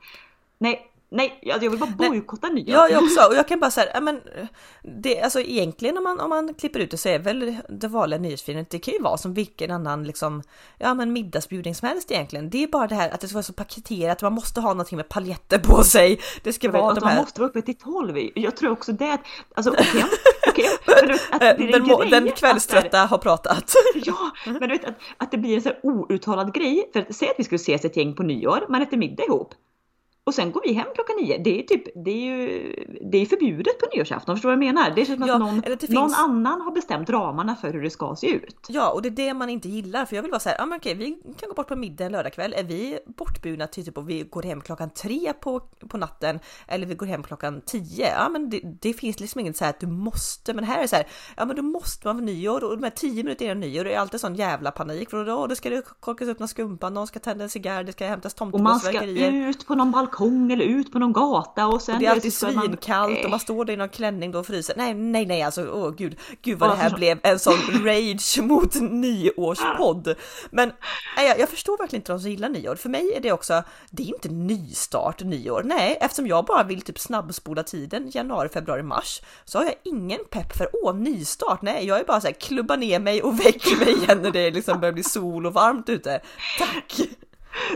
Nej, 0.58 0.90
Nej, 1.14 1.38
jag 1.42 1.58
vill 1.58 1.78
bara 1.78 1.90
bojkotta 1.90 2.48
nyår. 2.48 2.68
Ja, 2.68 2.88
jag 2.88 3.02
också. 3.02 3.20
Och 3.28 3.34
jag 3.34 3.48
kan 3.48 3.60
bara 3.60 3.70
säga, 3.70 4.00
men 4.00 4.20
det, 5.02 5.20
alltså 5.20 5.40
egentligen 5.40 5.96
om 5.98 6.04
man, 6.04 6.20
om 6.20 6.30
man 6.30 6.54
klipper 6.54 6.80
ut 6.80 6.90
det 6.90 6.96
så 6.96 7.08
är 7.08 7.18
väl 7.18 7.56
det 7.68 7.88
vanliga 7.88 8.20
nyårsfirandet, 8.20 8.70
det 8.70 8.78
kan 8.78 8.94
ju 8.94 9.00
vara 9.00 9.16
som 9.16 9.34
vilken 9.34 9.70
annan 9.70 10.04
liksom, 10.04 10.42
ja 10.78 10.94
men 10.94 11.12
middagsbjudning 11.12 11.74
som 11.74 11.88
helst 11.88 12.10
egentligen. 12.10 12.50
Det 12.50 12.62
är 12.62 12.66
bara 12.66 12.86
det 12.86 12.94
här 12.94 13.10
att 13.10 13.20
det 13.20 13.28
ska 13.28 13.34
vara 13.34 13.42
så 13.42 13.52
paketerat, 13.52 14.22
man 14.22 14.32
måste 14.32 14.60
ha 14.60 14.68
någonting 14.68 14.96
med 14.96 15.08
paljetter 15.08 15.58
på 15.58 15.84
sig. 15.84 16.20
Det 16.42 16.52
ska 16.52 16.70
vara 16.70 16.86
vet, 16.86 16.94
de 16.94 17.04
Man 17.04 17.12
här... 17.12 17.20
måste 17.20 17.40
vara 17.40 17.50
uppe 17.50 17.62
till 17.62 17.78
tolv. 17.78 18.16
Jag 18.34 18.56
tror 18.56 18.70
också 18.70 18.92
det, 18.92 19.18
alltså 19.54 19.70
okej, 19.72 20.04
okej. 20.48 20.68
den, 21.72 21.82
må- 21.82 22.04
den 22.04 22.32
kvällströtta 22.32 22.98
har 22.98 23.18
pratat. 23.18 23.74
Ja, 23.94 24.30
men 24.44 24.60
du 24.60 24.68
vet 24.68 24.84
att, 24.84 24.94
att 25.16 25.30
det 25.30 25.38
blir 25.38 25.56
en 25.56 25.62
så 25.62 25.68
här 25.68 25.78
outtalad 25.82 26.54
grej. 26.54 26.90
För 26.92 27.00
att, 27.00 27.14
säg 27.14 27.28
att 27.28 27.34
vi 27.38 27.44
skulle 27.44 27.56
ses 27.56 27.84
ett 27.84 27.96
gäng 27.96 28.14
på 28.14 28.22
nyår, 28.22 28.66
man 28.68 28.82
äter 28.82 28.96
middag 28.96 29.24
ihop. 29.24 29.54
Och 30.26 30.34
sen 30.34 30.52
går 30.52 30.62
vi 30.66 30.72
hem 30.72 30.86
klockan 30.94 31.16
nio. 31.20 31.38
Det 31.38 31.58
är 31.58 31.62
typ, 31.62 32.04
det 32.04 32.10
är 32.10 32.24
ju, 32.36 32.74
det 33.10 33.18
är 33.18 33.26
förbjudet 33.26 33.78
på 33.78 33.86
nyårsafton, 33.96 34.36
förstår 34.36 34.50
du 34.50 34.56
vad 34.56 34.64
jag 34.64 34.74
menar? 34.74 34.90
Det 34.94 35.00
är 35.00 35.04
som 35.04 35.22
att 35.22 35.28
Ja, 35.28 35.38
någon, 35.38 35.60
det 35.60 35.68
någon 35.68 35.78
finns- 36.08 36.18
annan 36.18 36.60
har 36.60 36.72
bestämt 36.72 37.10
ramarna 37.10 37.56
för 37.56 37.72
hur 37.72 37.82
det 37.82 37.90
ska 37.90 38.16
se 38.16 38.26
ut. 38.30 38.66
Ja, 38.68 38.90
och 38.90 39.02
det 39.02 39.08
är 39.08 39.10
det 39.10 39.34
man 39.34 39.48
inte 39.50 39.68
gillar, 39.68 40.04
för 40.04 40.16
jag 40.16 40.22
vill 40.22 40.30
vara 40.30 40.40
så 40.40 40.48
här, 40.48 40.56
ja 40.58 40.66
men 40.66 40.76
okej, 40.78 40.94
vi 40.94 41.06
kan 41.38 41.48
gå 41.48 41.54
bort 41.54 41.68
på 41.68 41.76
middag 41.76 42.08
lördagkväll. 42.08 42.54
Är 42.58 42.62
vi 42.64 42.98
bortbjudna 43.06 43.66
till 43.66 43.84
typ 43.84 43.98
och 43.98 44.10
vi 44.10 44.22
går 44.22 44.42
hem 44.42 44.60
klockan 44.60 44.90
tre 44.90 45.32
på, 45.40 45.60
på 45.88 45.98
natten 45.98 46.38
eller 46.68 46.86
vi 46.86 46.94
går 46.94 47.06
hem 47.06 47.22
klockan 47.22 47.60
tio? 47.66 48.08
Ja, 48.18 48.28
men 48.28 48.50
det, 48.50 48.60
det 48.80 48.92
finns 48.92 49.20
liksom 49.20 49.40
inget 49.40 49.56
så 49.56 49.64
här 49.64 49.70
att 49.70 49.80
du 49.80 49.86
måste, 49.86 50.54
men 50.54 50.64
här 50.64 50.78
är 50.78 50.82
det 50.82 50.88
så 50.88 50.96
här, 50.96 51.06
ja 51.36 51.44
men 51.44 51.56
då 51.56 51.62
måste 51.62 52.06
man 52.06 52.16
vara 52.16 52.24
nyår 52.26 52.64
och 52.64 52.76
de 52.76 52.82
här 52.84 52.90
tio 52.90 53.22
minuter 53.24 53.44
innan 53.44 53.60
nyår 53.60 53.84
det 53.84 53.94
är 53.94 53.98
alltid 53.98 54.20
sån 54.20 54.34
jävla 54.34 54.70
panik 54.70 55.10
för 55.10 55.24
då, 55.24 55.46
då 55.46 55.54
ska 55.54 55.70
det 55.70 55.84
korkas 56.00 56.28
upp 56.28 56.38
någon 56.38 56.48
skumpa, 56.48 56.90
någon 56.90 57.06
ska 57.06 57.18
tända 57.18 57.44
en 57.44 57.50
cigarr, 57.50 57.84
det 57.84 57.92
ska 57.92 58.06
hämtas 58.06 58.34
Och 58.34 58.60
man 58.60 58.80
ska 58.80 58.92
tomteblossverkerier. 58.92 59.48
ut 59.48 59.66
på 59.66 59.74
någon 59.74 59.90
balkong 59.90 60.13
eller 60.50 60.64
ut 60.64 60.92
på 60.92 60.98
någon 60.98 61.12
gata 61.12 61.66
och 61.66 61.82
sen 61.82 61.98
Det 62.00 62.06
är 62.06 62.10
alltid 62.10 62.32
ska 62.32 62.46
man- 62.52 62.64
svinkallt 62.64 63.24
och 63.24 63.30
man 63.30 63.40
står 63.40 63.64
där 63.64 63.72
i 63.72 63.76
någon 63.76 63.88
klänning 63.88 64.32
då 64.32 64.38
och 64.38 64.46
fryser. 64.46 64.74
Nej, 64.78 64.94
nej, 64.94 65.26
nej, 65.26 65.42
alltså 65.42 65.66
åh 65.72 65.90
gud, 65.96 66.16
gud 66.42 66.58
vad 66.58 66.70
det 66.70 66.76
här 66.76 66.90
blev 66.96 67.18
en 67.22 67.38
sån 67.38 67.54
rage 67.84 68.38
mot 68.42 68.74
nyårspodd. 68.74 70.14
Men 70.50 70.72
nej, 71.16 71.26
jag, 71.28 71.38
jag 71.38 71.48
förstår 71.48 71.78
verkligen 71.78 72.00
inte 72.00 72.12
de 72.12 72.20
som 72.20 72.30
gillar 72.30 72.48
nyår. 72.48 72.76
För 72.76 72.88
mig 72.88 73.12
är 73.16 73.20
det 73.20 73.32
också, 73.32 73.62
det 73.90 74.02
är 74.02 74.06
inte 74.06 74.28
nystart 74.28 75.22
nyår. 75.22 75.62
Nej, 75.64 75.98
eftersom 76.00 76.26
jag 76.26 76.44
bara 76.44 76.62
vill 76.62 76.82
typ 76.82 76.98
snabbspola 76.98 77.62
tiden 77.62 78.10
januari, 78.14 78.48
februari, 78.48 78.82
mars 78.82 79.20
så 79.44 79.58
har 79.58 79.64
jag 79.64 79.74
ingen 79.84 80.20
pepp 80.30 80.56
för 80.56 80.68
åh, 80.72 80.94
nystart. 80.94 81.62
Nej, 81.62 81.86
jag 81.86 82.00
är 82.00 82.04
bara 82.04 82.20
så 82.20 82.26
här 82.26 82.34
klubba 82.34 82.76
ner 82.76 82.98
mig 83.00 83.22
och 83.22 83.40
väck 83.46 83.78
mig 83.80 83.92
igen 83.92 84.18
när 84.22 84.30
det 84.30 84.50
liksom 84.50 84.80
börjar 84.80 84.92
bli 84.92 85.04
sol 85.04 85.46
och 85.46 85.54
varmt 85.54 85.88
ute. 85.88 86.20
Tack! 86.58 87.00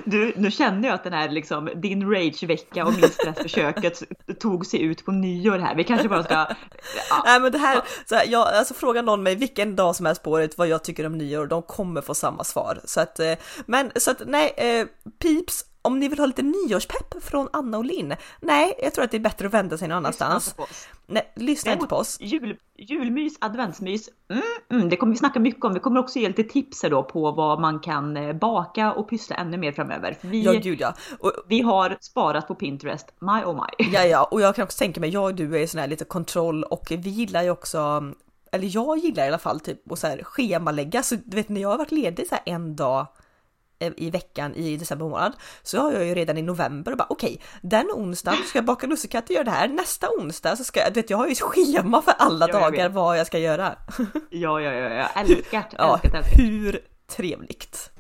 Du, 0.04 0.32
nu 0.36 0.50
kände 0.50 0.88
jag 0.88 0.94
att 0.94 1.04
den 1.04 1.12
här 1.12 1.28
liksom, 1.28 1.70
din 1.74 2.10
ragevecka 2.10 2.84
och 2.84 2.92
min 2.92 3.10
stressförsöket 3.10 4.02
tog 4.40 4.66
sig 4.66 4.82
ut 4.82 5.04
på 5.04 5.12
nyår 5.12 5.58
här. 5.58 5.74
Vi 5.74 5.84
kanske 5.84 6.08
bara 6.08 6.24
ska... 6.24 6.34
Ja, 6.34 7.22
Nej 7.24 7.40
men 7.40 7.52
det 7.52 7.58
här, 7.58 7.80
så 8.06 8.14
här 8.14 8.26
jag, 8.28 8.48
alltså 8.48 8.74
fråga 8.74 9.02
någon 9.02 9.22
mig 9.22 9.34
vilken 9.34 9.76
dag 9.76 9.96
som 9.96 10.06
helst 10.06 10.22
på 10.22 10.30
året 10.30 10.58
vad 10.58 10.68
jag 10.68 10.84
tycker 10.84 11.06
om 11.06 11.18
nyår, 11.18 11.46
de 11.46 11.62
kommer 11.62 12.00
få 12.00 12.14
samma 12.14 12.44
svar. 12.44 12.80
Så 12.84 13.00
att, 13.00 13.18
eh, 13.18 13.34
men 13.66 13.90
så 13.96 14.10
att 14.10 14.22
nej, 14.26 14.54
eh, 14.56 14.86
pips, 15.22 15.64
om 15.82 15.98
ni 15.98 16.08
vill 16.08 16.18
ha 16.18 16.26
lite 16.26 16.42
nyårspepp 16.42 17.22
från 17.22 17.48
Anna 17.52 17.78
och 17.78 17.84
Linn, 17.84 18.14
nej, 18.40 18.74
jag 18.82 18.94
tror 18.94 19.04
att 19.04 19.10
det 19.10 19.16
är 19.16 19.20
bättre 19.20 19.46
att 19.46 19.54
vända 19.54 19.78
sig 19.78 19.88
någon 19.88 19.96
annanstans. 19.96 20.46
lyssna 20.46 20.56
på 20.56 20.62
oss. 20.62 20.88
Nej, 21.06 21.32
lyssna 21.34 21.72
inte 21.72 21.86
på 21.86 21.96
oss. 21.96 22.20
Jul, 22.20 22.56
julmys, 22.76 23.36
adventsmys, 23.40 24.08
mm, 24.30 24.42
mm, 24.70 24.88
det 24.88 24.96
kommer 24.96 25.12
vi 25.12 25.18
snacka 25.18 25.40
mycket 25.40 25.64
om. 25.64 25.74
Vi 25.74 25.80
kommer 25.80 26.00
också 26.00 26.18
ge 26.18 26.28
lite 26.28 26.44
tips 26.44 26.80
då 26.80 27.02
på 27.02 27.30
vad 27.30 27.60
man 27.60 27.80
kan 27.80 28.16
eh, 28.16 28.32
baka 28.32 28.92
och 28.92 29.10
pyssla 29.10 29.36
ännu 29.36 29.56
mer 29.56 29.72
framöver. 29.72 30.18
Vi, 30.20 30.42
Ja, 30.42 30.52
gud 30.52 30.80
ja. 30.80 30.94
Och, 31.18 31.32
vi 31.48 31.60
har 31.60 31.96
sparat 32.00 32.48
på 32.48 32.54
Pinterest, 32.54 33.06
my 33.18 33.44
oh 33.44 33.54
my. 33.54 33.90
ja, 33.92 34.04
ja, 34.04 34.24
och 34.24 34.40
jag 34.40 34.54
kan 34.54 34.64
också 34.64 34.78
tänka 34.78 35.00
mig, 35.00 35.10
jag 35.10 35.24
och 35.24 35.34
du 35.34 35.62
är 35.62 35.66
sån 35.66 35.80
här 35.80 35.88
lite 35.88 36.04
kontroll 36.04 36.64
och 36.64 36.86
vi 36.90 37.10
gillar 37.10 37.42
ju 37.42 37.50
också 37.50 38.12
eller 38.52 38.68
jag 38.76 38.98
gillar 38.98 39.24
i 39.24 39.28
alla 39.28 39.38
fall 39.38 39.60
typ 39.60 39.92
att 39.92 39.98
så 39.98 40.06
här 40.06 40.22
schemalägga, 40.22 41.02
så 41.02 41.14
du 41.24 41.36
vet 41.36 41.48
när 41.48 41.60
jag 41.60 41.68
har 41.68 41.78
varit 41.78 41.92
ledig 41.92 42.26
så 42.28 42.34
här 42.34 42.42
en 42.46 42.76
dag 42.76 43.06
i 43.96 44.10
veckan 44.10 44.54
i 44.54 44.76
december 44.76 45.06
månad 45.08 45.32
så 45.62 45.78
har 45.80 45.92
jag 45.92 46.04
ju 46.04 46.14
redan 46.14 46.38
i 46.38 46.42
november 46.42 46.92
och 46.92 46.98
bara 46.98 47.06
okej 47.10 47.40
den 47.62 47.86
onsdagen 47.94 48.38
ska 48.46 48.58
jag 48.58 48.64
baka 48.64 48.86
lussekatter 48.86 49.34
och 49.34 49.34
göra 49.34 49.44
det 49.44 49.50
här 49.50 49.68
nästa 49.68 50.08
onsdag 50.18 50.56
så 50.56 50.64
ska 50.64 50.80
jag, 50.80 50.92
du 50.94 51.00
vet 51.00 51.10
jag 51.10 51.18
har 51.18 51.26
ju 51.26 51.32
ett 51.32 51.40
schema 51.40 52.02
för 52.02 52.14
alla 52.18 52.48
Ja, 52.48 52.60
dagar 52.60 52.88
vad 52.88 53.18
jag 53.18 53.26
ska 53.26 53.38
göra. 53.38 53.76
Ja, 54.30 54.60
ja, 54.60 54.72
ja, 54.72 54.88
ja. 54.94 55.08
älskat, 55.20 55.66
Ja, 55.78 55.94
älskat, 55.94 56.14
älskat. 56.14 56.38
hur 56.38 56.80
trevligt. 57.16 57.90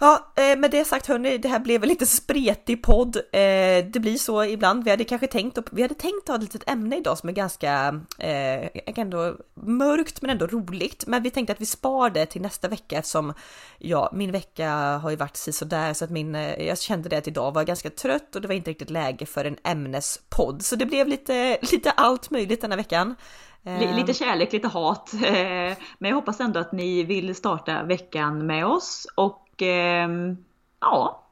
Ja, 0.00 0.32
eh, 0.36 0.58
med 0.58 0.70
det 0.70 0.84
sagt 0.84 1.06
hörni, 1.06 1.38
det 1.38 1.48
här 1.48 1.58
blev 1.58 1.82
en 1.82 1.88
lite 1.88 2.06
spretig 2.06 2.82
podd. 2.82 3.16
Eh, 3.16 3.84
det 3.92 4.00
blir 4.00 4.16
så 4.16 4.44
ibland. 4.44 4.84
Vi 4.84 4.90
hade 4.90 5.04
kanske 5.04 5.26
tänkt, 5.26 5.58
vi 5.72 5.82
hade 5.82 5.94
tänkt 5.94 6.28
ha 6.28 6.34
ett 6.34 6.42
litet 6.42 6.70
ämne 6.70 6.96
idag 6.96 7.18
som 7.18 7.28
är 7.28 7.32
ganska 7.32 8.00
eh, 8.18 8.68
ändå 8.98 9.36
mörkt 9.54 10.22
men 10.22 10.30
ändå 10.30 10.46
roligt. 10.46 11.04
Men 11.06 11.22
vi 11.22 11.30
tänkte 11.30 11.52
att 11.52 11.60
vi 11.60 11.66
spar 11.66 12.10
det 12.10 12.26
till 12.26 12.42
nästa 12.42 12.68
vecka 12.68 12.98
eftersom 12.98 13.34
ja, 13.78 14.10
min 14.12 14.32
vecka 14.32 14.70
har 14.72 15.10
ju 15.10 15.16
varit 15.16 15.36
sådär 15.36 15.94
så 15.94 16.04
att 16.04 16.10
min, 16.10 16.34
eh, 16.34 16.66
jag 16.66 16.78
kände 16.78 17.08
det 17.08 17.16
att 17.16 17.28
idag 17.28 17.54
var 17.54 17.60
jag 17.60 17.66
ganska 17.66 17.90
trött 17.90 18.36
och 18.36 18.42
det 18.42 18.48
var 18.48 18.54
inte 18.54 18.70
riktigt 18.70 18.90
läge 18.90 19.26
för 19.26 19.44
en 19.44 19.56
ämnespodd. 19.64 20.62
Så 20.62 20.76
det 20.76 20.86
blev 20.86 21.08
lite, 21.08 21.58
lite 21.72 21.90
allt 21.90 22.30
möjligt 22.30 22.60
denna 22.60 22.76
veckan. 22.76 23.14
Li- 23.62 23.84
Eh, 23.86 23.94
Lite 23.94 24.14
kärlek, 24.14 24.52
lite 24.52 24.68
hat. 24.68 25.14
eh, 25.24 25.76
Men 25.98 26.08
jag 26.10 26.14
hoppas 26.14 26.40
ändå 26.40 26.60
att 26.60 26.72
ni 26.72 27.04
vill 27.04 27.34
starta 27.34 27.82
veckan 27.82 28.46
med 28.46 28.66
oss 28.66 29.06
och 29.16 29.62
ehm, 29.62 30.36
ja, 30.80 31.27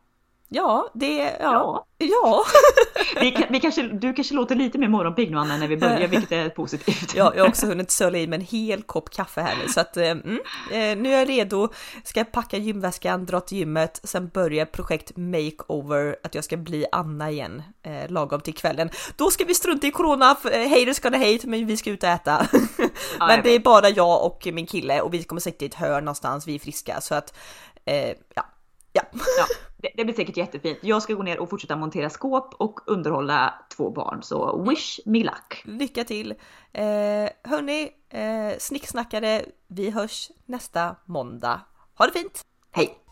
Ja, 0.48 0.90
det, 0.94 1.16
ja, 1.16 1.36
ja. 1.40 1.86
ja. 1.98 2.44
Vi, 3.20 3.46
vi 3.50 3.60
kanske, 3.60 3.82
du 3.82 4.12
kanske 4.12 4.34
låter 4.34 4.54
lite 4.54 4.78
mer 4.78 4.88
morgonpigg 4.88 5.30
nu 5.30 5.38
Anna 5.38 5.56
när 5.56 5.68
vi 5.68 5.76
börjar, 5.76 6.08
vilket 6.08 6.32
är 6.32 6.48
positivt. 6.48 7.14
Ja, 7.14 7.32
jag 7.36 7.42
har 7.42 7.48
också 7.48 7.66
hunnit 7.66 7.90
söla 7.90 8.18
i 8.18 8.26
mig 8.26 8.38
en 8.38 8.44
hel 8.44 8.82
kopp 8.82 9.10
kaffe 9.10 9.40
här 9.40 9.56
nu 9.62 9.68
så 9.68 9.80
att 9.80 9.96
eh, 9.96 10.10
mm, 10.10 10.38
eh, 10.70 11.02
nu 11.02 11.14
är 11.14 11.18
jag 11.18 11.28
redo. 11.28 11.68
Ska 12.04 12.24
packa 12.24 12.56
gymväskan, 12.56 13.26
dra 13.26 13.40
till 13.40 13.58
gymmet, 13.58 14.00
sen 14.04 14.28
börjar 14.28 14.64
projekt 14.64 15.12
makeover 15.16 16.16
att 16.22 16.34
jag 16.34 16.44
ska 16.44 16.56
bli 16.56 16.86
Anna 16.92 17.30
igen 17.30 17.62
eh, 17.82 18.10
lagom 18.10 18.40
till 18.40 18.54
kvällen. 18.54 18.90
Då 19.16 19.30
ska 19.30 19.44
vi 19.44 19.54
strunta 19.54 19.86
i 19.86 19.90
corona, 19.90 20.36
haters 20.70 21.00
gonna 21.00 21.18
hate, 21.18 21.46
men 21.46 21.66
vi 21.66 21.76
ska 21.76 21.90
ut 21.90 22.02
och 22.02 22.08
äta. 22.08 22.46
men 23.18 23.42
det 23.42 23.50
är 23.50 23.58
bara 23.60 23.88
jag 23.88 24.24
och 24.24 24.48
min 24.52 24.66
kille 24.66 25.00
och 25.00 25.14
vi 25.14 25.22
kommer 25.22 25.40
sitta 25.40 25.64
i 25.64 25.68
ett 25.68 25.74
hörn 25.74 26.04
någonstans, 26.04 26.46
vi 26.46 26.54
är 26.54 26.58
friska 26.58 27.00
så 27.00 27.14
att 27.14 27.34
eh, 27.84 28.12
ja. 28.34 28.46
Ja, 28.92 29.02
det, 29.76 29.90
det 29.96 30.04
blir 30.04 30.14
säkert 30.14 30.36
jättefint. 30.36 30.78
Jag 30.82 31.02
ska 31.02 31.14
gå 31.14 31.22
ner 31.22 31.38
och 31.38 31.50
fortsätta 31.50 31.76
montera 31.76 32.10
skåp 32.10 32.54
och 32.54 32.80
underhålla 32.86 33.54
två 33.76 33.90
barn, 33.90 34.22
så 34.22 34.64
wish 34.68 35.00
me 35.04 35.18
luck. 35.18 35.62
Lycka 35.64 36.04
till! 36.04 36.30
Eh, 36.72 36.84
hörni, 37.42 37.90
eh, 38.08 38.58
snicksnackare, 38.58 39.44
vi 39.66 39.90
hörs 39.90 40.30
nästa 40.46 40.96
måndag. 41.04 41.60
Ha 41.98 42.06
det 42.06 42.12
fint! 42.12 42.44
Hej! 42.70 43.05